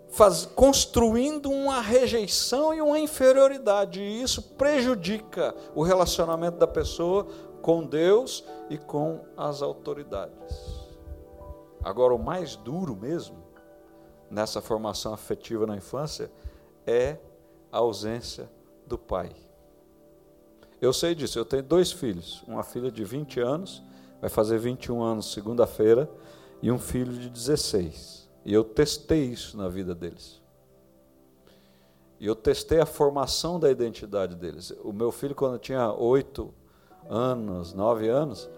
faz, 0.08 0.46
construindo 0.46 1.52
uma 1.52 1.82
rejeição 1.82 2.74
e 2.74 2.82
uma 2.82 2.98
inferioridade. 2.98 4.00
E 4.00 4.22
isso 4.22 4.42
prejudica 4.42 5.54
o 5.76 5.84
relacionamento 5.84 6.58
da 6.58 6.68
pessoa 6.68 7.28
com 7.62 7.84
Deus 7.84 8.42
e 8.70 8.78
com 8.78 9.20
as 9.36 9.62
autoridades. 9.62 10.73
Agora, 11.84 12.14
o 12.14 12.20
mais 12.20 12.56
duro 12.56 12.96
mesmo, 12.96 13.44
nessa 14.30 14.62
formação 14.62 15.14
afetiva 15.14 15.68
na 15.68 15.76
infância 15.76 16.32
é 16.88 17.18
a 17.72 17.80
ausência 17.80 18.50
do 18.88 18.98
pai. 18.98 19.32
Eu 20.82 20.92
sei 20.94 21.14
disso, 21.16 21.38
eu 21.38 21.46
tenho 21.46 21.64
dois 21.64 21.92
filhos, 21.92 22.44
uma 22.48 22.64
filha 22.64 22.92
de 22.92 23.04
20 23.04 23.40
anos, 23.40 23.84
vai 24.20 24.30
fazer 24.30 24.58
21 24.58 25.02
anos 25.02 25.32
segunda-feira, 25.34 26.10
e 26.62 26.72
um 26.72 26.80
filho 26.80 27.12
de 27.12 27.30
16. 27.30 28.30
E 28.46 28.54
eu 28.54 28.64
testei 28.64 29.26
isso 29.26 29.58
na 29.58 29.68
vida 29.68 29.94
deles. 29.94 30.42
E 32.20 32.26
eu 32.26 32.36
testei 32.36 32.80
a 32.80 32.86
formação 32.86 33.60
da 33.60 33.70
identidade 33.70 34.36
deles. 34.36 34.74
O 34.82 34.94
meu 34.94 35.12
filho, 35.12 35.36
quando 35.36 35.60
tinha 35.60 35.92
8 35.92 36.54
anos, 37.10 37.74
9 37.74 38.08
anos, 38.08 38.50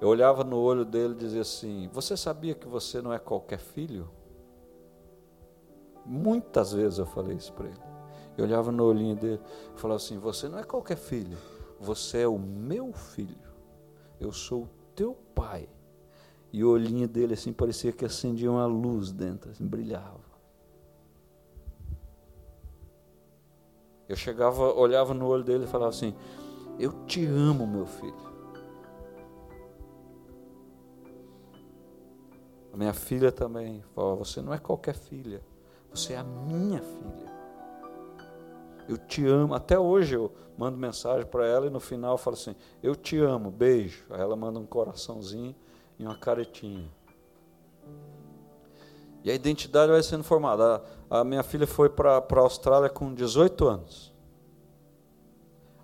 eu 0.00 0.08
olhava 0.08 0.42
no 0.42 0.56
olho 0.56 0.84
dele 0.84 1.12
e 1.12 1.16
dizia 1.16 1.42
assim: 1.42 1.88
Você 1.92 2.16
sabia 2.16 2.54
que 2.54 2.66
você 2.66 3.02
não 3.02 3.12
é 3.12 3.18
qualquer 3.18 3.58
filho? 3.58 4.10
Muitas 6.06 6.72
vezes 6.72 6.98
eu 6.98 7.06
falei 7.06 7.36
isso 7.36 7.52
para 7.52 7.66
ele. 7.66 7.80
Eu 8.36 8.44
olhava 8.44 8.72
no 8.72 8.82
olhinho 8.84 9.14
dele 9.14 9.40
e 9.76 9.78
falava 9.78 9.96
assim: 9.96 10.18
Você 10.18 10.48
não 10.48 10.58
é 10.58 10.64
qualquer 10.64 10.96
filho, 10.96 11.36
você 11.78 12.22
é 12.22 12.28
o 12.28 12.38
meu 12.38 12.92
filho. 12.92 13.50
Eu 14.18 14.32
sou 14.32 14.62
o 14.62 14.68
teu 14.94 15.14
pai. 15.34 15.68
E 16.52 16.64
o 16.64 16.70
olhinho 16.70 17.06
dele 17.06 17.34
assim 17.34 17.52
parecia 17.52 17.92
que 17.92 18.04
acendia 18.04 18.50
uma 18.50 18.66
luz 18.66 19.12
dentro, 19.12 19.50
assim, 19.50 19.66
brilhava. 19.66 20.30
Eu 24.08 24.16
chegava, 24.16 24.72
olhava 24.74 25.14
no 25.14 25.26
olho 25.26 25.44
dele 25.44 25.64
e 25.64 25.68
falava 25.68 25.90
assim: 25.90 26.14
Eu 26.78 27.04
te 27.04 27.24
amo, 27.26 27.66
meu 27.66 27.84
filho. 27.84 28.29
A 32.72 32.76
minha 32.76 32.92
filha 32.92 33.32
também 33.32 33.82
falava: 33.94 34.16
Você 34.16 34.40
não 34.40 34.54
é 34.54 34.58
qualquer 34.58 34.94
filha, 34.94 35.42
você 35.92 36.12
é 36.14 36.18
a 36.18 36.24
minha 36.24 36.80
filha. 36.80 37.30
Eu 38.88 38.98
te 38.98 39.26
amo. 39.26 39.54
Até 39.54 39.78
hoje 39.78 40.16
eu 40.16 40.32
mando 40.58 40.76
mensagem 40.76 41.24
para 41.24 41.46
ela 41.46 41.66
e 41.66 41.70
no 41.70 41.80
final 41.80 42.12
eu 42.12 42.18
falo 42.18 42.34
assim: 42.34 42.54
Eu 42.82 42.96
te 42.96 43.18
amo, 43.18 43.50
beijo. 43.50 44.04
Aí 44.10 44.20
ela 44.20 44.36
manda 44.36 44.58
um 44.58 44.66
coraçãozinho 44.66 45.54
e 45.98 46.04
uma 46.04 46.16
caretinha. 46.16 46.90
E 49.22 49.30
a 49.30 49.34
identidade 49.34 49.92
vai 49.92 50.02
sendo 50.02 50.24
formada. 50.24 50.82
A, 51.08 51.20
a 51.20 51.24
minha 51.24 51.42
filha 51.42 51.66
foi 51.66 51.88
para 51.88 52.18
a 52.18 52.40
Austrália 52.40 52.88
com 52.88 53.12
18 53.12 53.68
anos. 53.68 54.14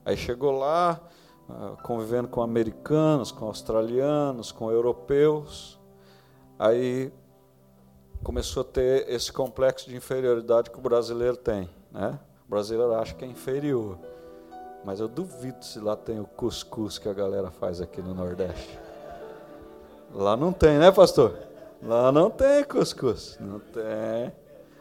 Aí 0.05 0.17
chegou 0.17 0.53
lá, 0.53 1.01
uh, 1.49 1.83
convivendo 1.83 2.29
com 2.29 2.41
americanos, 2.41 3.33
com 3.33 3.47
australianos, 3.47 4.53
com 4.53 4.71
europeus. 4.71 5.79
Aí 6.59 7.13
começou 8.23 8.63
a 8.63 8.65
ter 8.65 9.09
esse 9.09 9.33
complexo 9.33 9.89
de 9.89 9.97
inferioridade 9.97 10.71
que 10.71 10.79
o 10.79 10.81
brasileiro 10.81 11.37
tem. 11.37 11.69
Né? 11.93 12.19
O 12.47 12.51
brasileiro 12.51 12.95
acha 12.95 13.15
que 13.15 13.25
é 13.25 13.29
inferior. 13.29 13.99
Mas 14.85 15.01
eu 15.01 15.09
duvido 15.09 15.65
se 15.65 15.81
lá 15.81 15.97
tem 15.97 16.21
o 16.21 16.25
cuscuz 16.25 16.99
que 16.99 17.09
a 17.09 17.13
galera 17.13 17.51
faz 17.51 17.81
aqui 17.81 18.01
no 18.01 18.15
Nordeste. 18.15 18.79
Lá 20.15 20.37
não 20.37 20.53
tem, 20.53 20.79
né, 20.79 20.91
pastor? 20.91 21.37
Lá 21.83 22.11
não 22.13 22.31
tem 22.31 22.65
cuscuz. 22.65 23.37
Não 23.41 23.59
tem. 23.59 24.33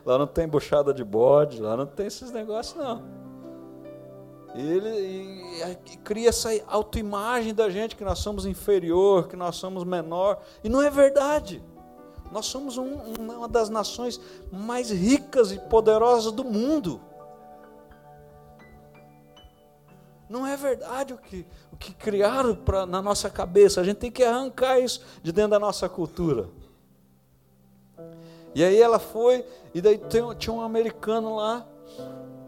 Lá 0.05 0.17
não 0.17 0.27
tem 0.27 0.47
buchada 0.47 0.93
de 0.93 1.03
bode, 1.03 1.59
lá 1.59 1.75
não 1.75 1.87
tem 1.87 2.05
esses 2.05 2.31
negócios, 2.31 2.77
não. 2.77 3.24
Ele 4.55 4.89
e 5.85 5.97
cria 5.97 6.29
essa 6.29 6.49
autoimagem 6.67 7.53
da 7.53 7.69
gente 7.69 7.95
que 7.95 8.03
nós 8.03 8.19
somos 8.19 8.45
inferior, 8.45 9.27
que 9.27 9.35
nós 9.35 9.57
somos 9.57 9.83
menor. 9.83 10.41
E 10.63 10.69
não 10.69 10.81
é 10.81 10.89
verdade. 10.89 11.61
Nós 12.31 12.45
somos 12.45 12.77
um, 12.77 12.95
uma 13.19 13.47
das 13.47 13.69
nações 13.69 14.19
mais 14.51 14.91
ricas 14.91 15.51
e 15.51 15.59
poderosas 15.59 16.31
do 16.31 16.43
mundo. 16.43 17.01
Não 20.29 20.45
é 20.45 20.57
verdade 20.57 21.13
o 21.13 21.17
que, 21.17 21.45
o 21.71 21.77
que 21.77 21.93
criaram 21.93 22.55
pra, 22.55 22.85
na 22.85 23.01
nossa 23.01 23.29
cabeça. 23.29 23.81
A 23.81 23.83
gente 23.83 23.97
tem 23.97 24.11
que 24.11 24.23
arrancar 24.23 24.79
isso 24.79 25.01
de 25.21 25.31
dentro 25.31 25.51
da 25.51 25.59
nossa 25.59 25.87
cultura. 25.87 26.49
E 28.55 28.63
aí 28.63 28.81
ela 28.81 28.99
foi, 28.99 29.45
e 29.73 29.81
daí 29.81 29.99
tinha 30.39 30.53
um 30.53 30.61
americano 30.61 31.35
lá, 31.35 31.67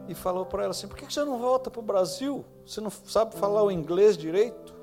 e 0.07 0.15
falou 0.15 0.45
para 0.45 0.63
ela 0.63 0.71
assim: 0.71 0.87
por 0.87 0.97
que 0.97 1.11
você 1.11 1.23
não 1.23 1.39
volta 1.39 1.69
para 1.69 1.79
o 1.79 1.83
Brasil? 1.83 2.45
Você 2.65 2.81
não 2.81 2.89
sabe 2.89 3.35
falar 3.35 3.63
o 3.63 3.71
inglês 3.71 4.17
direito? 4.17 4.75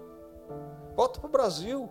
Volta 0.94 1.20
para 1.20 1.28
o 1.28 1.32
Brasil. 1.32 1.88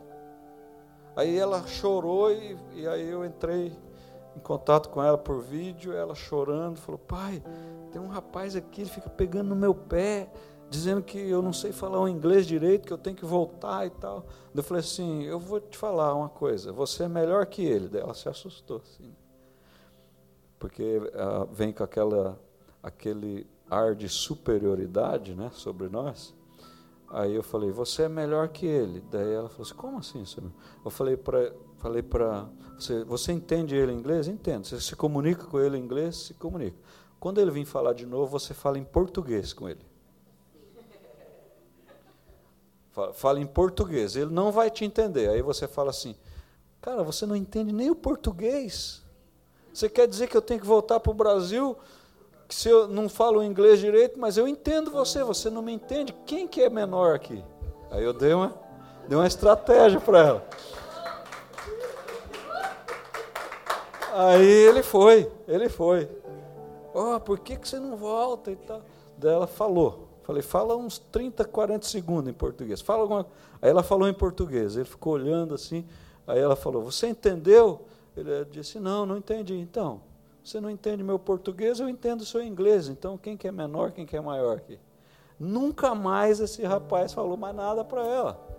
Aí 1.15 1.38
ela 1.38 1.65
chorou, 1.67 2.31
e, 2.31 2.57
e 2.73 2.88
aí 2.88 3.07
eu 3.07 3.23
entrei 3.23 3.71
em 4.36 4.39
contato 4.39 4.89
com 4.89 5.03
ela 5.03 5.17
por 5.17 5.41
vídeo, 5.41 5.93
ela 5.93 6.15
chorando, 6.15 6.77
falou: 6.77 6.99
pai, 6.99 7.43
tem 7.91 8.01
um 8.01 8.07
rapaz 8.07 8.55
aqui, 8.55 8.81
ele 8.81 8.89
fica 8.89 9.09
pegando 9.09 9.49
no 9.49 9.55
meu 9.55 9.75
pé 9.75 10.29
dizendo 10.73 11.03
que 11.03 11.19
eu 11.19 11.39
não 11.39 11.53
sei 11.53 11.71
falar 11.71 11.99
o 11.99 12.07
inglês 12.07 12.47
direito, 12.47 12.88
que 12.88 12.93
eu 12.93 12.97
tenho 12.97 13.15
que 13.15 13.25
voltar 13.25 13.86
e 13.86 13.91
tal. 13.91 14.25
Eu 14.55 14.63
falei 14.63 14.81
assim, 14.81 15.21
eu 15.21 15.38
vou 15.39 15.59
te 15.59 15.77
falar 15.77 16.15
uma 16.15 16.29
coisa, 16.29 16.71
você 16.71 17.03
é 17.03 17.07
melhor 17.07 17.45
que 17.45 17.63
ele. 17.63 17.88
Daí 17.88 18.01
ela 18.01 18.15
se 18.15 18.27
assustou, 18.27 18.77
assim. 18.77 19.15
Porque 20.57 20.97
uh, 20.97 21.45
vem 21.51 21.71
com 21.71 21.84
aquela, 21.84 22.39
aquele 22.84 23.47
ar 23.69 23.95
de 23.95 24.07
superioridade 24.09 25.34
né, 25.34 25.49
sobre 25.53 25.88
nós. 25.88 26.36
Aí 27.09 27.34
eu 27.34 27.43
falei, 27.43 27.71
você 27.71 28.03
é 28.03 28.09
melhor 28.09 28.49
que 28.49 28.65
ele. 28.65 29.01
Daí 29.09 29.34
ela 29.34 29.47
falou 29.47 29.65
assim, 29.65 29.75
como 29.75 29.97
assim, 29.99 30.25
senhor? 30.25 30.51
Eu 30.84 30.91
falei 30.91 31.15
para 31.15 31.51
falei 31.77 32.01
para 32.01 32.49
você, 32.77 33.03
você 33.03 33.31
entende 33.31 33.75
ele 33.75 33.91
em 33.91 33.97
inglês? 33.97 34.27
Entendo. 34.27 34.65
Você 34.65 34.79
se 34.79 34.95
comunica 34.95 35.45
com 35.45 35.59
ele 35.59 35.77
em 35.77 35.81
inglês? 35.81 36.15
Se 36.15 36.34
comunica. 36.34 36.77
Quando 37.19 37.39
ele 37.39 37.51
vir 37.51 37.65
falar 37.65 37.93
de 37.93 38.05
novo, 38.05 38.27
você 38.27 38.53
fala 38.53 38.79
em 38.79 38.84
português 38.84 39.53
com 39.53 39.69
ele. 39.69 39.86
Fala 43.13 43.39
em 43.39 43.45
português, 43.45 44.15
ele 44.15 44.31
não 44.31 44.51
vai 44.51 44.69
te 44.69 44.86
entender. 44.86 45.29
Aí 45.29 45.41
você 45.41 45.67
fala 45.67 45.89
assim: 45.89 46.15
Cara, 46.81 47.03
você 47.03 47.25
não 47.25 47.36
entende 47.36 47.71
nem 47.71 47.89
o 47.89 47.95
português. 47.95 49.01
Você 49.73 49.89
quer 49.89 50.07
dizer 50.07 50.27
que 50.27 50.38
eu 50.38 50.41
tenho 50.41 50.59
que 50.59 50.65
voltar 50.65 50.99
para 50.99 51.11
o 51.11 51.15
Brasil? 51.15 51.77
Que 52.54 52.60
se 52.60 52.70
eu 52.70 52.88
não 52.88 53.10
falo 53.10 53.43
inglês 53.43 53.80
direito, 53.80 54.20
mas 54.20 54.38
eu 54.38 54.47
entendo 54.47 54.91
você, 54.91 55.24
você 55.24 55.49
não 55.49 55.64
me 55.64 55.74
entende. 55.74 56.14
Quem 56.24 56.47
que 56.47 56.62
é 56.62 56.70
menor 56.70 57.16
aqui? 57.16 57.43
Aí 57.89 58.04
eu 58.04 58.14
dei 58.14 58.32
uma, 58.32 58.54
dei 59.08 59.18
uma 59.18 59.26
estratégia 59.26 59.99
para 59.99 60.20
ela. 60.20 60.47
Aí 64.14 64.45
ele 64.45 64.84
foi, 64.84 65.32
ele 65.47 65.68
foi. 65.68 66.08
Oh, 66.93 67.20
por 67.20 67.39
que, 67.39 67.56
que 67.56 67.68
você 67.68 67.80
não 67.80 67.97
volta 67.97 68.51
e 68.51 68.56
tal? 68.56 68.84
Daí 69.18 69.34
ela 69.34 69.47
falou. 69.47 70.08
Falei, 70.22 70.43
fala 70.43 70.76
uns 70.76 70.99
30, 70.99 71.45
40 71.45 71.88
segundos 71.88 72.30
em 72.30 72.34
português. 72.34 72.82
Fala 72.82 73.01
alguma... 73.01 73.26
Aí 73.64 73.72
ela 73.72 73.82
falou 73.82 74.08
em 74.08 74.14
português. 74.14 74.76
Ele 74.76 74.86
ficou 74.86 75.14
olhando 75.14 75.56
assim. 75.56 75.88
Aí 76.28 76.39
ela 76.39 76.56
falou, 76.56 76.84
você 76.84 77.08
entendeu? 77.08 77.82
Ele 78.16 78.45
disse, 78.45 78.80
não, 78.80 79.08
não 79.08 79.18
entendi. 79.18 79.56
Então, 79.56 80.01
você 80.44 80.60
não 80.60 80.70
entende 80.70 81.04
meu 81.04 81.18
português, 81.18 81.80
eu 81.80 81.88
entendo 81.88 82.26
seu 82.26 82.44
inglês. 82.44 82.89
Então, 82.89 83.18
quem 83.18 83.38
que 83.38 83.48
é 83.48 83.52
menor, 83.52 83.91
quem 83.91 84.06
que 84.06 84.18
é 84.18 84.22
maior 84.22 84.58
aqui? 84.58 84.78
Nunca 85.39 85.96
mais 85.96 86.39
esse 86.39 86.64
rapaz 86.64 87.14
falou 87.14 87.38
mais 87.38 87.56
nada 87.56 87.84
para 87.84 88.06
ela. 88.06 88.54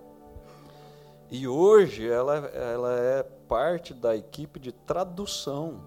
E 1.31 1.47
hoje 1.47 2.09
ela, 2.09 2.37
ela 2.49 2.95
é 2.95 3.23
parte 3.23 3.93
da 3.93 4.17
equipe 4.17 4.59
de 4.59 4.73
tradução 4.73 5.81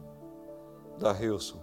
da 0.99 1.11
Hilson. 1.11 1.59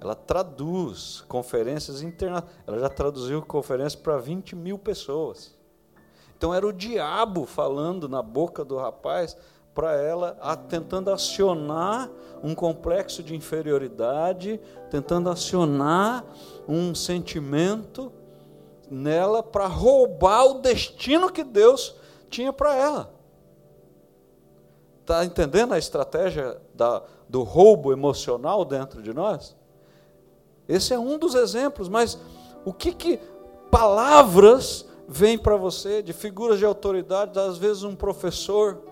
Ela 0.00 0.14
traduz 0.14 1.24
conferências 1.28 2.02
internacionais. 2.02 2.56
Ela 2.66 2.78
já 2.78 2.88
traduziu 2.88 3.42
conferências 3.42 3.96
para 3.96 4.16
20 4.16 4.54
mil 4.54 4.78
pessoas. 4.78 5.56
Então 6.36 6.54
era 6.54 6.66
o 6.66 6.72
diabo 6.72 7.44
falando 7.44 8.08
na 8.08 8.22
boca 8.22 8.64
do 8.64 8.76
rapaz 8.76 9.36
para 9.78 9.92
ela, 9.94 10.36
tentando 10.68 11.08
acionar 11.08 12.10
um 12.42 12.52
complexo 12.52 13.22
de 13.22 13.36
inferioridade, 13.36 14.60
tentando 14.90 15.30
acionar 15.30 16.24
um 16.66 16.96
sentimento 16.96 18.12
nela 18.90 19.40
para 19.40 19.68
roubar 19.68 20.46
o 20.46 20.54
destino 20.54 21.30
que 21.30 21.44
Deus 21.44 21.94
tinha 22.28 22.52
para 22.52 22.74
ela. 22.74 23.14
Está 25.02 25.24
entendendo 25.24 25.72
a 25.74 25.78
estratégia 25.78 26.60
da, 26.74 27.00
do 27.28 27.44
roubo 27.44 27.92
emocional 27.92 28.64
dentro 28.64 29.00
de 29.00 29.14
nós? 29.14 29.54
Esse 30.68 30.92
é 30.92 30.98
um 30.98 31.16
dos 31.16 31.36
exemplos, 31.36 31.88
mas 31.88 32.18
o 32.64 32.72
que 32.72 32.92
que 32.92 33.20
palavras 33.70 34.84
vêm 35.06 35.38
para 35.38 35.54
você 35.54 36.02
de 36.02 36.12
figuras 36.12 36.58
de 36.58 36.64
autoridade, 36.64 37.38
às 37.38 37.56
vezes 37.58 37.84
um 37.84 37.94
professor, 37.94 38.87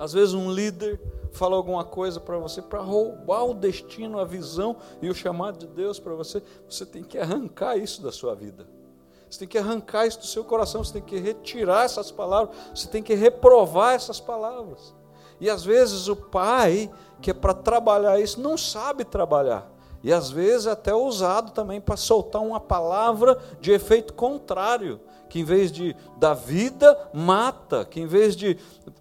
às 0.00 0.14
vezes 0.14 0.32
um 0.32 0.50
líder 0.50 0.98
fala 1.30 1.54
alguma 1.54 1.84
coisa 1.84 2.18
para 2.18 2.38
você 2.38 2.62
para 2.62 2.80
roubar 2.80 3.44
o 3.44 3.52
destino, 3.52 4.18
a 4.18 4.24
visão 4.24 4.74
e 5.02 5.10
o 5.10 5.14
chamado 5.14 5.58
de 5.58 5.66
Deus 5.66 6.00
para 6.00 6.14
você, 6.14 6.42
você 6.66 6.86
tem 6.86 7.04
que 7.04 7.18
arrancar 7.18 7.76
isso 7.76 8.00
da 8.00 8.10
sua 8.10 8.34
vida. 8.34 8.66
Você 9.28 9.40
tem 9.40 9.48
que 9.48 9.58
arrancar 9.58 10.06
isso 10.06 10.20
do 10.20 10.26
seu 10.26 10.42
coração, 10.42 10.82
você 10.82 10.94
tem 10.94 11.02
que 11.02 11.18
retirar 11.18 11.84
essas 11.84 12.10
palavras, 12.10 12.56
você 12.74 12.88
tem 12.88 13.02
que 13.02 13.14
reprovar 13.14 13.92
essas 13.92 14.18
palavras. 14.18 14.94
E 15.38 15.50
às 15.50 15.62
vezes 15.62 16.08
o 16.08 16.16
pai, 16.16 16.90
que 17.20 17.30
é 17.30 17.34
para 17.34 17.52
trabalhar 17.52 18.18
isso, 18.18 18.40
não 18.40 18.56
sabe 18.56 19.04
trabalhar. 19.04 19.70
E 20.02 20.14
às 20.14 20.30
vezes 20.30 20.66
até 20.66 20.94
usado 20.94 21.52
também 21.52 21.78
para 21.78 21.96
soltar 21.96 22.40
uma 22.40 22.58
palavra 22.58 23.38
de 23.60 23.70
efeito 23.70 24.14
contrário, 24.14 24.98
que 25.28 25.40
em 25.40 25.44
vez 25.44 25.70
de 25.70 25.94
dar 26.18 26.34
vida, 26.34 26.98
mata, 27.14 27.84
que 27.84 28.00
em 28.00 28.06
vez 28.06 28.34
de 28.34 28.58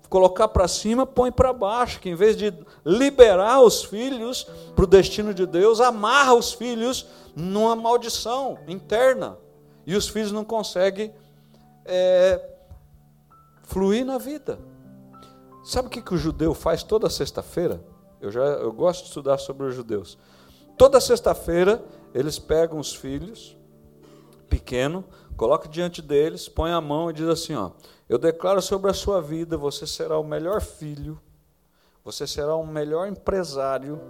colocar 0.10 0.48
para 0.48 0.68
cima, 0.68 1.06
põe 1.06 1.32
para 1.32 1.54
baixo, 1.54 2.00
que 2.00 2.10
em 2.10 2.16
vez 2.16 2.36
de 2.36 2.54
liberar 2.84 3.62
os 3.62 3.84
filhos 3.84 4.46
para 4.76 4.84
o 4.84 4.88
destino 4.88 5.34
de 5.34 5.46
Deus, 5.46 5.80
amarra 5.80 6.34
os 6.34 6.52
filhos 6.52 7.06
numa 7.36 7.76
maldição 7.76 8.58
interna. 8.68 9.38
E 9.86 9.96
os 9.96 10.10
filhos 10.10 10.32
não 10.32 10.44
conseguem 10.44 11.14
é, 11.86 12.44
fluir 13.64 14.06
na 14.06 14.18
vida. 14.18 14.60
Sabe 15.64 15.88
o 15.88 15.92
que, 15.92 16.02
que 16.02 16.14
o 16.14 16.18
judeu 16.18 16.54
faz 16.54 16.82
toda 16.82 17.10
sexta-feira? 17.10 17.80
Eu, 18.20 18.32
já, 18.32 18.42
eu 18.42 18.72
gosto 18.74 19.02
de 19.04 19.08
estudar 19.10 19.38
sobre 19.38 19.68
os 19.68 19.76
judeus. 19.76 20.18
Toda 20.78 21.00
sexta-feira, 21.00 21.84
eles 22.14 22.40
pegam 22.40 22.80
os 22.80 22.96
filhos, 22.96 23.56
pequeno, 24.50 25.06
colocam 25.38 25.70
diante 25.70 26.02
deles, 26.02 26.50
põe 26.50 26.72
a 26.72 26.82
mão 26.82 27.10
e 27.10 27.14
diz 27.14 27.28
assim: 27.28 27.54
ó, 27.54 27.72
Eu 28.10 28.18
declaro 28.18 28.60
sobre 28.60 28.90
a 28.90 28.94
sua 28.94 29.22
vida, 29.22 29.56
você 29.56 29.86
será 29.86 30.18
o 30.18 30.24
melhor 30.24 30.62
filho, 30.62 31.22
você 32.04 32.26
será 32.26 32.56
o 32.56 32.66
melhor 32.66 33.08
empresário, 33.08 34.02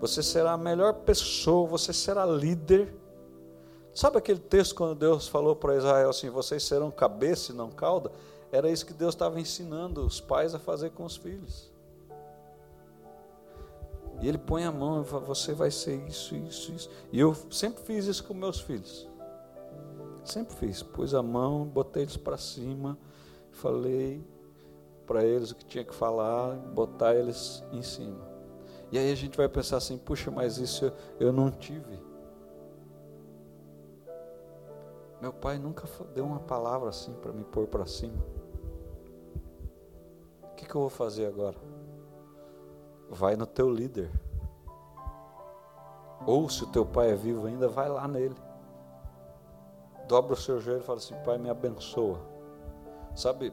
você 0.00 0.20
será 0.20 0.54
a 0.54 0.58
melhor 0.58 0.94
pessoa, 0.94 1.68
você 1.68 1.92
será 1.92 2.26
líder. 2.26 2.92
Sabe 3.94 4.18
aquele 4.18 4.40
texto 4.40 4.74
quando 4.74 4.96
Deus 4.96 5.28
falou 5.28 5.54
para 5.54 5.76
Israel 5.76 6.10
assim: 6.10 6.28
vocês 6.28 6.64
serão 6.64 6.90
cabeça 6.90 7.52
e 7.52 7.54
não 7.54 7.70
cauda? 7.70 8.10
Era 8.50 8.68
isso 8.68 8.84
que 8.84 8.92
Deus 8.92 9.14
estava 9.14 9.40
ensinando 9.40 10.04
os 10.04 10.20
pais 10.20 10.52
a 10.52 10.58
fazer 10.58 10.90
com 10.90 11.04
os 11.04 11.16
filhos. 11.16 11.70
E 14.20 14.28
ele 14.28 14.38
põe 14.38 14.64
a 14.64 14.72
mão 14.72 15.02
e 15.02 15.04
fala: 15.04 15.24
você 15.24 15.52
vai 15.52 15.70
ser 15.70 16.04
isso, 16.08 16.34
isso, 16.34 16.72
isso. 16.72 16.90
E 17.12 17.20
eu 17.20 17.32
sempre 17.50 17.84
fiz 17.84 18.06
isso 18.06 18.24
com 18.24 18.34
meus 18.34 18.60
filhos. 18.60 19.08
Sempre 20.24 20.56
fiz. 20.56 20.82
Pus 20.82 21.14
a 21.14 21.22
mão, 21.22 21.64
botei 21.64 22.02
eles 22.02 22.16
para 22.16 22.36
cima, 22.36 22.98
falei 23.56 24.24
para 25.06 25.24
eles 25.24 25.50
o 25.50 25.56
que 25.56 25.64
tinha 25.64 25.84
que 25.84 25.94
falar, 25.94 26.56
botar 26.56 27.14
eles 27.14 27.64
em 27.72 27.82
cima. 27.82 28.36
E 28.90 28.98
aí 28.98 29.10
a 29.10 29.14
gente 29.14 29.36
vai 29.36 29.48
pensar 29.48 29.78
assim: 29.78 29.96
puxa, 29.96 30.30
mas 30.30 30.58
isso 30.58 30.92
eu, 31.18 31.32
não 31.32 31.50
tive. 31.50 32.00
Meu 35.20 35.32
pai 35.32 35.58
nunca 35.58 35.88
deu 36.14 36.24
uma 36.24 36.40
palavra 36.40 36.90
assim 36.90 37.12
para 37.14 37.32
me 37.32 37.44
pôr 37.44 37.66
para 37.66 37.86
cima. 37.86 38.22
O 40.42 40.54
que, 40.56 40.66
que 40.66 40.74
eu 40.74 40.80
vou 40.82 40.90
fazer 40.90 41.26
agora? 41.26 41.56
Vai 43.08 43.36
no 43.36 43.46
teu 43.46 43.70
líder. 43.70 44.10
Ou 46.26 46.48
se 46.48 46.64
o 46.64 46.66
teu 46.66 46.84
pai 46.84 47.10
é 47.10 47.14
vivo 47.14 47.46
ainda, 47.46 47.68
vai 47.68 47.88
lá 47.88 48.06
nele. 48.06 48.36
Dobra 50.08 50.34
o 50.34 50.36
seu 50.36 50.60
joelho 50.60 50.80
e 50.80 50.84
fala 50.84 50.98
assim: 50.98 51.14
Pai, 51.24 51.38
me 51.38 51.50
abençoa. 51.50 52.35
Sabe, 53.16 53.50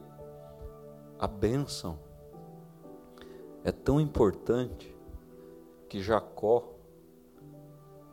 a 1.18 1.26
bênção 1.26 1.98
é 3.64 3.72
tão 3.72 3.98
importante 3.98 4.94
que 5.88 6.02
Jacó 6.02 6.74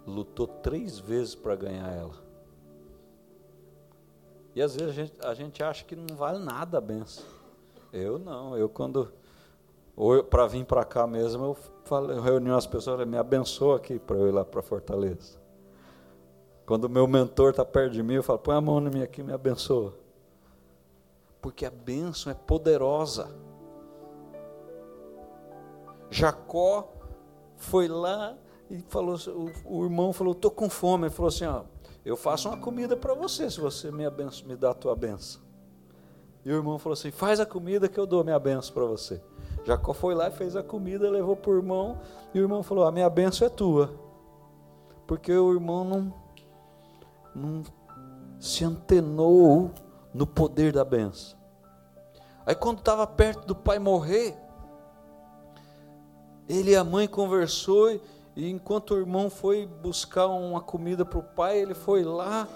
lutou 0.08 0.48
três 0.48 0.98
vezes 0.98 1.36
para 1.36 1.56
ganhar 1.58 1.92
ela. 1.92 2.16
E 4.56 4.62
às 4.62 4.76
vezes 4.76 4.90
a 4.90 4.94
gente, 4.94 5.26
a 5.26 5.34
gente 5.34 5.62
acha 5.62 5.84
que 5.84 5.94
não 5.94 6.16
vale 6.16 6.40
nada 6.40 6.78
a 6.78 6.82
benção. 6.82 7.26
Eu 7.92 8.18
não, 8.18 8.58
eu 8.58 8.70
quando. 8.70 9.12
Ou 9.94 10.24
para 10.24 10.48
vir 10.48 10.66
para 10.66 10.86
cá 10.86 11.06
mesmo, 11.06 11.44
eu, 11.44 11.58
falei, 11.84 12.18
eu 12.18 12.22
reuni 12.22 12.50
as 12.50 12.66
pessoas, 12.66 13.06
me 13.06 13.18
abençoa 13.18 13.76
aqui 13.76 14.00
para 14.00 14.16
eu 14.16 14.30
ir 14.30 14.32
lá 14.32 14.46
para 14.46 14.62
Fortaleza. 14.62 15.38
Quando 16.66 16.86
o 16.86 16.90
meu 16.90 17.06
mentor 17.08 17.50
está 17.50 17.66
perto 17.66 17.92
de 17.92 18.02
mim, 18.02 18.14
eu 18.14 18.24
falo, 18.24 18.40
põe 18.40 18.56
a 18.56 18.62
mão 18.62 18.80
em 18.80 18.90
mim 18.90 19.02
aqui 19.02 19.20
e 19.20 19.24
me 19.24 19.34
abençoa. 19.34 20.01
Porque 21.42 21.66
a 21.66 21.72
bênção 21.72 22.32
é 22.32 22.36
poderosa. 22.36 23.30
Jacó 26.10 26.94
foi 27.56 27.88
lá 27.88 28.38
e 28.70 28.80
falou, 28.90 29.18
o, 29.66 29.80
o 29.80 29.84
irmão 29.84 30.14
falou, 30.14 30.34
estou 30.34 30.52
com 30.52 30.70
fome. 30.70 31.06
Ele 31.06 31.14
falou 31.14 31.30
assim, 31.30 31.46
ó, 31.46 31.64
eu 32.06 32.16
faço 32.16 32.50
uma 32.50 32.58
comida 32.58 32.96
para 32.98 33.14
você, 33.14 33.50
se 33.50 33.60
você 33.60 33.92
me, 33.92 34.06
abenço, 34.06 34.48
me 34.48 34.56
dá 34.56 34.72
a 34.72 34.74
tua 34.74 34.96
benção. 34.96 35.42
E 36.44 36.52
o 36.52 36.56
irmão 36.56 36.80
falou 36.80 36.94
assim: 36.94 37.12
faz 37.12 37.40
a 37.40 37.46
comida 37.46 37.88
que 37.88 38.00
eu 38.00 38.06
dou 38.06 38.24
minha 38.24 38.40
benção 38.40 38.74
para 38.74 38.86
você. 38.86 39.22
Jacó 39.64 39.94
foi 39.94 40.16
lá 40.16 40.28
e 40.28 40.32
fez 40.32 40.56
a 40.56 40.64
comida, 40.64 41.10
levou 41.10 41.36
para 41.36 41.52
o 41.52 41.56
irmão, 41.56 42.00
e 42.34 42.40
o 42.40 42.44
irmão 42.44 42.64
falou: 42.64 42.86
a 42.86 42.92
minha 42.92 43.10
benção 43.10 43.46
é 43.46 43.50
tua. 43.50 43.94
Porque 45.06 45.32
o 45.32 45.54
irmão 45.54 45.84
não, 45.84 46.14
não 47.36 47.64
se 48.40 48.64
antenou 48.64 49.72
no 50.14 50.26
poder 50.28 50.74
da 50.74 50.84
benção. 50.84 51.40
Aí 52.46 52.56
quando 52.56 52.80
estava 52.80 53.06
perto 53.06 53.46
do 53.46 53.56
pai 53.56 53.80
morrer, 53.80 54.38
ele 56.50 56.72
e 56.72 56.76
a 56.76 56.84
mãe 56.84 57.08
conversou 57.08 58.00
e 58.36 58.50
enquanto 58.50 58.92
o 58.92 58.98
irmão 58.98 59.30
foi 59.30 59.68
buscar 59.68 60.28
uma 60.28 60.62
comida 60.62 61.06
para 61.06 61.20
o 61.20 61.24
pai, 61.24 61.60
ele 61.60 61.74
foi 61.74 62.04
lá 62.04 62.48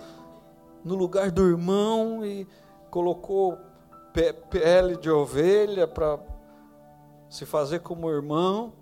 no 0.83 0.95
lugar 0.95 1.31
do 1.31 1.45
irmão 1.45 2.25
e 2.25 2.47
colocou 2.89 3.57
pele 4.49 4.95
de 4.95 5.09
ovelha 5.09 5.87
para 5.87 6.19
se 7.29 7.45
fazer 7.45 7.79
como 7.79 8.09
irmão. 8.09 8.73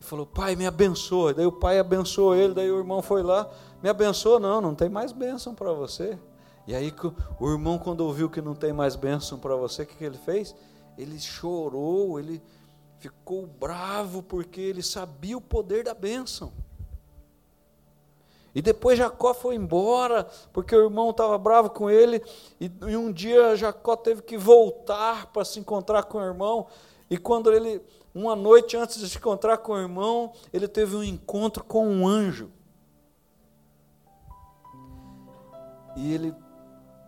E 0.00 0.04
falou: 0.04 0.24
Pai, 0.24 0.56
me 0.56 0.66
abençoa. 0.66 1.34
Daí 1.34 1.44
o 1.44 1.52
pai 1.52 1.78
abençoou 1.78 2.34
ele. 2.34 2.54
Daí 2.54 2.70
o 2.70 2.78
irmão 2.78 3.02
foi 3.02 3.22
lá: 3.22 3.48
Me 3.82 3.90
abençoa, 3.90 4.40
não, 4.40 4.60
não 4.60 4.74
tem 4.74 4.88
mais 4.88 5.12
bênção 5.12 5.54
para 5.54 5.72
você. 5.72 6.18
E 6.66 6.74
aí 6.74 6.92
o 7.40 7.50
irmão, 7.50 7.78
quando 7.78 8.02
ouviu 8.02 8.30
que 8.30 8.40
não 8.40 8.54
tem 8.54 8.72
mais 8.72 8.94
bênção 8.94 9.38
para 9.38 9.56
você, 9.56 9.82
o 9.82 9.86
que, 9.86 9.96
que 9.96 10.04
ele 10.04 10.18
fez? 10.18 10.54
Ele 10.96 11.18
chorou, 11.18 12.20
ele 12.20 12.42
ficou 12.98 13.46
bravo 13.46 14.22
porque 14.22 14.60
ele 14.60 14.82
sabia 14.82 15.36
o 15.36 15.40
poder 15.40 15.84
da 15.84 15.94
bênção. 15.94 16.52
E 18.54 18.60
depois 18.60 18.98
Jacó 18.98 19.32
foi 19.32 19.54
embora, 19.54 20.24
porque 20.52 20.76
o 20.76 20.84
irmão 20.84 21.10
estava 21.10 21.38
bravo 21.38 21.70
com 21.70 21.88
ele, 21.88 22.22
e, 22.60 22.70
e, 22.86 22.96
um 22.96 23.10
dia 23.10 23.56
Jacó 23.56 23.96
teve 23.96 24.22
que 24.22 24.36
voltar 24.36 25.26
para 25.32 25.44
se 25.44 25.58
encontrar 25.58 26.04
com 26.04 26.18
o 26.18 26.22
irmão, 26.22 26.66
e 27.08 27.16
quando 27.16 27.50
ele, 27.50 27.80
uma 28.14 28.36
noite 28.36 28.76
antes 28.76 28.98
de 28.98 29.08
se 29.08 29.16
encontrar 29.16 29.58
com 29.58 29.72
o 29.72 29.78
irmão, 29.78 30.32
ele 30.52 30.68
teve 30.68 30.94
um 30.94 31.02
encontro 31.02 31.64
com 31.64 31.88
um 31.88 32.06
anjo. 32.06 32.50
E 35.96 36.12
ele 36.12 36.34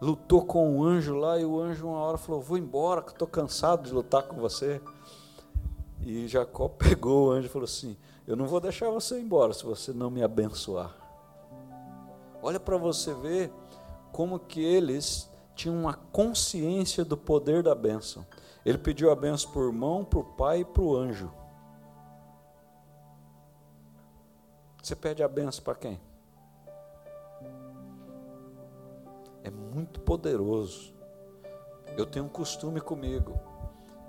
lutou 0.05 0.45
com 0.45 0.79
um 0.79 0.85
anjo 0.85 1.15
lá, 1.15 1.39
e 1.39 1.45
o 1.45 1.59
anjo 1.61 1.89
uma 1.89 1.99
hora 1.99 2.19
falou: 2.19 2.41
Vou 2.41 2.59
embora, 2.59 3.03
que 3.03 3.13
estou 3.13 3.27
cansado 3.27 3.85
de 3.85 3.93
lutar 3.93 4.23
com 4.25 4.37
você. 4.37 4.81
E 6.01 6.29
Jacó 6.29 6.69
pegou 6.79 7.29
o 7.29 7.31
anjo 7.31 7.47
e 7.47 7.51
falou 7.51 7.65
assim: 7.65 7.97
Eu 8.27 8.37
não 8.37 8.47
vou 8.47 8.61
deixar 8.61 8.91
você 8.91 9.21
embora 9.21 9.53
se 9.53 9.65
você 9.65 9.93
não 9.93 10.11
me 10.11 10.23
abençoar. 10.23 10.95
Olha 12.43 12.61
para 12.61 12.77
você 12.77 13.15
ver 13.15 13.51
como 14.13 14.39
que 14.39 14.63
eles 14.63 15.31
tinham 15.55 15.77
uma 15.77 15.95
consciência 15.95 17.05
do 17.05 17.17
poder 17.17 17.63
da 17.63 17.75
bênção. 17.75 18.27
Ele 18.65 18.79
pediu 18.79 19.11
a 19.11 19.17
bênção 19.17 19.51
para 19.51 19.63
o 19.63 19.67
irmão, 19.67 20.05
para 20.05 20.19
o 20.19 20.25
pai 20.25 20.61
e 20.61 20.65
para 20.65 20.83
o 20.83 20.97
anjo. 20.97 21.31
Você 24.83 24.95
pede 24.95 25.23
a 25.23 25.29
benção 25.29 25.65
para 25.65 25.75
quem? 25.75 25.99
Muito 29.75 30.01
poderoso. 30.01 30.95
Eu 31.97 32.07
tenho 32.07 32.27
um 32.27 32.29
costume 32.29 32.81
comigo. 32.81 33.39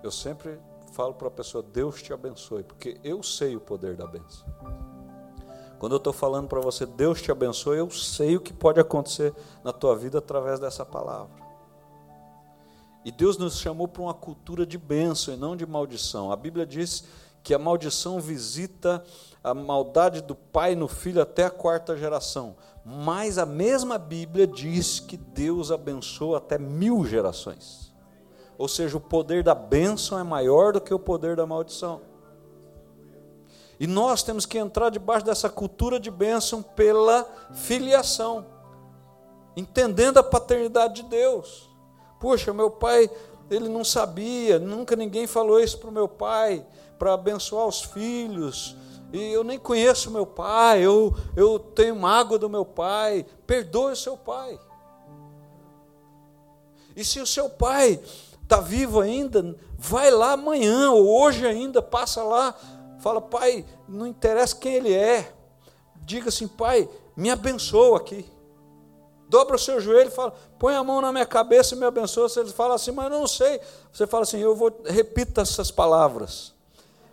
Eu 0.04 0.12
sempre 0.12 0.60
falo 0.94 1.16
para 1.16 1.28
a 1.28 1.32
pessoa, 1.32 1.64
Deus 1.64 2.02
te 2.02 2.14
abençoe, 2.14 2.64
porque 2.64 3.00
eu 3.04 3.24
sei 3.24 3.56
o 3.56 3.60
poder 3.60 3.96
da 3.96 4.06
benção. 4.06 4.48
Quando 5.80 5.94
eu 5.94 5.98
estou 5.98 6.14
falando 6.14 6.48
para 6.48 6.62
você, 6.62 6.86
Deus 6.86 7.22
te 7.22 7.32
abençoe, 7.32 7.80
eu 7.80 7.90
sei 7.90 8.38
o 8.38 8.40
que 8.40 8.54
pode 8.54 8.80
acontecer 8.80 9.34
na 9.64 9.74
tua 9.74 9.96
vida 9.96 10.20
através 10.20 10.60
dessa 10.60 10.86
palavra. 10.86 11.44
E 13.04 13.12
Deus 13.12 13.38
nos 13.38 13.60
chamou 13.60 13.88
para 13.88 14.02
uma 14.02 14.14
cultura 14.14 14.66
de 14.66 14.78
bênção 14.78 15.34
e 15.34 15.38
não 15.38 15.56
de 15.56 15.66
maldição. 15.66 16.32
A 16.32 16.36
Bíblia 16.36 16.66
diz 16.66 17.04
que 17.44 17.54
a 17.54 17.60
maldição 17.60 18.20
visita 18.20 19.04
a 19.44 19.54
maldade 19.54 20.22
do 20.22 20.34
pai 20.34 20.76
no 20.76 20.88
filho 20.88 21.22
até 21.22 21.44
a 21.44 21.52
quarta 21.52 21.96
geração. 21.96 22.56
Mas 22.86 23.40
a 23.40 23.48
mesma 23.48 23.98
Bíblia 23.98 24.46
diz 24.46 25.00
que 25.00 25.18
Deus 25.18 25.72
abençoa 25.72 26.38
até 26.38 26.60
mil 26.60 27.04
gerações. 27.04 27.92
Ou 28.60 28.68
seja, 28.68 28.96
o 28.96 29.02
poder 29.02 29.44
da 29.44 29.56
bênção 29.56 30.20
é 30.20 30.24
maior 30.24 30.74
do 30.74 30.80
que 30.80 30.94
o 30.94 31.00
poder 31.00 31.36
da 31.36 31.48
maldição. 31.48 32.02
E 33.80 33.88
nós 33.88 34.22
temos 34.22 34.46
que 34.46 34.60
entrar 34.60 34.92
debaixo 34.92 35.26
dessa 35.26 35.50
cultura 35.50 36.00
de 36.00 36.12
bênção 36.12 36.62
pela 36.62 37.28
filiação, 37.54 38.46
entendendo 39.58 40.20
a 40.20 40.24
paternidade 40.24 41.02
de 41.02 41.10
Deus. 41.10 41.68
Puxa, 42.20 42.54
meu 42.54 42.70
pai 42.70 43.10
ele 43.50 43.68
não 43.68 43.84
sabia, 43.84 44.60
nunca 44.60 44.96
ninguém 44.96 45.28
falou 45.28 45.60
isso 45.60 45.80
para 45.80 45.90
o 45.90 45.94
meu 45.94 46.08
pai, 46.08 46.66
para 46.98 47.14
abençoar 47.14 47.68
os 47.68 47.82
filhos. 47.82 48.76
E 49.14 49.32
eu 49.32 49.44
nem 49.44 49.58
conheço 49.58 50.12
meu 50.12 50.26
pai, 50.26 50.82
eu, 50.82 51.16
eu 51.36 51.60
tenho 51.60 51.96
mágoa 51.96 52.38
do 52.38 52.50
meu 52.50 52.66
pai. 52.66 53.26
Perdoe 53.46 53.94
o 53.94 53.96
seu 53.96 54.18
pai. 54.18 54.60
E 56.96 57.04
se 57.04 57.20
o 57.20 57.26
seu 57.26 57.50
pai 57.50 58.00
está 58.42 58.60
vivo 58.60 59.02
ainda, 59.02 59.56
vai 59.78 60.10
lá 60.12 60.34
amanhã 60.34 60.92
ou 60.92 61.08
hoje 61.08 61.46
ainda, 61.46 61.82
passa 61.82 62.24
lá, 62.24 62.56
fala, 63.00 63.22
pai, 63.22 63.66
não 63.88 64.08
interessa 64.08 64.56
quem 64.56 64.76
ele 64.76 64.94
é. 64.94 65.34
Diga 65.98 66.30
assim, 66.30 66.48
pai, 66.48 66.90
me 67.16 67.30
abençoa 67.30 67.98
aqui. 67.98 68.26
Dobra 69.28 69.56
o 69.56 69.60
seu 69.60 69.82
joelho 69.82 70.10
e 70.10 70.14
fala, 70.14 70.34
põe 70.60 70.76
a 70.76 70.84
mão 70.84 71.02
na 71.02 71.12
minha 71.12 71.26
cabeça 71.26 71.76
e 71.76 71.78
me 71.78 71.86
abençoa. 71.86 72.30
Se 72.30 72.40
ele 72.40 72.52
fala 72.52 72.76
assim, 72.76 72.92
mas 72.92 73.06
eu 73.06 73.20
não 73.20 73.28
sei. 73.28 73.60
Você 73.92 74.06
fala 74.06 74.24
assim, 74.24 74.40
eu 74.40 74.56
vou, 74.56 74.72
repita 74.86 75.42
essas 75.42 75.72
palavras 75.72 76.55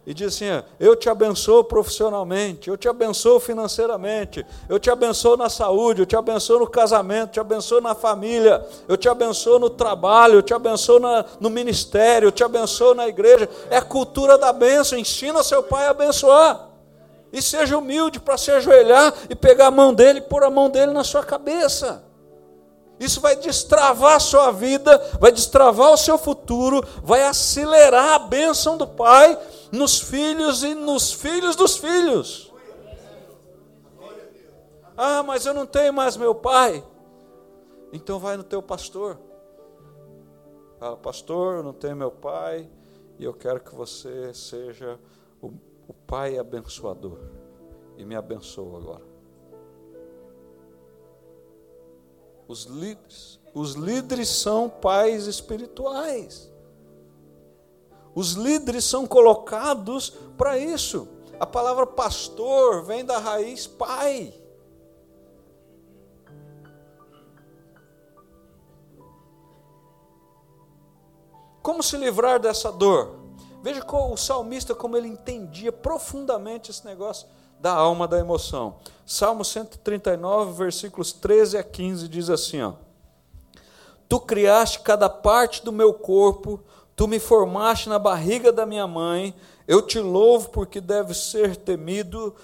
e 0.05 0.13
diz 0.13 0.35
assim: 0.35 0.47
Eu 0.81 0.97
te 0.97 1.09
abençoo 1.09 1.63
profissionalmente, 1.63 2.69
eu 2.69 2.77
te 2.77 2.89
abençoo 2.89 3.39
financeiramente, 3.39 4.45
eu 4.69 4.79
te 4.79 4.91
abençoo 4.91 5.37
na 5.37 5.49
saúde, 5.49 6.03
eu 6.03 6.07
te 6.07 6.17
abençoo 6.17 6.59
no 6.59 6.67
casamento, 6.67 7.29
eu 7.29 7.33
te 7.33 7.41
abençoo 7.41 7.81
na 7.81 7.95
família, 7.95 8.67
eu 8.89 8.97
te 8.97 9.09
abençoo 9.09 9.61
no 9.61 9.71
trabalho, 9.71 10.35
eu 10.35 10.43
te 10.43 10.53
abençoo 10.53 10.99
na, 10.99 11.25
no 11.39 11.49
ministério, 11.49 12.27
eu 12.27 12.33
te 12.33 12.43
abençoo 12.43 12.95
na 12.95 13.07
igreja. 13.07 13.49
É 13.71 13.77
a 13.77 13.83
cultura 13.83 14.37
da 14.37 14.53
bênção. 14.53 14.99
Ensina 14.99 15.43
seu 15.43 15.63
pai 15.63 15.87
a 15.87 15.91
abençoar. 15.91 16.69
E 17.33 17.41
seja 17.41 17.79
humilde 17.79 18.21
para 18.21 18.37
se 18.37 18.51
ajoelhar 18.51 19.15
e 19.31 19.35
pegar 19.35 19.69
a 19.69 19.71
mão 19.71 19.95
dele 19.95 20.19
e 20.19 20.23
pôr 20.23 20.43
a 20.43 20.51
mão 20.51 20.69
dele 20.69 20.93
na 20.93 21.05
sua 21.05 21.23
cabeça. 21.23 22.05
Isso 23.01 23.21
vai 23.21 23.35
destravar 23.37 24.17
a 24.17 24.21
sua 24.21 24.53
vida, 24.53 24.97
vai 25.21 25.33
destravar 25.33 25.93
o 25.93 25.97
seu 25.97 26.17
futuro, 26.17 26.87
vai 27.03 27.25
acelerar 27.25 28.15
a 28.15 28.19
bênção 28.21 28.77
do 28.77 28.87
Pai 28.87 29.39
nos 29.73 29.99
filhos 29.99 30.63
e 30.63 30.75
nos 30.75 31.13
filhos 31.13 31.57
dos 31.57 31.77
filhos. 31.77 32.53
Ah, 34.97 35.23
mas 35.23 35.47
eu 35.47 35.55
não 35.55 35.67
tenho 35.67 35.93
mais 35.93 36.17
meu 36.17 36.35
pai. 36.35 36.85
Então 37.93 38.19
vai 38.19 38.37
no 38.37 38.45
teu 38.45 38.63
pastor. 38.63 39.19
Fala, 40.79 40.97
pastor, 40.97 41.57
eu 41.57 41.63
não 41.63 41.73
tenho 41.73 41.97
meu 41.97 42.11
pai 42.11 42.69
e 43.19 43.25
eu 43.25 43.33
quero 43.33 43.61
que 43.61 43.75
você 43.75 44.33
seja 44.35 44.99
o, 45.41 45.53
o 45.89 45.95
pai 46.07 46.39
abençoador. 46.39 47.19
E 47.97 48.05
me 48.05 48.15
abençoa 48.15 48.79
agora. 48.79 49.12
Os 52.49 52.65
líderes, 52.65 53.41
os 53.55 53.75
líderes 53.75 54.29
são 54.29 54.69
pais 54.69 55.27
espirituais. 55.27 56.51
Os 58.15 58.33
líderes 58.33 58.85
são 58.85 59.07
colocados 59.07 60.11
para 60.37 60.59
isso. 60.59 61.09
A 61.41 61.47
palavra 61.47 61.87
pastor 61.87 62.85
vem 62.85 63.05
da 63.05 63.19
raiz 63.19 63.67
pai. 63.67 64.35
Como 71.63 71.83
se 71.83 71.97
livrar 71.97 72.41
dessa 72.41 72.71
dor? 72.73 73.17
Veja 73.63 73.85
o 73.89 74.17
salmista 74.17 74.75
como 74.75 74.97
ele 74.97 75.07
entendia 75.07 75.71
profundamente 75.71 76.71
esse 76.71 76.85
negócio 76.85 77.29
da 77.63 77.73
alma, 77.73 78.07
da 78.07 78.19
emoção. 78.19 78.77
Salmo 79.07 79.45
139, 79.45 80.53
versículos 80.53 81.13
13 81.13 81.57
a 81.57 81.63
15 81.63 82.09
diz 82.09 82.29
assim, 82.29 82.61
ó: 82.61 82.75
Tu 84.07 84.21
criaste 84.21 84.81
cada 84.81 85.09
parte 85.09 85.65
do 85.65 85.73
meu 85.73 85.95
corpo, 85.95 86.63
Tu 86.95 87.09
me 87.09 87.19
formaste 87.19 87.89
na 87.89 87.99
barriga 87.99 88.53
da 88.53 88.67
minha 88.67 88.87
mãe, 88.87 89.35
eu 89.67 89.81
te 89.81 89.99
louvo 89.99 90.51
porque 90.51 90.81
deve 90.81 91.15
ser 91.15 91.57
temido. 91.57 92.35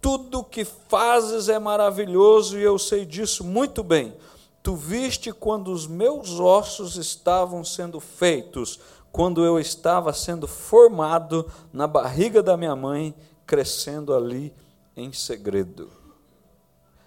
Tudo 0.00 0.44
que 0.44 0.64
fazes 0.64 1.48
é 1.48 1.58
maravilhoso 1.58 2.58
e 2.58 2.62
eu 2.62 2.78
sei 2.78 3.04
disso 3.04 3.42
muito 3.42 3.82
bem. 3.82 4.14
Tu 4.62 4.76
viste 4.76 5.32
quando 5.32 5.72
os 5.72 5.86
meus 5.86 6.38
ossos 6.38 6.96
estavam 6.96 7.64
sendo 7.64 7.98
feitos, 7.98 8.78
quando 9.10 9.44
eu 9.44 9.58
estava 9.58 10.12
sendo 10.12 10.46
formado 10.46 11.50
na 11.72 11.86
barriga 11.86 12.42
da 12.42 12.56
minha 12.56 12.76
mãe, 12.76 13.14
crescendo 13.46 14.14
ali 14.14 14.52
em 14.96 15.12
segredo. 15.12 15.90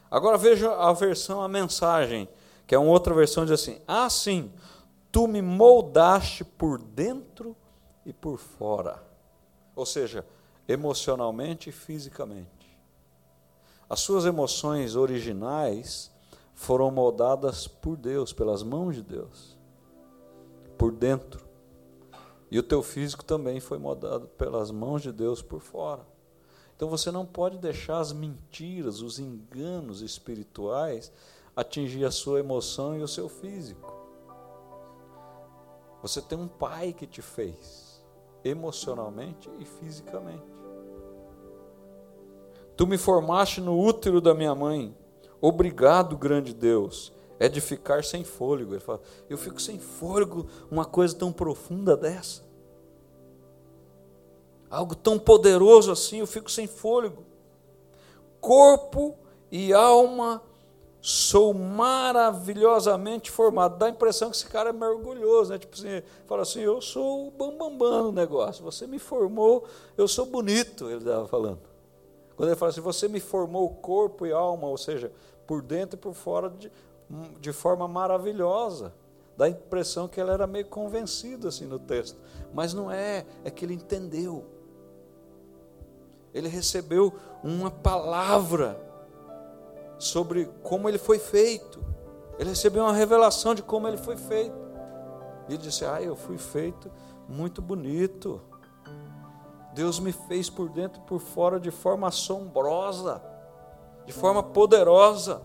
Agora 0.10 0.38
veja 0.38 0.74
a 0.74 0.92
versão, 0.94 1.42
a 1.42 1.48
mensagem, 1.48 2.28
que 2.66 2.74
é 2.74 2.80
uma 2.80 2.92
outra 2.92 3.14
versão, 3.14 3.46
diz 3.46 3.54
assim: 3.54 3.80
Ah, 3.88 4.10
sim, 4.10 4.52
tu 5.12 5.28
me 5.28 5.42
moldaste 5.42 6.44
por 6.44 6.82
dentro 6.82 7.56
e 8.06 8.14
por 8.14 8.38
fora. 8.38 9.04
Ou 9.76 9.86
seja, 9.86 10.26
emocionalmente 10.68 11.70
e 11.70 11.74
fisicamente. 11.74 12.48
As 13.90 14.00
suas 14.02 14.26
emoções 14.26 14.96
originais 14.96 16.12
foram 16.54 16.92
moldadas 16.92 17.68
por 17.68 17.98
Deus, 17.98 18.34
pelas 18.34 18.62
mãos 18.62 18.96
de 18.96 19.02
Deus, 19.02 19.58
por 20.78 20.92
dentro. 20.92 21.48
E 22.52 22.60
o 22.60 22.64
teu 22.64 22.84
físico 22.84 23.24
também 23.24 23.60
foi 23.60 23.78
moldado 23.78 24.28
pelas 24.28 24.70
mãos 24.70 25.02
de 25.02 25.12
Deus 25.12 25.42
por 25.42 25.62
fora. 25.62 26.06
Então 26.80 26.88
você 26.88 27.12
não 27.12 27.26
pode 27.26 27.58
deixar 27.58 28.00
as 28.00 28.14
mentiras, 28.14 29.02
os 29.02 29.20
enganos 29.20 30.00
espirituais 30.00 31.12
atingir 31.54 32.06
a 32.06 32.12
sua 32.12 32.40
emoção 32.40 32.98
e 32.98 33.04
o 33.04 33.08
seu 33.08 33.28
físico. 33.28 33.94
Você 36.02 36.22
tem 36.22 36.38
um 36.38 36.48
pai 36.48 36.94
que 36.94 37.06
te 37.06 37.22
fez, 37.22 38.02
emocionalmente 38.46 39.52
e 39.60 39.66
fisicamente. 39.66 40.48
Tu 42.78 42.88
me 42.88 42.98
formaste 42.98 43.60
no 43.60 43.78
útero 43.78 44.22
da 44.22 44.34
minha 44.34 44.56
mãe. 44.56 44.96
Obrigado, 45.42 46.18
grande 46.18 46.54
Deus. 46.54 47.12
É 47.38 47.50
de 47.50 47.60
ficar 47.60 48.06
sem 48.06 48.24
fôlego. 48.24 48.72
Ele 48.72 48.80
fala, 48.80 49.02
eu 49.30 49.38
fico 49.38 49.62
sem 49.62 49.78
fôlego, 49.80 50.48
uma 50.72 50.86
coisa 50.86 51.14
tão 51.14 51.34
profunda 51.34 51.98
dessa. 51.98 52.49
Algo 54.70 54.96
tão 54.96 55.18
poderoso 55.18 55.92
assim, 55.92 56.20
eu 56.20 56.28
fico 56.28 56.50
sem 56.50 56.68
fôlego. 56.68 57.24
Corpo 58.40 59.18
e 59.52 59.74
alma 59.74 60.42
sou 61.02 61.54
maravilhosamente 61.54 63.32
formado. 63.32 63.78
Dá 63.78 63.88
a 63.88 63.90
impressão 63.90 64.30
que 64.30 64.36
esse 64.36 64.46
cara 64.46 64.70
é 64.70 64.74
mergulhoso, 64.74 65.52
né? 65.52 65.58
Tipo 65.58 65.76
assim, 65.76 66.04
fala 66.28 66.42
assim, 66.42 66.60
eu 66.60 66.82
sou 66.82 67.28
o 67.28 67.32
bambambam 67.32 67.78
bam, 67.78 67.90
bam 67.90 68.04
no 68.04 68.12
negócio. 68.12 68.64
Você 68.64 68.86
me 68.86 69.00
formou, 69.00 69.66
eu 69.98 70.08
sou 70.08 70.26
bonito, 70.26 70.88
ele 70.88 70.98
estava 70.98 71.28
falando. 71.28 71.60
Quando 72.36 72.50
ele 72.50 72.56
fala 72.58 72.70
assim, 72.72 72.82
você 72.82 73.08
me 73.08 73.20
formou 73.20 73.70
corpo 73.76 74.26
e 74.26 74.32
alma, 74.32 74.68
ou 74.68 74.78
seja, 74.78 75.12
por 75.48 75.62
dentro 75.62 75.98
e 75.98 76.00
por 76.00 76.14
fora 76.14 76.50
de, 76.50 76.72
de 77.40 77.52
forma 77.52 77.88
maravilhosa. 77.88 78.94
Dá 79.36 79.46
a 79.46 79.50
impressão 79.50 80.08
que 80.08 80.20
ele 80.20 80.32
era 80.32 80.46
meio 80.46 80.66
convencido 80.66 81.48
assim 81.48 81.66
no 81.66 81.80
texto, 81.80 82.18
mas 82.54 82.74
não 82.74 82.92
é, 82.92 83.26
é 83.44 83.50
que 83.50 83.64
ele 83.64 83.74
entendeu. 83.74 84.44
Ele 86.34 86.48
recebeu 86.48 87.14
uma 87.44 87.72
palavra 87.72 88.80
sobre 89.98 90.46
como 90.64 90.88
ele 90.88 90.98
foi 90.98 91.20
feito. 91.20 91.84
Ele 92.38 92.50
recebeu 92.50 92.84
uma 92.84 92.94
revelação 92.94 93.54
de 93.54 93.62
como 93.62 93.88
ele 93.88 93.98
foi 93.98 94.16
feito. 94.16 94.58
E 95.48 95.54
ele 95.54 95.58
disse: 95.58 95.86
Ah, 95.86 96.02
eu 96.02 96.16
fui 96.16 96.38
feito 96.38 96.92
muito 97.30 97.62
bonito. 97.62 98.42
Deus 99.74 100.00
me 100.00 100.12
fez 100.12 100.50
por 100.50 100.68
dentro 100.70 101.00
e 101.00 101.06
por 101.06 101.20
fora 101.20 101.60
de 101.60 101.70
forma 101.70 102.08
assombrosa, 102.08 103.22
de 104.06 104.12
forma 104.12 104.42
poderosa. 104.42 105.42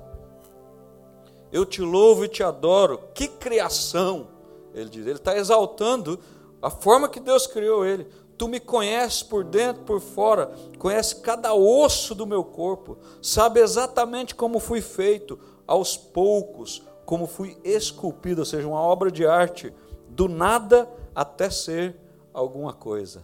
Eu 1.52 1.66
te 1.66 1.82
louvo 1.82 2.24
e 2.24 2.28
te 2.28 2.42
adoro. 2.42 2.98
Que 3.14 3.28
criação! 3.28 4.28
Ele 4.72 4.88
diz. 4.88 5.06
Ele 5.06 5.18
está 5.18 5.36
exaltando 5.36 6.18
a 6.60 6.70
forma 6.70 7.08
que 7.08 7.20
Deus 7.20 7.46
criou 7.46 7.84
ele. 7.84 8.08
Tu 8.36 8.48
me 8.48 8.58
conheces 8.58 9.22
por 9.22 9.44
dentro, 9.44 9.82
por 9.84 10.00
fora, 10.00 10.52
conhece 10.78 11.16
cada 11.20 11.54
osso 11.54 12.14
do 12.14 12.26
meu 12.26 12.44
corpo, 12.44 12.98
sabe 13.22 13.60
exatamente 13.60 14.34
como 14.34 14.58
fui 14.58 14.80
feito, 14.80 15.38
aos 15.66 15.96
poucos, 15.96 16.82
como 17.04 17.26
fui 17.26 17.58
esculpido, 17.62 18.42
ou 18.42 18.44
seja, 18.44 18.66
uma 18.66 18.80
obra 18.80 19.10
de 19.10 19.26
arte, 19.26 19.72
do 20.08 20.28
nada 20.28 20.88
até 21.14 21.48
ser 21.48 21.96
alguma 22.32 22.72
coisa. 22.72 23.22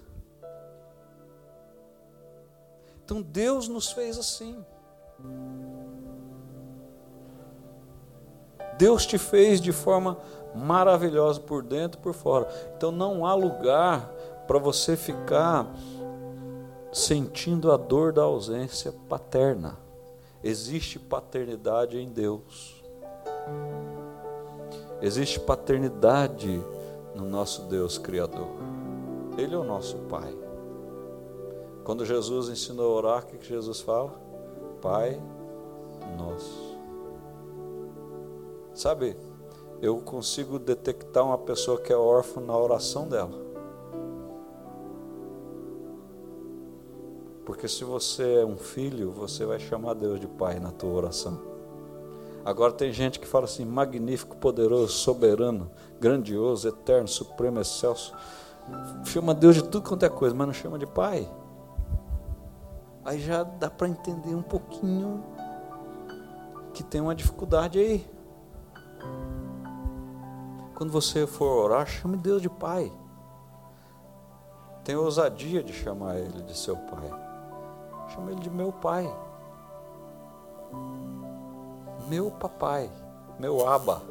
Então 3.05 3.21
Deus 3.21 3.67
nos 3.67 3.91
fez 3.91 4.17
assim. 4.17 4.65
Deus 8.79 9.05
te 9.05 9.19
fez 9.19 9.61
de 9.61 9.73
forma 9.73 10.17
maravilhosa 10.55 11.41
por 11.41 11.63
dentro 11.63 12.01
e 12.01 12.03
por 12.03 12.15
fora. 12.15 12.49
Então 12.77 12.91
não 12.91 13.27
há 13.27 13.35
lugar 13.35 14.11
para 14.51 14.59
você 14.59 14.97
ficar 14.97 15.73
sentindo 16.93 17.71
a 17.71 17.77
dor 17.77 18.13
da 18.13 18.23
ausência 18.23 18.93
paterna. 19.09 19.79
Existe 20.43 20.99
paternidade 20.99 21.97
em 21.97 22.09
Deus. 22.09 22.83
Existe 25.01 25.39
paternidade 25.39 26.61
no 27.15 27.27
nosso 27.27 27.63
Deus 27.67 27.97
Criador. 27.97 28.49
Ele 29.39 29.55
é 29.55 29.57
o 29.57 29.63
nosso 29.63 29.97
Pai. 30.09 30.37
Quando 31.85 32.05
Jesus 32.05 32.49
ensinou 32.49 32.93
a 32.93 32.97
orar, 32.97 33.23
o 33.23 33.27
que 33.27 33.47
Jesus 33.47 33.81
fala? 33.81 34.21
Pai 34.83 35.23
nosso. 36.19 36.77
Sabe, 38.75 39.17
eu 39.81 39.99
consigo 39.99 40.59
detectar 40.59 41.25
uma 41.25 41.39
pessoa 41.39 41.81
que 41.81 41.93
é 41.93 41.97
órfã 41.97 42.41
na 42.41 42.59
oração 42.59 43.07
dela. 43.07 43.50
Porque 47.45 47.67
se 47.67 47.85
você 47.85 48.41
é 48.41 48.45
um 48.45 48.57
filho, 48.57 49.11
você 49.11 49.45
vai 49.45 49.59
chamar 49.59 49.95
Deus 49.95 50.21
de 50.21 50.27
pai 50.27 50.61
na 50.61 50.71
tua 50.71 50.91
oração. 50.91 51.41
Agora 52.45 52.73
tem 52.73 52.93
gente 52.93 53.19
que 53.19 53.27
fala 53.27 53.45
assim: 53.45 53.65
magnífico, 53.65 54.37
poderoso, 54.37 54.93
soberano, 54.93 55.71
grandioso, 55.99 56.69
eterno, 56.69 57.09
supremo, 57.09 57.61
excelso. 57.61 58.15
Chama 59.05 59.35
Deus 59.35 59.57
de 59.57 59.65
tudo 59.65 59.89
quanto 59.89 60.05
é 60.05 60.09
coisa, 60.09 60.35
mas 60.35 60.47
não 60.47 60.55
chama 60.55 60.79
de 60.79 60.87
pai. 60.87 61.29
Aí 63.05 63.19
já 63.19 63.43
dá 63.43 63.71
para 63.71 63.89
entender 63.89 64.35
um 64.35 64.43
pouquinho 64.43 65.25
que 66.73 66.83
tem 66.83 67.01
uma 67.01 67.15
dificuldade 67.15 67.79
aí. 67.79 68.07
Quando 70.75 70.93
você 70.93 71.27
for 71.27 71.65
orar, 71.65 71.87
chame 71.87 72.17
Deus 72.17 72.41
de 72.41 72.49
pai. 72.49 72.93
Tenha 74.85 74.99
ousadia 74.99 75.63
de 75.63 75.73
chamar 75.73 76.17
Ele 76.17 76.43
de 76.43 76.57
seu 76.57 76.77
pai. 76.77 77.30
Chama 78.15 78.33
ele 78.33 78.41
de 78.41 78.51
meu 78.51 78.73
pai. 78.73 79.09
Meu 82.09 82.31
papai. 82.31 82.91
Meu 83.39 83.67
aba. 83.69 84.03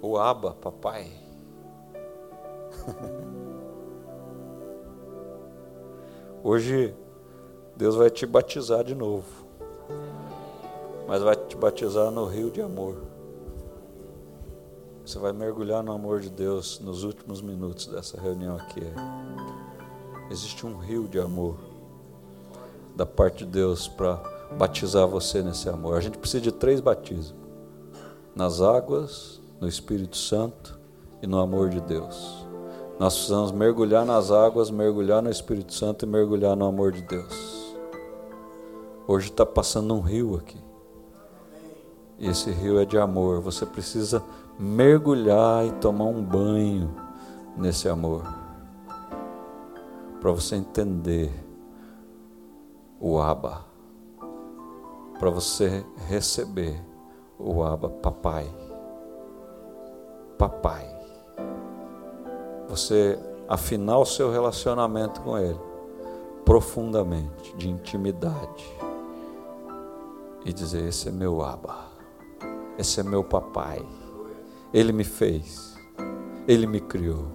O 0.00 0.18
aba, 0.18 0.54
papai. 0.54 1.12
Hoje 6.42 6.92
Deus 7.76 7.94
vai 7.94 8.10
te 8.10 8.26
batizar 8.26 8.82
de 8.82 8.96
novo. 8.96 9.46
Mas 11.06 11.22
vai 11.22 11.36
te 11.36 11.56
batizar 11.56 12.10
no 12.10 12.24
rio 12.26 12.50
de 12.50 12.60
amor. 12.60 12.96
Você 15.04 15.20
vai 15.20 15.32
mergulhar 15.32 15.84
no 15.84 15.92
amor 15.92 16.20
de 16.20 16.30
Deus 16.30 16.80
nos 16.80 17.04
últimos 17.04 17.40
minutos 17.40 17.86
dessa 17.86 18.20
reunião 18.20 18.56
aqui. 18.56 18.80
Existe 20.30 20.66
um 20.66 20.78
rio 20.78 21.06
de 21.06 21.20
amor 21.20 21.71
da 22.94 23.06
parte 23.06 23.44
de 23.44 23.50
Deus 23.50 23.88
para 23.88 24.22
batizar 24.58 25.06
você 25.06 25.42
nesse 25.42 25.68
amor. 25.68 25.96
A 25.96 26.00
gente 26.00 26.18
precisa 26.18 26.42
de 26.42 26.52
três 26.52 26.80
batismos: 26.80 27.34
nas 28.34 28.60
águas, 28.60 29.40
no 29.60 29.68
Espírito 29.68 30.16
Santo 30.16 30.78
e 31.22 31.26
no 31.26 31.38
amor 31.38 31.68
de 31.68 31.80
Deus. 31.80 32.46
Nós 32.98 33.14
precisamos 33.14 33.50
mergulhar 33.52 34.04
nas 34.04 34.30
águas, 34.30 34.70
mergulhar 34.70 35.22
no 35.22 35.30
Espírito 35.30 35.74
Santo 35.74 36.04
e 36.04 36.08
mergulhar 36.08 36.54
no 36.56 36.66
amor 36.66 36.92
de 36.92 37.02
Deus. 37.02 37.74
Hoje 39.08 39.28
está 39.28 39.44
passando 39.44 39.94
um 39.94 40.00
rio 40.00 40.36
aqui. 40.36 40.58
E 42.18 42.28
esse 42.28 42.50
rio 42.50 42.78
é 42.78 42.84
de 42.84 42.96
amor. 42.96 43.40
Você 43.40 43.66
precisa 43.66 44.22
mergulhar 44.58 45.66
e 45.66 45.72
tomar 45.72 46.04
um 46.04 46.22
banho 46.22 46.94
nesse 47.56 47.88
amor. 47.88 48.22
Para 50.20 50.30
você 50.30 50.54
entender 50.54 51.32
o 53.04 53.20
Abba, 53.20 53.64
para 55.18 55.28
você 55.28 55.84
receber 56.06 56.80
o 57.36 57.60
Abba, 57.64 57.88
papai. 57.88 58.48
Papai. 60.38 60.88
Você 62.68 63.18
afinar 63.48 63.98
o 63.98 64.06
seu 64.06 64.30
relacionamento 64.30 65.20
com 65.20 65.36
Ele 65.36 65.58
profundamente, 66.44 67.56
de 67.56 67.68
intimidade, 67.68 68.64
e 70.44 70.52
dizer: 70.52 70.86
Esse 70.86 71.08
é 71.08 71.12
meu 71.12 71.42
Abba, 71.42 71.90
esse 72.78 73.00
é 73.00 73.02
meu 73.02 73.24
papai. 73.24 73.84
Ele 74.72 74.92
me 74.92 75.02
fez, 75.02 75.76
Ele 76.46 76.68
me 76.68 76.80
criou. 76.80 77.26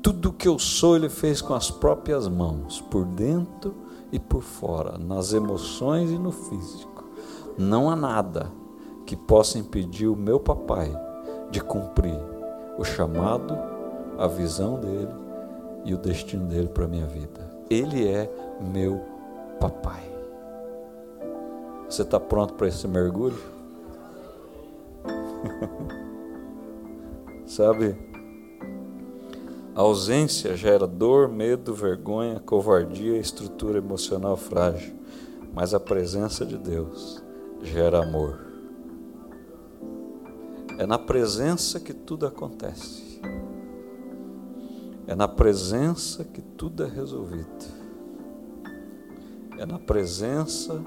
Tudo 0.00 0.32
que 0.32 0.46
eu 0.46 0.56
sou, 0.56 0.94
Ele 0.94 1.08
fez 1.08 1.42
com 1.42 1.52
as 1.52 1.68
próprias 1.68 2.28
mãos, 2.28 2.80
por 2.80 3.04
dentro 3.04 3.81
e 4.12 4.18
por 4.18 4.42
fora, 4.42 4.98
nas 4.98 5.32
emoções 5.32 6.10
e 6.10 6.18
no 6.18 6.30
físico. 6.30 7.04
Não 7.56 7.90
há 7.90 7.96
nada 7.96 8.52
que 9.06 9.16
possa 9.16 9.58
impedir 9.58 10.06
o 10.06 10.14
meu 10.14 10.38
papai 10.38 10.94
de 11.50 11.60
cumprir 11.60 12.18
o 12.78 12.84
chamado, 12.84 13.58
a 14.18 14.26
visão 14.26 14.78
dele 14.78 15.08
e 15.84 15.94
o 15.94 15.98
destino 15.98 16.46
dele 16.46 16.68
para 16.68 16.84
a 16.84 16.88
minha 16.88 17.06
vida. 17.06 17.50
Ele 17.70 18.06
é 18.06 18.30
meu 18.60 19.00
papai. 19.58 20.02
Você 21.88 22.02
está 22.02 22.20
pronto 22.20 22.54
para 22.54 22.68
esse 22.68 22.86
mergulho? 22.86 23.38
Sabe? 27.46 28.11
A 29.74 29.80
ausência 29.80 30.54
gera 30.54 30.86
dor, 30.86 31.28
medo, 31.28 31.74
vergonha, 31.74 32.38
covardia, 32.40 33.16
estrutura 33.16 33.78
emocional 33.78 34.36
frágil. 34.36 34.94
Mas 35.54 35.72
a 35.72 35.80
presença 35.80 36.44
de 36.44 36.58
Deus 36.58 37.22
gera 37.62 38.02
amor. 38.02 38.46
É 40.78 40.86
na 40.86 40.98
presença 40.98 41.80
que 41.80 41.94
tudo 41.94 42.26
acontece. 42.26 43.20
É 45.06 45.14
na 45.14 45.26
presença 45.26 46.22
que 46.22 46.42
tudo 46.42 46.84
é 46.84 46.88
resolvido. 46.88 47.82
É 49.58 49.64
na 49.64 49.78
presença 49.78 50.82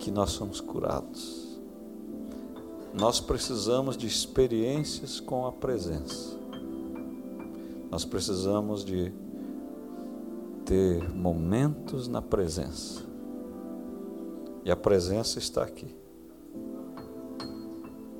que 0.00 0.10
nós 0.10 0.30
somos 0.30 0.60
curados. 0.60 1.60
Nós 2.92 3.20
precisamos 3.20 3.96
de 3.96 4.06
experiências 4.06 5.20
com 5.20 5.46
a 5.46 5.52
presença. 5.52 6.43
Nós 7.90 8.04
precisamos 8.04 8.84
de 8.84 9.12
ter 10.64 11.08
momentos 11.12 12.08
na 12.08 12.22
presença. 12.22 13.04
E 14.64 14.70
a 14.70 14.76
presença 14.76 15.38
está 15.38 15.62
aqui. 15.62 15.94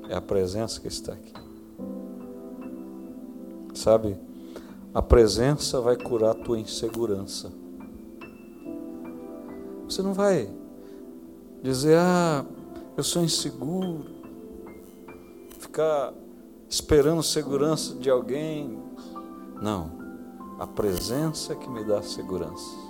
É 0.09 0.15
a 0.15 0.21
presença 0.21 0.81
que 0.81 0.89
está 0.89 1.13
aqui. 1.13 1.33
Sabe, 3.75 4.17
a 4.93 5.03
presença 5.03 5.81
vai 5.81 5.97
curar 5.97 6.31
a 6.31 6.35
tua 6.35 6.59
insegurança. 6.59 7.51
Você 9.89 10.03
não 10.03 10.13
vai 10.13 10.49
dizer, 11.63 11.97
ah, 11.99 12.45
eu 12.97 13.03
sou 13.03 13.25
inseguro, 13.25 14.05
ficar 15.59 16.13
esperando 16.69 17.23
segurança 17.23 17.95
de 17.95 18.11
alguém, 18.11 18.79
não, 19.61 19.91
a 20.59 20.67
presença 20.67 21.55
que 21.55 21.69
me 21.69 21.85
dá 21.85 22.03
segurança. 22.03 22.85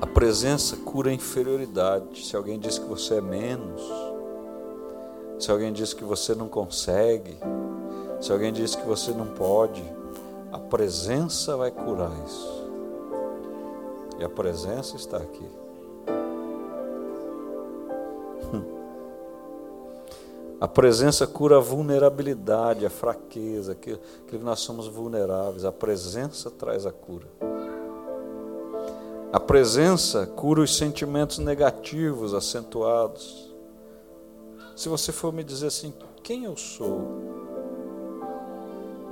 A 0.00 0.06
presença 0.06 0.76
cura 0.76 1.10
a 1.10 1.12
inferioridade. 1.12 2.24
Se 2.24 2.36
alguém 2.36 2.58
diz 2.58 2.78
que 2.78 2.86
você 2.86 3.16
é 3.16 3.20
menos, 3.20 3.82
se 5.38 5.50
alguém 5.50 5.72
diz 5.72 5.92
que 5.92 6.04
você 6.04 6.34
não 6.34 6.48
consegue, 6.48 7.36
se 8.20 8.32
alguém 8.32 8.52
diz 8.52 8.74
que 8.74 8.86
você 8.86 9.12
não 9.12 9.26
pode, 9.26 9.82
a 10.52 10.58
presença 10.58 11.56
vai 11.56 11.70
curar 11.70 12.12
isso. 12.24 12.68
E 14.18 14.24
a 14.24 14.28
presença 14.28 14.96
está 14.96 15.16
aqui. 15.16 15.46
A 20.60 20.66
presença 20.66 21.26
cura 21.26 21.58
a 21.58 21.60
vulnerabilidade, 21.60 22.84
a 22.84 22.90
fraqueza, 22.90 23.72
aquilo, 23.72 24.00
que 24.26 24.36
nós 24.38 24.58
somos 24.58 24.88
vulneráveis. 24.88 25.64
A 25.64 25.70
presença 25.70 26.50
traz 26.50 26.84
a 26.84 26.90
cura. 26.90 27.28
A 29.32 29.38
presença 29.38 30.26
cura 30.26 30.60
os 30.60 30.76
sentimentos 30.76 31.38
negativos 31.38 32.34
acentuados. 32.34 33.54
Se 34.74 34.88
você 34.88 35.12
for 35.12 35.32
me 35.32 35.44
dizer 35.44 35.68
assim, 35.68 35.92
quem 36.22 36.44
eu 36.44 36.56
sou? 36.56 37.02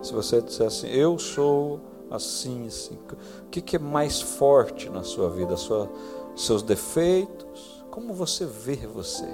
Se 0.03 0.13
você 0.13 0.41
disser 0.41 0.67
assim, 0.67 0.89
eu 0.89 1.19
sou 1.19 1.81
assim, 2.11 2.67
assim, 2.67 2.99
o 3.45 3.51
que, 3.51 3.77
é 3.77 3.79
mais 3.79 4.21
forte 4.21 4.89
na 4.89 5.03
sua 5.03 5.29
vida? 5.31 5.57
Sua, 5.57 5.89
seus 6.35 6.63
defeitos? 6.63 7.85
Como 7.91 8.15
você 8.15 8.47
vê 8.47 8.77
você? 8.77 9.29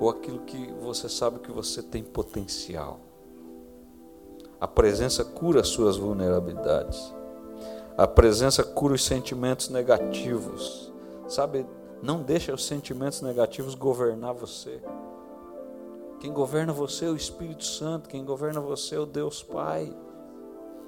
Ou 0.00 0.10
aquilo 0.10 0.40
que 0.40 0.72
você 0.80 1.08
sabe 1.08 1.40
que 1.40 1.50
você 1.50 1.82
tem 1.82 2.02
potencial. 2.02 3.00
A 4.60 4.66
presença 4.66 5.24
cura 5.24 5.60
as 5.60 5.68
suas 5.68 5.96
vulnerabilidades. 5.96 7.14
A 7.96 8.06
presença 8.06 8.62
cura 8.62 8.94
os 8.94 9.04
sentimentos 9.04 9.68
negativos. 9.68 10.92
Sabe, 11.28 11.66
não 12.02 12.22
deixa 12.22 12.54
os 12.54 12.64
sentimentos 12.64 13.20
negativos 13.20 13.74
governar 13.74 14.34
você. 14.34 14.80
Quem 16.20 16.32
governa 16.32 16.72
você 16.72 17.04
é 17.04 17.08
o 17.08 17.16
Espírito 17.16 17.64
Santo, 17.64 18.08
quem 18.08 18.24
governa 18.24 18.60
você 18.60 18.96
é 18.96 18.98
o 18.98 19.06
Deus 19.06 19.42
Pai. 19.42 19.94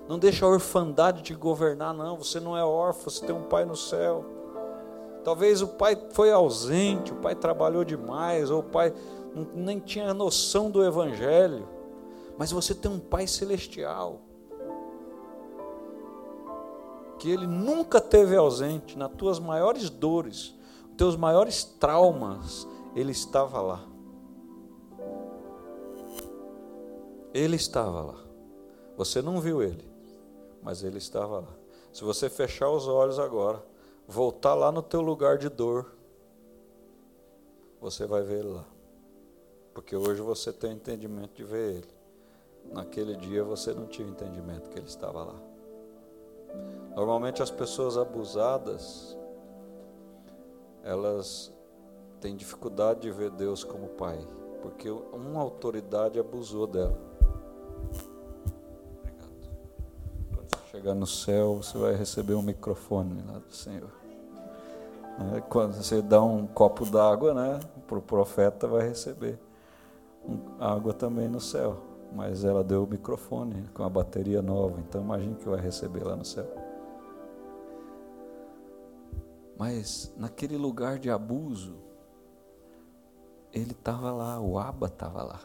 Não 0.08 0.18
deixa 0.18 0.44
a 0.44 0.48
orfandade 0.48 1.22
te 1.22 1.34
governar, 1.34 1.94
não. 1.94 2.16
Você 2.16 2.40
não 2.40 2.56
é 2.56 2.64
órfão, 2.64 3.11
você 3.11 3.24
tem 3.24 3.34
um 3.34 3.44
pai 3.44 3.64
no 3.64 3.76
céu. 3.76 4.24
Talvez 5.25 5.61
o 5.61 5.68
pai 5.68 5.97
foi 6.12 6.33
ausente, 6.33 7.12
o 7.12 7.16
pai 7.16 7.35
trabalhou 7.35 7.85
demais, 7.85 8.51
ou 8.51 8.61
o 8.61 8.64
pai 8.64 8.93
nem 9.55 9.79
tinha 9.79 10.14
noção 10.14 10.71
do 10.71 10.85
Evangelho. 10.85 11.68
Mas 12.39 12.51
você 12.51 12.75
tem 12.75 12.91
um 12.91 12.99
pai 12.99 13.27
celestial. 13.27 14.21
Que 17.18 17.31
ele 17.31 17.47
nunca 17.47 18.01
teve 18.01 18.35
ausente, 18.35 18.97
nas 18.97 19.12
tuas 19.12 19.39
maiores 19.39 19.91
dores, 19.91 20.55
nos 20.89 20.97
teus 20.97 21.16
maiores 21.16 21.64
traumas, 21.64 22.66
ele 22.97 23.12
estava 23.12 23.61
lá. 23.61 23.85
Ele 27.35 27.57
estava 27.57 28.01
lá. 28.01 28.21
Você 28.97 29.21
não 29.21 29.39
viu 29.39 29.62
ele, 29.62 29.85
mas 30.62 30.83
ele 30.83 30.99
estava 30.99 31.41
lá. 31.41 31.57
Se 31.93 32.03
você 32.05 32.29
fechar 32.31 32.71
os 32.71 32.89
olhos 32.89 33.18
agora, 33.18 33.62
voltar 34.11 34.54
lá 34.54 34.72
no 34.72 34.82
teu 34.82 35.00
lugar 35.00 35.38
de 35.38 35.48
dor, 35.48 35.92
você 37.80 38.06
vai 38.06 38.22
ver 38.22 38.40
ele 38.40 38.48
lá. 38.48 38.66
Porque 39.72 39.94
hoje 39.94 40.20
você 40.20 40.52
tem 40.52 40.72
entendimento 40.72 41.32
de 41.34 41.44
ver 41.44 41.76
ele. 41.76 41.88
Naquele 42.72 43.14
dia 43.16 43.44
você 43.44 43.72
não 43.72 43.86
tinha 43.86 44.08
entendimento 44.08 44.68
que 44.68 44.78
ele 44.78 44.88
estava 44.88 45.22
lá. 45.22 45.40
Normalmente 46.96 47.40
as 47.40 47.52
pessoas 47.52 47.96
abusadas, 47.96 49.16
elas 50.82 51.52
têm 52.20 52.36
dificuldade 52.36 53.02
de 53.02 53.12
ver 53.12 53.30
Deus 53.30 53.62
como 53.62 53.90
Pai, 53.90 54.18
porque 54.61 54.90
uma 54.90 55.40
autoridade 55.40 56.18
abusou 56.18 56.66
dela. 56.66 57.11
chegar 60.70 60.94
no 60.94 61.06
céu, 61.06 61.56
você 61.56 61.76
vai 61.76 61.94
receber 61.94 62.34
um 62.34 62.42
microfone 62.42 63.22
lá 63.26 63.38
do 63.38 63.52
Senhor. 63.52 63.99
É, 65.21 65.41
quando 65.43 65.75
você 65.75 66.01
dá 66.01 66.23
um 66.23 66.47
copo 66.47 66.87
d'água, 66.87 67.35
né, 67.35 67.61
para 67.87 67.99
o 67.99 68.03
profeta, 68.03 68.66
vai 68.66 68.89
receber 68.89 69.39
água 70.59 70.95
também 70.95 71.29
no 71.29 71.41
céu. 71.41 71.83
Mas 72.12 72.45
ela 72.45 72.64
deu 72.64 72.85
o 72.85 72.87
microfone 72.87 73.68
com 73.75 73.85
a 73.85 73.89
bateria 73.89 74.43
nova, 74.43 74.81
então 74.81 75.03
imagine 75.03 75.37
que 75.37 75.49
vai 75.49 75.61
receber 75.61 76.03
lá 76.03 76.16
no 76.16 76.25
céu. 76.25 76.47
Mas 79.59 80.12
naquele 80.16 80.57
lugar 80.57 80.99
de 80.99 81.11
abuso, 81.11 81.77
ele 83.53 83.73
estava 83.73 84.11
lá, 84.11 84.41
o 84.41 84.59
Aba 84.59 84.87
estava 84.87 85.23
lá. 85.23 85.41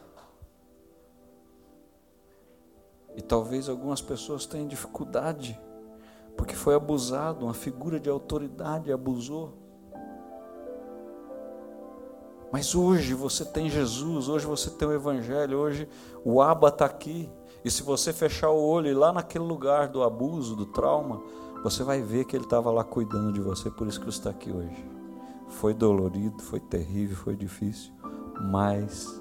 E 3.14 3.20
talvez 3.20 3.68
algumas 3.68 4.00
pessoas 4.00 4.46
tenham 4.46 4.66
dificuldade, 4.66 5.60
porque 6.36 6.54
foi 6.54 6.74
abusado, 6.74 7.44
uma 7.44 7.54
figura 7.54 8.00
de 8.00 8.08
autoridade 8.08 8.90
abusou. 8.90 9.65
Mas 12.52 12.74
hoje 12.74 13.12
você 13.14 13.44
tem 13.44 13.68
Jesus, 13.68 14.28
hoje 14.28 14.46
você 14.46 14.70
tem 14.70 14.86
o 14.86 14.92
Evangelho, 14.92 15.58
hoje 15.58 15.88
o 16.24 16.40
Abba 16.40 16.68
está 16.68 16.86
aqui. 16.86 17.28
E 17.64 17.70
se 17.70 17.82
você 17.82 18.12
fechar 18.12 18.50
o 18.50 18.62
olho 18.62 18.88
e 18.88 18.94
lá 18.94 19.12
naquele 19.12 19.44
lugar 19.44 19.88
do 19.88 20.02
abuso, 20.02 20.54
do 20.54 20.66
trauma, 20.66 21.20
você 21.62 21.82
vai 21.82 22.00
ver 22.00 22.24
que 22.24 22.36
Ele 22.36 22.44
estava 22.44 22.70
lá 22.70 22.84
cuidando 22.84 23.32
de 23.32 23.40
você, 23.40 23.70
por 23.70 23.88
isso 23.88 23.98
que 23.98 24.06
você 24.06 24.18
está 24.18 24.30
aqui 24.30 24.52
hoje. 24.52 24.88
Foi 25.48 25.74
dolorido, 25.74 26.42
foi 26.42 26.60
terrível, 26.60 27.16
foi 27.16 27.34
difícil, 27.34 27.92
mas 28.52 29.20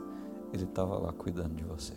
Ele 0.53 0.65
estava 0.65 0.97
lá 0.97 1.11
cuidando 1.11 1.55
de 1.55 1.63
você. 1.63 1.93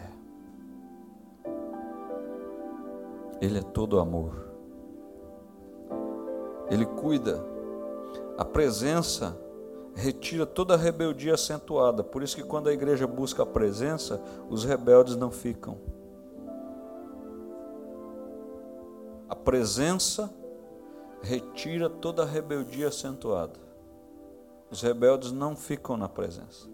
Ele 3.41 3.59
é 3.59 3.63
todo 3.63 4.01
amor. 4.01 4.49
Ele 6.71 6.85
cuida. 6.85 7.45
A 8.37 8.45
presença 8.45 9.39
retira 9.99 10.47
toda 10.47 10.75
a 10.75 10.77
rebeldia 10.77 11.35
acentuada. 11.35 12.05
Por 12.05 12.23
isso 12.23 12.37
que 12.37 12.45
quando 12.45 12.69
a 12.69 12.73
igreja 12.73 13.05
busca 13.05 13.43
a 13.43 13.47
presença, 13.47 14.23
os 14.49 14.65
rebeldes 14.65 15.17
não 15.17 15.31
ficam. 15.31 15.77
A 19.29 19.35
presença 19.35 20.33
retira 21.21 21.91
toda 21.91 22.23
a 22.23 22.27
rebeldia 22.27 22.89
acentuada. 22.89 23.59
Os 24.71 24.81
rebeldes 24.83 25.33
não 25.33 25.57
ficam 25.57 25.97
na 25.97 26.09
presença. 26.09 26.69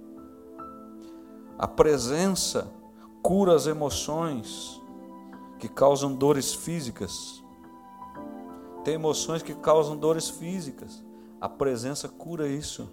A 1.59 1.67
presença 1.67 2.69
cura 3.23 3.55
as 3.55 3.67
emoções 3.67 4.79
que 5.59 5.69
causam 5.69 6.15
dores 6.15 6.53
físicas. 6.53 7.43
Tem 8.85 8.95
emoções 8.95 9.43
que 9.43 9.55
causam 9.55 9.97
dores 9.97 10.29
físicas. 10.29 11.03
A 11.41 11.49
presença 11.49 12.07
cura 12.07 12.47
isso. 12.47 12.87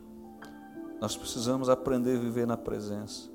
Nós 1.02 1.18
precisamos 1.18 1.68
aprender 1.68 2.16
a 2.16 2.20
viver 2.20 2.45
na 2.45 2.56
presença. 2.56 3.28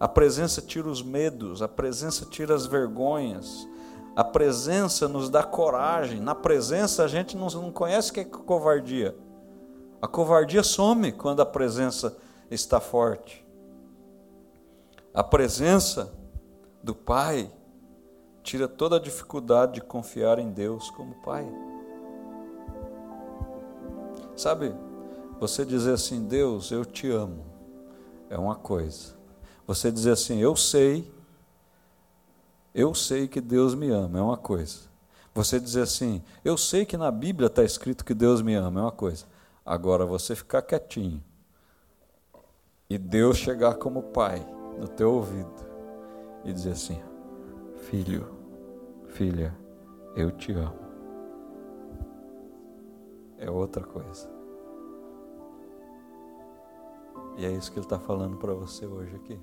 A 0.00 0.08
presença 0.08 0.60
tira 0.60 0.88
os 0.88 1.00
medos, 1.00 1.62
a 1.62 1.68
presença 1.68 2.26
tira 2.26 2.52
as 2.52 2.66
vergonhas, 2.66 3.68
a 4.16 4.24
presença 4.24 5.06
nos 5.06 5.30
dá 5.30 5.44
coragem. 5.44 6.20
Na 6.20 6.34
presença 6.34 7.04
a 7.04 7.06
gente 7.06 7.36
não, 7.36 7.46
não 7.46 7.70
conhece 7.70 8.10
o 8.10 8.14
que 8.14 8.20
é 8.20 8.24
covardia. 8.24 9.16
A 10.02 10.08
covardia 10.08 10.64
some 10.64 11.12
quando 11.12 11.40
a 11.40 11.46
presença 11.46 12.16
está 12.50 12.80
forte. 12.80 13.46
A 15.14 15.22
presença 15.22 16.12
do 16.82 16.92
Pai 16.92 17.52
tira 18.42 18.66
toda 18.66 18.96
a 18.96 19.00
dificuldade 19.00 19.74
de 19.74 19.80
confiar 19.80 20.40
em 20.40 20.50
Deus 20.50 20.90
como 20.90 21.14
Pai. 21.22 21.46
Sabe, 24.34 24.74
você 25.42 25.64
dizer 25.64 25.94
assim, 25.94 26.22
Deus, 26.22 26.70
eu 26.70 26.84
te 26.84 27.10
amo, 27.10 27.44
é 28.30 28.38
uma 28.38 28.54
coisa. 28.54 29.16
Você 29.66 29.90
dizer 29.90 30.12
assim, 30.12 30.38
eu 30.38 30.54
sei, 30.54 31.12
eu 32.72 32.94
sei 32.94 33.26
que 33.26 33.40
Deus 33.40 33.74
me 33.74 33.90
ama, 33.90 34.20
é 34.20 34.22
uma 34.22 34.36
coisa. 34.36 34.82
Você 35.34 35.58
dizer 35.58 35.82
assim, 35.82 36.22
eu 36.44 36.56
sei 36.56 36.86
que 36.86 36.96
na 36.96 37.10
Bíblia 37.10 37.48
está 37.48 37.64
escrito 37.64 38.04
que 38.04 38.14
Deus 38.14 38.40
me 38.40 38.54
ama, 38.54 38.78
é 38.78 38.82
uma 38.84 38.92
coisa. 38.92 39.24
Agora 39.66 40.06
você 40.06 40.36
ficar 40.36 40.62
quietinho 40.62 41.20
e 42.88 42.96
Deus 42.96 43.36
chegar 43.36 43.74
como 43.74 44.00
pai 44.00 44.46
no 44.78 44.86
teu 44.86 45.12
ouvido 45.12 45.66
e 46.44 46.52
dizer 46.52 46.72
assim: 46.72 47.02
Filho, 47.90 48.28
filha, 49.08 49.52
eu 50.14 50.30
te 50.30 50.52
amo. 50.52 50.78
É 53.38 53.50
outra 53.50 53.82
coisa. 53.82 54.31
E 57.42 57.44
é 57.44 57.50
isso 57.50 57.72
que 57.72 57.78
Ele 57.78 57.84
está 57.84 57.98
falando 57.98 58.36
para 58.36 58.54
você 58.54 58.86
hoje 58.86 59.16
aqui. 59.16 59.38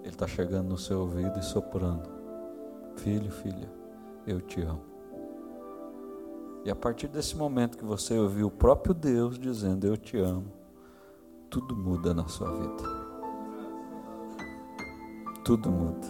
Ele 0.00 0.08
está 0.08 0.26
chegando 0.26 0.68
no 0.68 0.76
seu 0.76 1.00
ouvido 1.00 1.38
e 1.38 1.42
soprando: 1.42 2.10
Filho, 2.96 3.30
filha, 3.30 3.72
eu 4.26 4.40
te 4.40 4.60
amo. 4.60 4.82
E 6.64 6.70
a 6.70 6.74
partir 6.74 7.08
desse 7.08 7.36
momento 7.36 7.78
que 7.78 7.84
você 7.84 8.18
ouviu 8.18 8.48
o 8.48 8.50
próprio 8.50 8.92
Deus 8.92 9.38
dizendo: 9.38 9.86
Eu 9.86 9.96
te 9.96 10.18
amo, 10.18 10.52
tudo 11.48 11.76
muda 11.76 12.12
na 12.12 12.26
sua 12.26 12.50
vida 12.50 13.02
tudo 15.44 15.70
muda. 15.70 16.08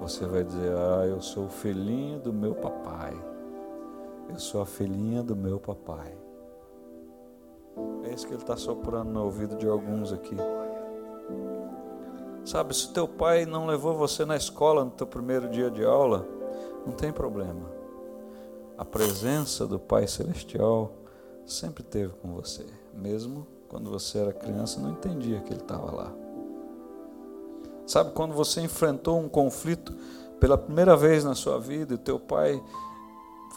Você 0.00 0.26
vai 0.26 0.44
dizer: 0.44 0.72
Ah, 0.76 1.06
eu 1.06 1.20
sou 1.20 1.46
o 1.46 1.50
filhinho 1.50 2.20
do 2.20 2.32
meu 2.32 2.54
papai. 2.54 3.14
Eu 4.28 4.38
sou 4.38 4.62
a 4.62 4.66
filhinha 4.66 5.22
do 5.22 5.36
meu 5.36 5.58
papai. 5.58 6.16
É 8.04 8.12
isso 8.12 8.26
que 8.26 8.32
ele 8.32 8.42
está 8.42 8.56
soprando 8.56 9.10
no 9.10 9.24
ouvido 9.24 9.56
de 9.56 9.68
alguns 9.68 10.12
aqui. 10.12 10.36
Sabe, 12.44 12.76
se 12.76 12.92
teu 12.92 13.08
pai 13.08 13.46
não 13.46 13.66
levou 13.66 13.96
você 13.96 14.24
na 14.24 14.36
escola 14.36 14.84
no 14.84 14.90
teu 14.90 15.06
primeiro 15.06 15.48
dia 15.48 15.70
de 15.70 15.84
aula, 15.84 16.26
não 16.84 16.92
tem 16.92 17.10
problema. 17.10 17.72
A 18.76 18.84
presença 18.84 19.66
do 19.66 19.78
Pai 19.78 20.06
Celestial 20.06 20.92
sempre 21.46 21.82
teve 21.82 22.12
com 22.14 22.34
você, 22.34 22.66
mesmo 22.92 23.46
quando 23.68 23.90
você 23.90 24.18
era 24.18 24.32
criança, 24.32 24.80
não 24.80 24.90
entendia 24.90 25.40
que 25.40 25.52
ele 25.52 25.60
estava 25.60 25.90
lá. 25.90 26.12
Sabe 27.86 28.12
quando 28.12 28.34
você 28.34 28.60
enfrentou 28.60 29.18
um 29.18 29.28
conflito 29.28 29.94
pela 30.38 30.58
primeira 30.58 30.96
vez 30.96 31.24
na 31.24 31.34
sua 31.34 31.58
vida 31.58 31.94
e 31.94 31.98
teu 31.98 32.18
pai 32.18 32.62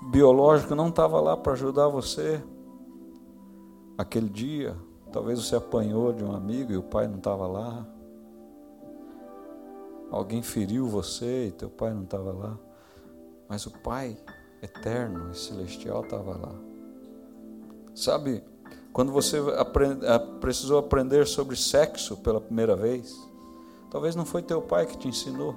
biológico 0.03 0.75
não 0.75 0.89
estava 0.89 1.19
lá 1.19 1.35
para 1.35 1.53
ajudar 1.53 1.87
você? 1.87 2.43
Aquele 3.97 4.29
dia, 4.29 4.75
talvez 5.11 5.43
você 5.43 5.55
apanhou 5.55 6.13
de 6.13 6.23
um 6.23 6.31
amigo 6.31 6.71
e 6.71 6.77
o 6.77 6.83
pai 6.83 7.07
não 7.07 7.17
estava 7.17 7.47
lá. 7.47 7.85
Alguém 10.11 10.41
feriu 10.41 10.87
você 10.87 11.47
e 11.47 11.51
teu 11.51 11.69
pai 11.69 11.93
não 11.93 12.03
estava 12.03 12.31
lá. 12.31 12.57
Mas 13.49 13.65
o 13.65 13.71
Pai 13.71 14.17
eterno 14.61 15.31
e 15.31 15.35
celestial 15.35 16.01
estava 16.01 16.37
lá. 16.37 16.53
Sabe, 17.95 18.43
Quando 18.97 19.11
você 19.11 19.37
precisou 20.41 20.79
aprender 20.79 21.27
sobre 21.27 21.55
sexo 21.55 22.17
pela 22.17 22.41
primeira 22.41 22.75
vez, 22.75 23.15
talvez 23.91 24.15
não 24.15 24.25
foi 24.25 24.41
teu 24.41 24.59
pai 24.59 24.87
que 24.87 24.97
te 24.97 25.07
ensinou. 25.07 25.55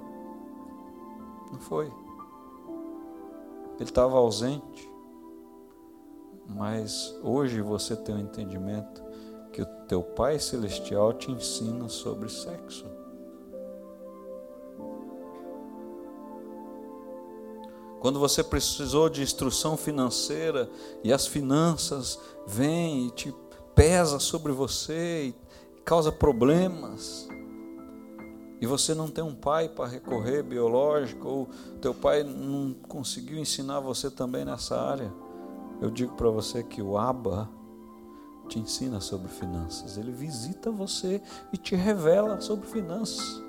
Não 1.50 1.58
foi. 1.58 1.90
Ele 3.80 3.88
estava 3.88 4.18
ausente. 4.18 4.88
Mas 6.46 7.16
hoje 7.22 7.62
você 7.62 7.96
tem 7.96 8.14
o 8.14 8.18
um 8.18 8.20
entendimento 8.20 9.02
que 9.52 9.62
o 9.62 9.66
teu 9.88 10.02
Pai 10.02 10.38
Celestial 10.38 11.14
te 11.14 11.30
ensina 11.30 11.88
sobre 11.88 12.28
sexo. 12.28 12.84
Quando 18.00 18.18
você 18.18 18.44
precisou 18.44 19.08
de 19.08 19.22
instrução 19.22 19.78
financeira 19.78 20.68
e 21.02 21.10
as 21.10 21.26
finanças 21.26 22.18
vêm 22.46 23.06
e 23.06 23.10
te 23.10 23.34
pesa 23.74 24.18
sobre 24.18 24.52
você 24.52 25.28
e 25.28 25.34
causa 25.84 26.12
problemas, 26.12 27.29
e 28.60 28.66
você 28.66 28.94
não 28.94 29.08
tem 29.08 29.24
um 29.24 29.34
pai 29.34 29.68
para 29.68 29.88
recorrer 29.88 30.42
biológico, 30.42 31.26
ou 31.26 31.48
teu 31.80 31.94
pai 31.94 32.22
não 32.22 32.74
conseguiu 32.88 33.38
ensinar 33.38 33.80
você 33.80 34.10
também 34.10 34.44
nessa 34.44 34.78
área, 34.78 35.12
eu 35.80 35.90
digo 35.90 36.14
para 36.14 36.28
você 36.28 36.62
que 36.62 36.82
o 36.82 36.98
Abba 36.98 37.48
te 38.48 38.58
ensina 38.58 39.00
sobre 39.00 39.28
finanças, 39.28 39.96
ele 39.96 40.12
visita 40.12 40.70
você 40.70 41.22
e 41.52 41.56
te 41.56 41.74
revela 41.74 42.40
sobre 42.40 42.66
finanças. 42.66 43.42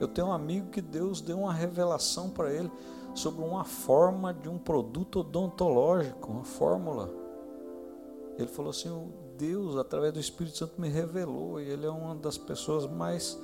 Eu 0.00 0.08
tenho 0.08 0.28
um 0.28 0.32
amigo 0.32 0.70
que 0.70 0.82
Deus 0.82 1.20
deu 1.20 1.40
uma 1.40 1.52
revelação 1.52 2.28
para 2.28 2.52
ele 2.52 2.70
sobre 3.14 3.42
uma 3.42 3.64
forma 3.64 4.32
de 4.32 4.48
um 4.48 4.58
produto 4.58 5.20
odontológico, 5.20 6.30
uma 6.30 6.44
fórmula. 6.44 7.10
Ele 8.36 8.48
falou 8.48 8.70
assim: 8.70 8.90
Deus, 9.38 9.76
através 9.76 10.12
do 10.12 10.20
Espírito 10.20 10.56
Santo, 10.56 10.80
me 10.80 10.88
revelou, 10.88 11.60
e 11.60 11.64
ele 11.64 11.86
é 11.86 11.90
uma 11.90 12.14
das 12.14 12.36
pessoas 12.36 12.86
mais, 12.86 13.38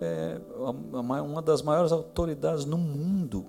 é, 0.00 0.40
uma 0.96 1.42
das 1.42 1.62
maiores 1.62 1.92
autoridades 1.92 2.64
no 2.64 2.78
mundo. 2.78 3.46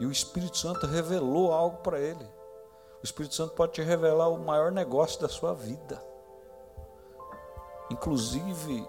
E 0.00 0.06
o 0.06 0.10
Espírito 0.12 0.56
Santo 0.56 0.86
revelou 0.86 1.52
algo 1.52 1.78
para 1.78 2.00
ele. 2.00 2.24
O 3.02 3.04
Espírito 3.04 3.34
Santo 3.34 3.54
pode 3.54 3.72
te 3.72 3.82
revelar 3.82 4.28
o 4.28 4.38
maior 4.38 4.72
negócio 4.72 5.20
da 5.20 5.28
sua 5.28 5.52
vida. 5.54 6.02
Inclusive, 7.90 8.86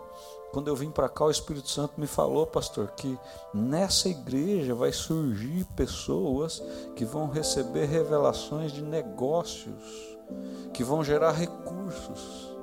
quando 0.51 0.69
eu 0.69 0.75
vim 0.75 0.89
para 0.89 1.09
cá, 1.09 1.25
o 1.25 1.29
Espírito 1.31 1.69
Santo 1.69 1.99
me 1.99 2.07
falou, 2.07 2.47
pastor, 2.47 2.91
que 2.91 3.19
nessa 3.53 4.07
igreja 4.07 4.73
vai 4.73 4.91
surgir 4.93 5.65
pessoas 5.75 6.63
que 6.95 7.03
vão 7.03 7.29
receber 7.29 7.85
revelações 7.85 8.71
de 8.71 8.81
negócios, 8.81 9.83
que 10.73 10.81
vão 10.81 11.03
gerar 11.03 11.33
recursos. 11.33 12.54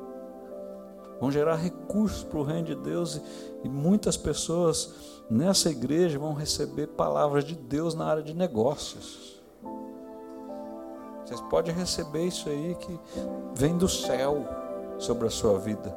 Vão 1.22 1.30
gerar 1.30 1.54
recursos 1.54 2.24
para 2.24 2.40
o 2.40 2.42
reino 2.42 2.64
de 2.64 2.74
Deus 2.74 3.20
e, 3.62 3.68
muitas 3.68 4.16
pessoas 4.16 4.92
nessa 5.30 5.70
igreja 5.70 6.18
vão 6.18 6.34
receber 6.34 6.88
palavras 6.88 7.44
de 7.44 7.54
Deus 7.54 7.94
na 7.94 8.06
área 8.06 8.24
de 8.24 8.34
negócios. 8.34 9.40
Vocês 11.24 11.40
podem 11.42 11.72
receber 11.72 12.26
isso 12.26 12.48
aí 12.48 12.74
que 12.74 12.98
vem 13.54 13.78
do 13.78 13.88
céu 13.88 14.44
sobre 14.98 15.28
a 15.28 15.30
sua 15.30 15.56
vida. 15.60 15.96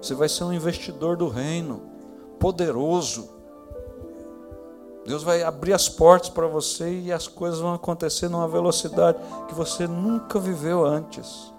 Você 0.00 0.14
vai 0.14 0.28
ser 0.28 0.44
um 0.44 0.52
investidor 0.52 1.16
do 1.16 1.26
reino, 1.26 1.82
poderoso. 2.38 3.30
Deus 5.04 5.24
vai 5.24 5.42
abrir 5.42 5.72
as 5.72 5.88
portas 5.88 6.30
para 6.30 6.46
você 6.46 7.00
e 7.00 7.12
as 7.12 7.26
coisas 7.26 7.58
vão 7.58 7.74
acontecer 7.74 8.28
numa 8.28 8.46
velocidade 8.46 9.18
que 9.48 9.54
você 9.56 9.88
nunca 9.88 10.38
viveu 10.38 10.84
antes. 10.86 11.52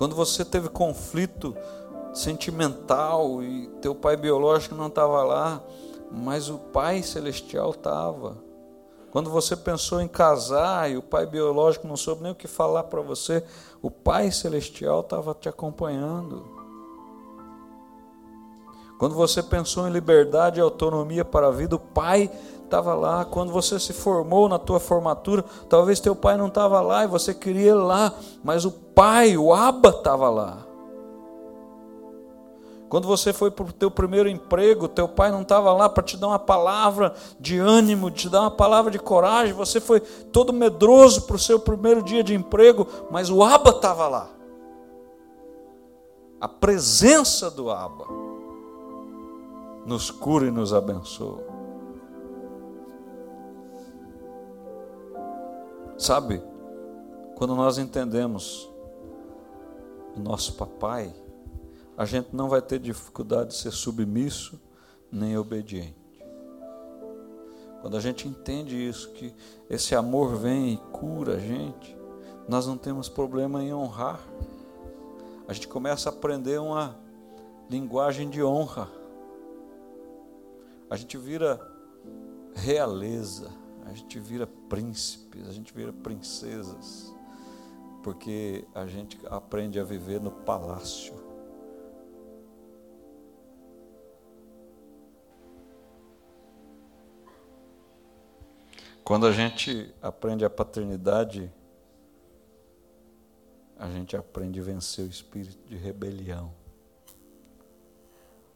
Quando 0.00 0.16
você 0.16 0.46
teve 0.46 0.70
conflito 0.70 1.54
sentimental 2.14 3.42
e 3.42 3.66
teu 3.82 3.94
pai 3.94 4.16
biológico 4.16 4.74
não 4.74 4.86
estava 4.86 5.22
lá, 5.22 5.62
mas 6.10 6.48
o 6.48 6.56
pai 6.56 7.02
celestial 7.02 7.72
estava. 7.72 8.38
Quando 9.10 9.28
você 9.28 9.54
pensou 9.54 10.00
em 10.00 10.08
casar 10.08 10.90
e 10.90 10.96
o 10.96 11.02
pai 11.02 11.26
biológico 11.26 11.86
não 11.86 11.98
soube 11.98 12.22
nem 12.22 12.32
o 12.32 12.34
que 12.34 12.48
falar 12.48 12.84
para 12.84 13.02
você, 13.02 13.44
o 13.82 13.90
Pai 13.90 14.30
Celestial 14.30 15.00
estava 15.00 15.34
te 15.34 15.50
acompanhando. 15.50 16.59
Quando 19.00 19.14
você 19.14 19.42
pensou 19.42 19.88
em 19.88 19.90
liberdade 19.90 20.60
e 20.60 20.62
autonomia 20.62 21.24
para 21.24 21.46
a 21.46 21.50
vida, 21.50 21.74
o 21.74 21.78
Pai 21.78 22.30
estava 22.62 22.92
lá. 22.92 23.24
Quando 23.24 23.50
você 23.50 23.80
se 23.80 23.94
formou 23.94 24.46
na 24.46 24.58
tua 24.58 24.78
formatura, 24.78 25.42
talvez 25.70 26.00
teu 26.00 26.14
pai 26.14 26.36
não 26.36 26.48
estava 26.48 26.82
lá 26.82 27.02
e 27.04 27.06
você 27.06 27.32
queria 27.32 27.70
ir 27.70 27.74
lá, 27.74 28.12
mas 28.44 28.66
o 28.66 28.70
Pai, 28.70 29.38
o 29.38 29.54
Abba, 29.54 29.88
estava 29.88 30.28
lá. 30.28 30.58
Quando 32.90 33.08
você 33.08 33.32
foi 33.32 33.50
para 33.50 33.64
o 33.64 33.72
teu 33.72 33.90
primeiro 33.90 34.28
emprego, 34.28 34.86
teu 34.86 35.08
pai 35.08 35.30
não 35.30 35.40
estava 35.40 35.72
lá 35.72 35.88
para 35.88 36.02
te 36.02 36.18
dar 36.18 36.28
uma 36.28 36.38
palavra 36.38 37.14
de 37.40 37.58
ânimo, 37.58 38.10
te 38.10 38.28
dar 38.28 38.42
uma 38.42 38.50
palavra 38.50 38.90
de 38.90 38.98
coragem. 38.98 39.54
Você 39.54 39.80
foi 39.80 40.00
todo 40.00 40.52
medroso 40.52 41.22
para 41.22 41.36
o 41.36 41.38
seu 41.38 41.58
primeiro 41.58 42.02
dia 42.02 42.22
de 42.22 42.34
emprego, 42.34 42.86
mas 43.10 43.30
o 43.30 43.42
Aba 43.42 43.70
estava 43.70 44.06
lá. 44.08 44.28
A 46.38 46.48
presença 46.48 47.50
do 47.50 47.70
Aba 47.70 48.19
nos 49.86 50.10
cura 50.10 50.46
e 50.46 50.50
nos 50.50 50.72
abençoa. 50.72 51.42
Sabe, 55.96 56.42
quando 57.36 57.54
nós 57.54 57.78
entendemos 57.78 58.70
o 60.16 60.20
nosso 60.20 60.54
papai, 60.54 61.14
a 61.96 62.04
gente 62.04 62.34
não 62.34 62.48
vai 62.48 62.62
ter 62.62 62.78
dificuldade 62.78 63.50
de 63.50 63.56
ser 63.56 63.70
submisso 63.70 64.60
nem 65.12 65.36
obediente. 65.36 66.00
Quando 67.80 67.96
a 67.96 68.00
gente 68.00 68.28
entende 68.28 68.76
isso, 68.76 69.10
que 69.12 69.34
esse 69.68 69.94
amor 69.94 70.36
vem 70.36 70.74
e 70.74 70.76
cura 70.92 71.36
a 71.36 71.38
gente, 71.38 71.96
nós 72.46 72.66
não 72.66 72.76
temos 72.76 73.08
problema 73.08 73.62
em 73.62 73.72
honrar. 73.72 74.20
A 75.48 75.52
gente 75.52 75.68
começa 75.68 76.08
a 76.08 76.12
aprender 76.12 76.60
uma 76.60 76.96
linguagem 77.68 78.28
de 78.28 78.42
honra. 78.42 78.99
A 80.90 80.96
gente 80.96 81.16
vira 81.16 81.60
realeza, 82.54 83.50
a 83.86 83.92
gente 83.92 84.18
vira 84.18 84.46
príncipes, 84.46 85.48
a 85.48 85.52
gente 85.52 85.72
vira 85.72 85.92
princesas, 85.92 87.14
porque 88.02 88.66
a 88.74 88.86
gente 88.86 89.18
aprende 89.26 89.78
a 89.78 89.84
viver 89.84 90.20
no 90.20 90.30
palácio 90.30 91.30
Quando 99.10 99.26
a 99.26 99.32
gente 99.32 99.92
aprende 100.00 100.44
a 100.44 100.48
paternidade, 100.48 101.52
a 103.76 103.90
gente 103.90 104.16
aprende 104.16 104.60
a 104.60 104.62
vencer 104.62 105.04
o 105.04 105.08
espírito 105.08 105.58
de 105.66 105.74
rebelião. 105.76 106.54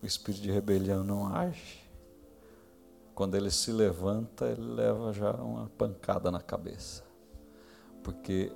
O 0.01 0.07
espírito 0.07 0.45
de 0.45 0.53
rebelião 0.53 1.03
não 1.03 1.27
age. 1.27 1.84
Quando 3.15 3.37
ele 3.37 3.51
se 3.51 3.71
levanta, 3.71 4.47
ele 4.47 4.75
leva 4.75 5.13
já 5.13 5.31
uma 5.33 5.71
pancada 5.79 6.31
na 6.31 6.41
cabeça. 6.41 7.05
Porque 8.03 8.51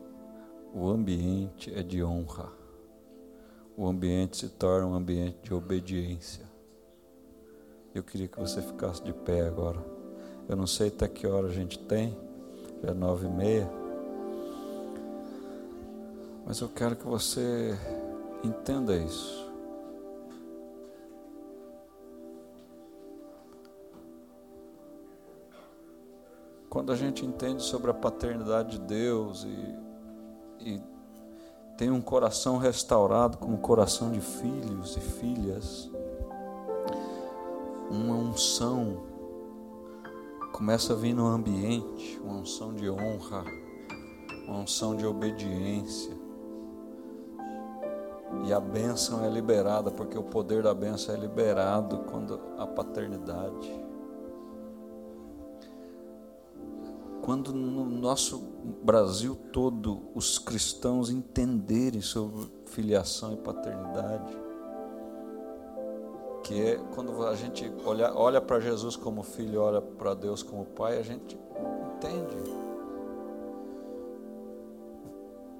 o 0.74 0.88
ambiente 0.88 1.72
é 1.72 1.82
de 1.82 2.02
honra. 2.02 2.50
O 3.76 3.86
ambiente 3.86 4.36
se 4.36 4.48
torna 4.48 4.86
um 4.86 4.94
ambiente 4.94 5.38
de 5.44 5.54
obediência. 5.54 6.44
Eu 7.94 8.02
queria 8.02 8.26
que 8.26 8.38
você 8.38 8.60
ficasse 8.60 9.02
de 9.02 9.12
pé 9.12 9.42
agora. 9.42 9.78
Eu 10.48 10.56
não 10.56 10.66
sei 10.66 10.88
até 10.88 11.06
que 11.06 11.26
hora 11.26 11.46
a 11.46 11.52
gente 11.52 11.78
tem, 11.78 12.18
já 12.82 12.90
é 12.90 12.94
nove 12.94 13.26
e 13.26 13.30
meia. 13.30 13.70
Mas 16.44 16.60
eu 16.60 16.68
quero 16.68 16.96
que 16.96 17.06
você 17.06 17.78
entenda 18.42 18.96
isso. 18.96 19.47
Quando 26.78 26.92
a 26.92 26.94
gente 26.94 27.26
entende 27.26 27.60
sobre 27.64 27.90
a 27.90 27.94
paternidade 27.94 28.78
de 28.78 28.84
Deus 28.86 29.42
e, 29.42 29.74
e 30.60 30.82
tem 31.76 31.90
um 31.90 32.00
coração 32.00 32.56
restaurado 32.56 33.36
como 33.36 33.58
coração 33.58 34.12
de 34.12 34.20
filhos 34.20 34.96
e 34.96 35.00
filhas, 35.00 35.90
uma 37.90 38.14
unção 38.14 39.02
começa 40.52 40.92
a 40.92 40.96
vir 40.96 41.14
no 41.14 41.26
ambiente 41.26 42.16
uma 42.22 42.36
unção 42.36 42.72
de 42.72 42.88
honra, 42.88 43.44
uma 44.46 44.58
unção 44.58 44.94
de 44.94 45.04
obediência. 45.04 46.16
E 48.44 48.52
a 48.52 48.60
bênção 48.60 49.24
é 49.24 49.28
liberada, 49.28 49.90
porque 49.90 50.16
o 50.16 50.22
poder 50.22 50.62
da 50.62 50.72
bênção 50.72 51.12
é 51.12 51.18
liberado 51.18 52.04
quando 52.08 52.40
a 52.56 52.68
paternidade. 52.68 53.87
Quando 57.22 57.52
no 57.52 57.84
nosso 57.84 58.38
Brasil 58.82 59.36
todo 59.52 60.10
os 60.14 60.38
cristãos 60.38 61.10
entenderem 61.10 62.00
sobre 62.00 62.50
filiação 62.66 63.32
e 63.32 63.36
paternidade, 63.36 64.38
que 66.44 66.60
é 66.60 66.76
quando 66.94 67.26
a 67.26 67.34
gente 67.34 67.70
olha, 67.84 68.14
olha 68.14 68.40
para 68.40 68.60
Jesus 68.60 68.96
como 68.96 69.22
filho, 69.22 69.60
olha 69.60 69.82
para 69.82 70.14
Deus 70.14 70.42
como 70.42 70.64
pai, 70.64 70.98
a 70.98 71.02
gente 71.02 71.38
entende. 71.96 72.36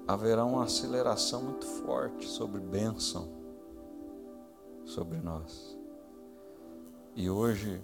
Haverá 0.07 0.43
uma 0.43 0.63
aceleração 0.63 1.43
muito 1.43 1.65
forte 1.65 2.25
sobre 2.25 2.59
bênção 2.59 3.29
sobre 4.85 5.19
nós. 5.19 5.77
E 7.15 7.29
hoje 7.29 7.81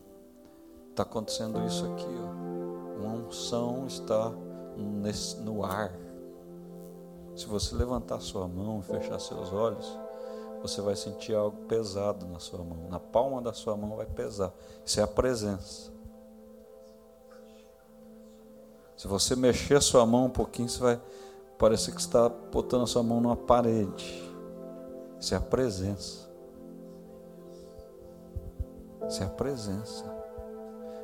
está 0.90 1.04
acontecendo 1.04 1.64
isso 1.66 1.86
aqui, 1.86 2.08
ó. 2.08 2.65
Uma 3.06 3.28
unção 3.28 3.86
está 3.88 4.32
nesse, 4.78 5.38
no 5.38 5.64
ar. 5.64 5.94
Se 7.36 7.46
você 7.46 7.76
levantar 7.76 8.20
sua 8.22 8.48
mão 8.48 8.80
e 8.80 8.84
fechar 8.84 9.20
seus 9.20 9.52
olhos, 9.52 9.98
você 10.62 10.82
vai 10.82 10.96
sentir 10.96 11.36
algo 11.36 11.66
pesado 11.68 12.26
na 12.26 12.40
sua 12.40 12.64
mão. 12.64 12.88
Na 12.90 13.00
palma 13.00 13.42
da 13.42 13.54
sua 13.54 13.76
mão 13.76 13.98
vai 13.98 14.06
pesar. 14.06 14.52
Isso 14.84 15.00
é 15.00 15.04
a 15.04 15.08
presença. 15.08 15.92
Se 18.98 19.08
você 19.08 19.36
mexer 19.36 19.82
sua 19.82 20.06
mão 20.06 20.26
um 20.26 20.30
pouquinho, 20.30 20.70
você 20.70 20.80
vai 20.80 21.02
parecer 21.58 21.94
que 21.94 22.02
está 22.02 22.30
botando 22.30 22.84
a 22.84 22.88
sua 22.88 23.04
mão 23.04 23.20
numa 23.20 23.36
parede. 23.36 24.24
Isso 25.20 25.34
é 25.34 25.38
a 25.38 25.42
presença. 25.42 26.30
Isso 29.08 29.22
é 29.22 29.26
a 29.26 29.30
presença. 29.30 30.06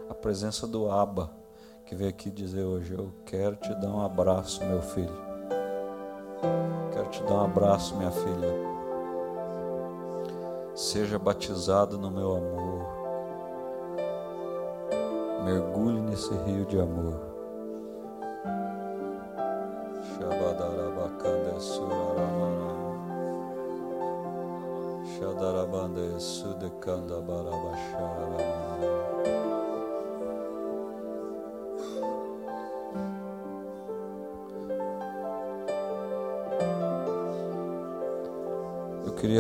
A 0.09 0.13
presença 0.13 0.65
do 0.65 0.89
Abba, 0.89 1.29
que 1.91 1.95
veio 1.95 2.09
aqui 2.09 2.31
dizer 2.31 2.63
hoje: 2.63 2.93
Eu 2.93 3.11
quero 3.26 3.57
te 3.57 3.76
dar 3.76 3.89
um 3.89 4.01
abraço, 4.01 4.63
meu 4.63 4.81
filho. 4.81 5.13
Quero 6.93 7.09
te 7.09 7.22
dar 7.23 7.34
um 7.34 7.43
abraço, 7.43 7.97
minha 7.97 8.11
filha. 8.11 8.72
Seja 10.73 11.19
batizado 11.19 11.97
no 11.97 12.09
meu 12.09 12.38
amor. 12.38 12.88
Mergulhe 15.43 15.99
nesse 15.99 16.34
rio 16.45 16.65
de 16.65 16.80
amor. 16.80 17.19
Shadarabande 25.19 26.22
Sudekanda 26.22 27.19
Barabashara. 27.19 29.00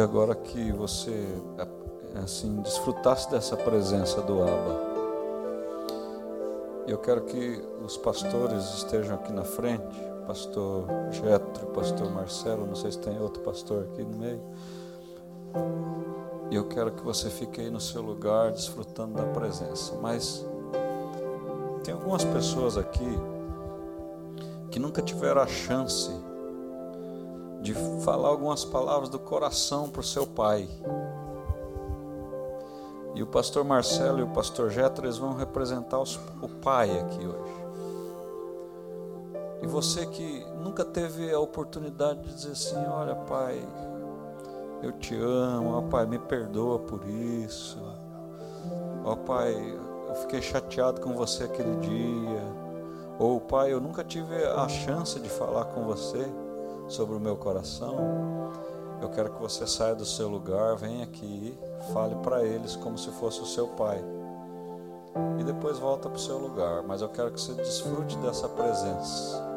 Queria 0.01 0.03
agora 0.03 0.35
que 0.35 0.71
você 0.71 1.27
assim 2.15 2.61
desfrutasse 2.61 3.29
dessa 3.29 3.55
presença 3.55 4.21
do 4.21 4.41
Abba. 4.41 4.91
Eu 6.87 6.97
quero 6.97 7.21
que 7.21 7.61
os 7.83 7.97
pastores 7.97 8.63
estejam 8.75 9.15
aqui 9.15 9.31
na 9.31 9.43
frente, 9.43 9.83
pastor 10.25 10.85
Getro, 11.11 11.67
pastor 11.67 12.11
Marcelo, 12.11 12.65
não 12.65 12.75
sei 12.75 12.91
se 12.91 12.99
tem 12.99 13.19
outro 13.19 13.41
pastor 13.43 13.87
aqui 13.91 14.03
no 14.03 14.17
meio. 14.17 14.41
Eu 16.51 16.67
quero 16.67 16.91
que 16.91 17.03
você 17.03 17.29
fique 17.29 17.61
aí 17.61 17.69
no 17.69 17.79
seu 17.79 18.01
lugar 18.01 18.51
desfrutando 18.51 19.13
da 19.15 19.23
presença. 19.25 19.95
Mas 20.01 20.45
tem 21.83 21.93
algumas 21.93 22.25
pessoas 22.25 22.77
aqui 22.77 23.17
que 24.69 24.79
nunca 24.79 25.01
tiveram 25.01 25.41
a 25.41 25.47
chance 25.47 26.11
de 27.61 27.75
falar 28.03 28.29
algumas 28.29 28.65
palavras 28.65 29.09
do 29.09 29.19
coração 29.19 29.89
para 29.89 30.01
o 30.01 30.03
seu 30.03 30.25
pai. 30.25 30.67
E 33.13 33.21
o 33.21 33.27
pastor 33.27 33.63
Marcelo 33.63 34.19
e 34.19 34.23
o 34.23 34.29
pastor 34.29 34.69
Jetro 34.69 35.05
eles 35.05 35.17
vão 35.17 35.33
representar 35.33 35.99
os, 35.99 36.19
o 36.41 36.47
pai 36.47 36.99
aqui 36.99 37.25
hoje. 37.25 37.61
E 39.61 39.67
você 39.67 40.05
que 40.07 40.43
nunca 40.63 40.83
teve 40.83 41.31
a 41.31 41.39
oportunidade 41.39 42.21
de 42.21 42.33
dizer 42.33 42.53
assim: 42.53 42.83
Olha, 42.87 43.15
pai, 43.15 43.61
eu 44.81 44.91
te 44.93 45.15
amo, 45.15 45.77
ó 45.77 45.81
Pai, 45.83 46.07
me 46.07 46.17
perdoa 46.17 46.79
por 46.79 47.07
isso. 47.07 47.79
Ó 49.05 49.15
Pai, 49.15 49.53
eu 50.07 50.15
fiquei 50.15 50.41
chateado 50.41 50.99
com 50.99 51.13
você 51.13 51.43
aquele 51.43 51.75
dia. 51.75 52.41
Ou 53.19 53.39
Pai, 53.39 53.71
eu 53.71 53.79
nunca 53.79 54.03
tive 54.03 54.43
a 54.43 54.67
chance 54.67 55.19
de 55.19 55.29
falar 55.29 55.65
com 55.65 55.83
você 55.83 56.27
sobre 56.91 57.15
o 57.15 57.19
meu 57.19 57.35
coração. 57.35 57.95
Eu 59.01 59.09
quero 59.09 59.31
que 59.31 59.41
você 59.41 59.65
saia 59.65 59.95
do 59.95 60.05
seu 60.05 60.29
lugar, 60.29 60.75
venha 60.75 61.03
aqui, 61.03 61.57
fale 61.93 62.15
para 62.15 62.43
eles 62.43 62.75
como 62.75 62.97
se 62.97 63.09
fosse 63.11 63.41
o 63.41 63.45
seu 63.45 63.67
pai. 63.69 64.03
E 65.39 65.43
depois 65.43 65.79
volta 65.79 66.07
para 66.07 66.17
o 66.17 66.21
seu 66.21 66.37
lugar, 66.37 66.83
mas 66.83 67.01
eu 67.01 67.09
quero 67.09 67.31
que 67.31 67.41
você 67.41 67.53
desfrute 67.53 68.15
dessa 68.17 68.47
presença. 68.47 69.51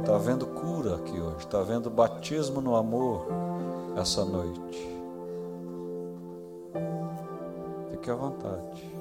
Está 0.00 0.16
havendo 0.16 0.46
cura 0.46 0.96
aqui 0.96 1.20
hoje, 1.20 1.38
está 1.38 1.60
havendo 1.60 1.90
batismo 1.90 2.60
no 2.60 2.76
amor 2.76 3.26
essa 3.96 4.24
noite. 4.24 4.94
Fique 7.90 8.10
à 8.10 8.14
vontade. 8.14 8.93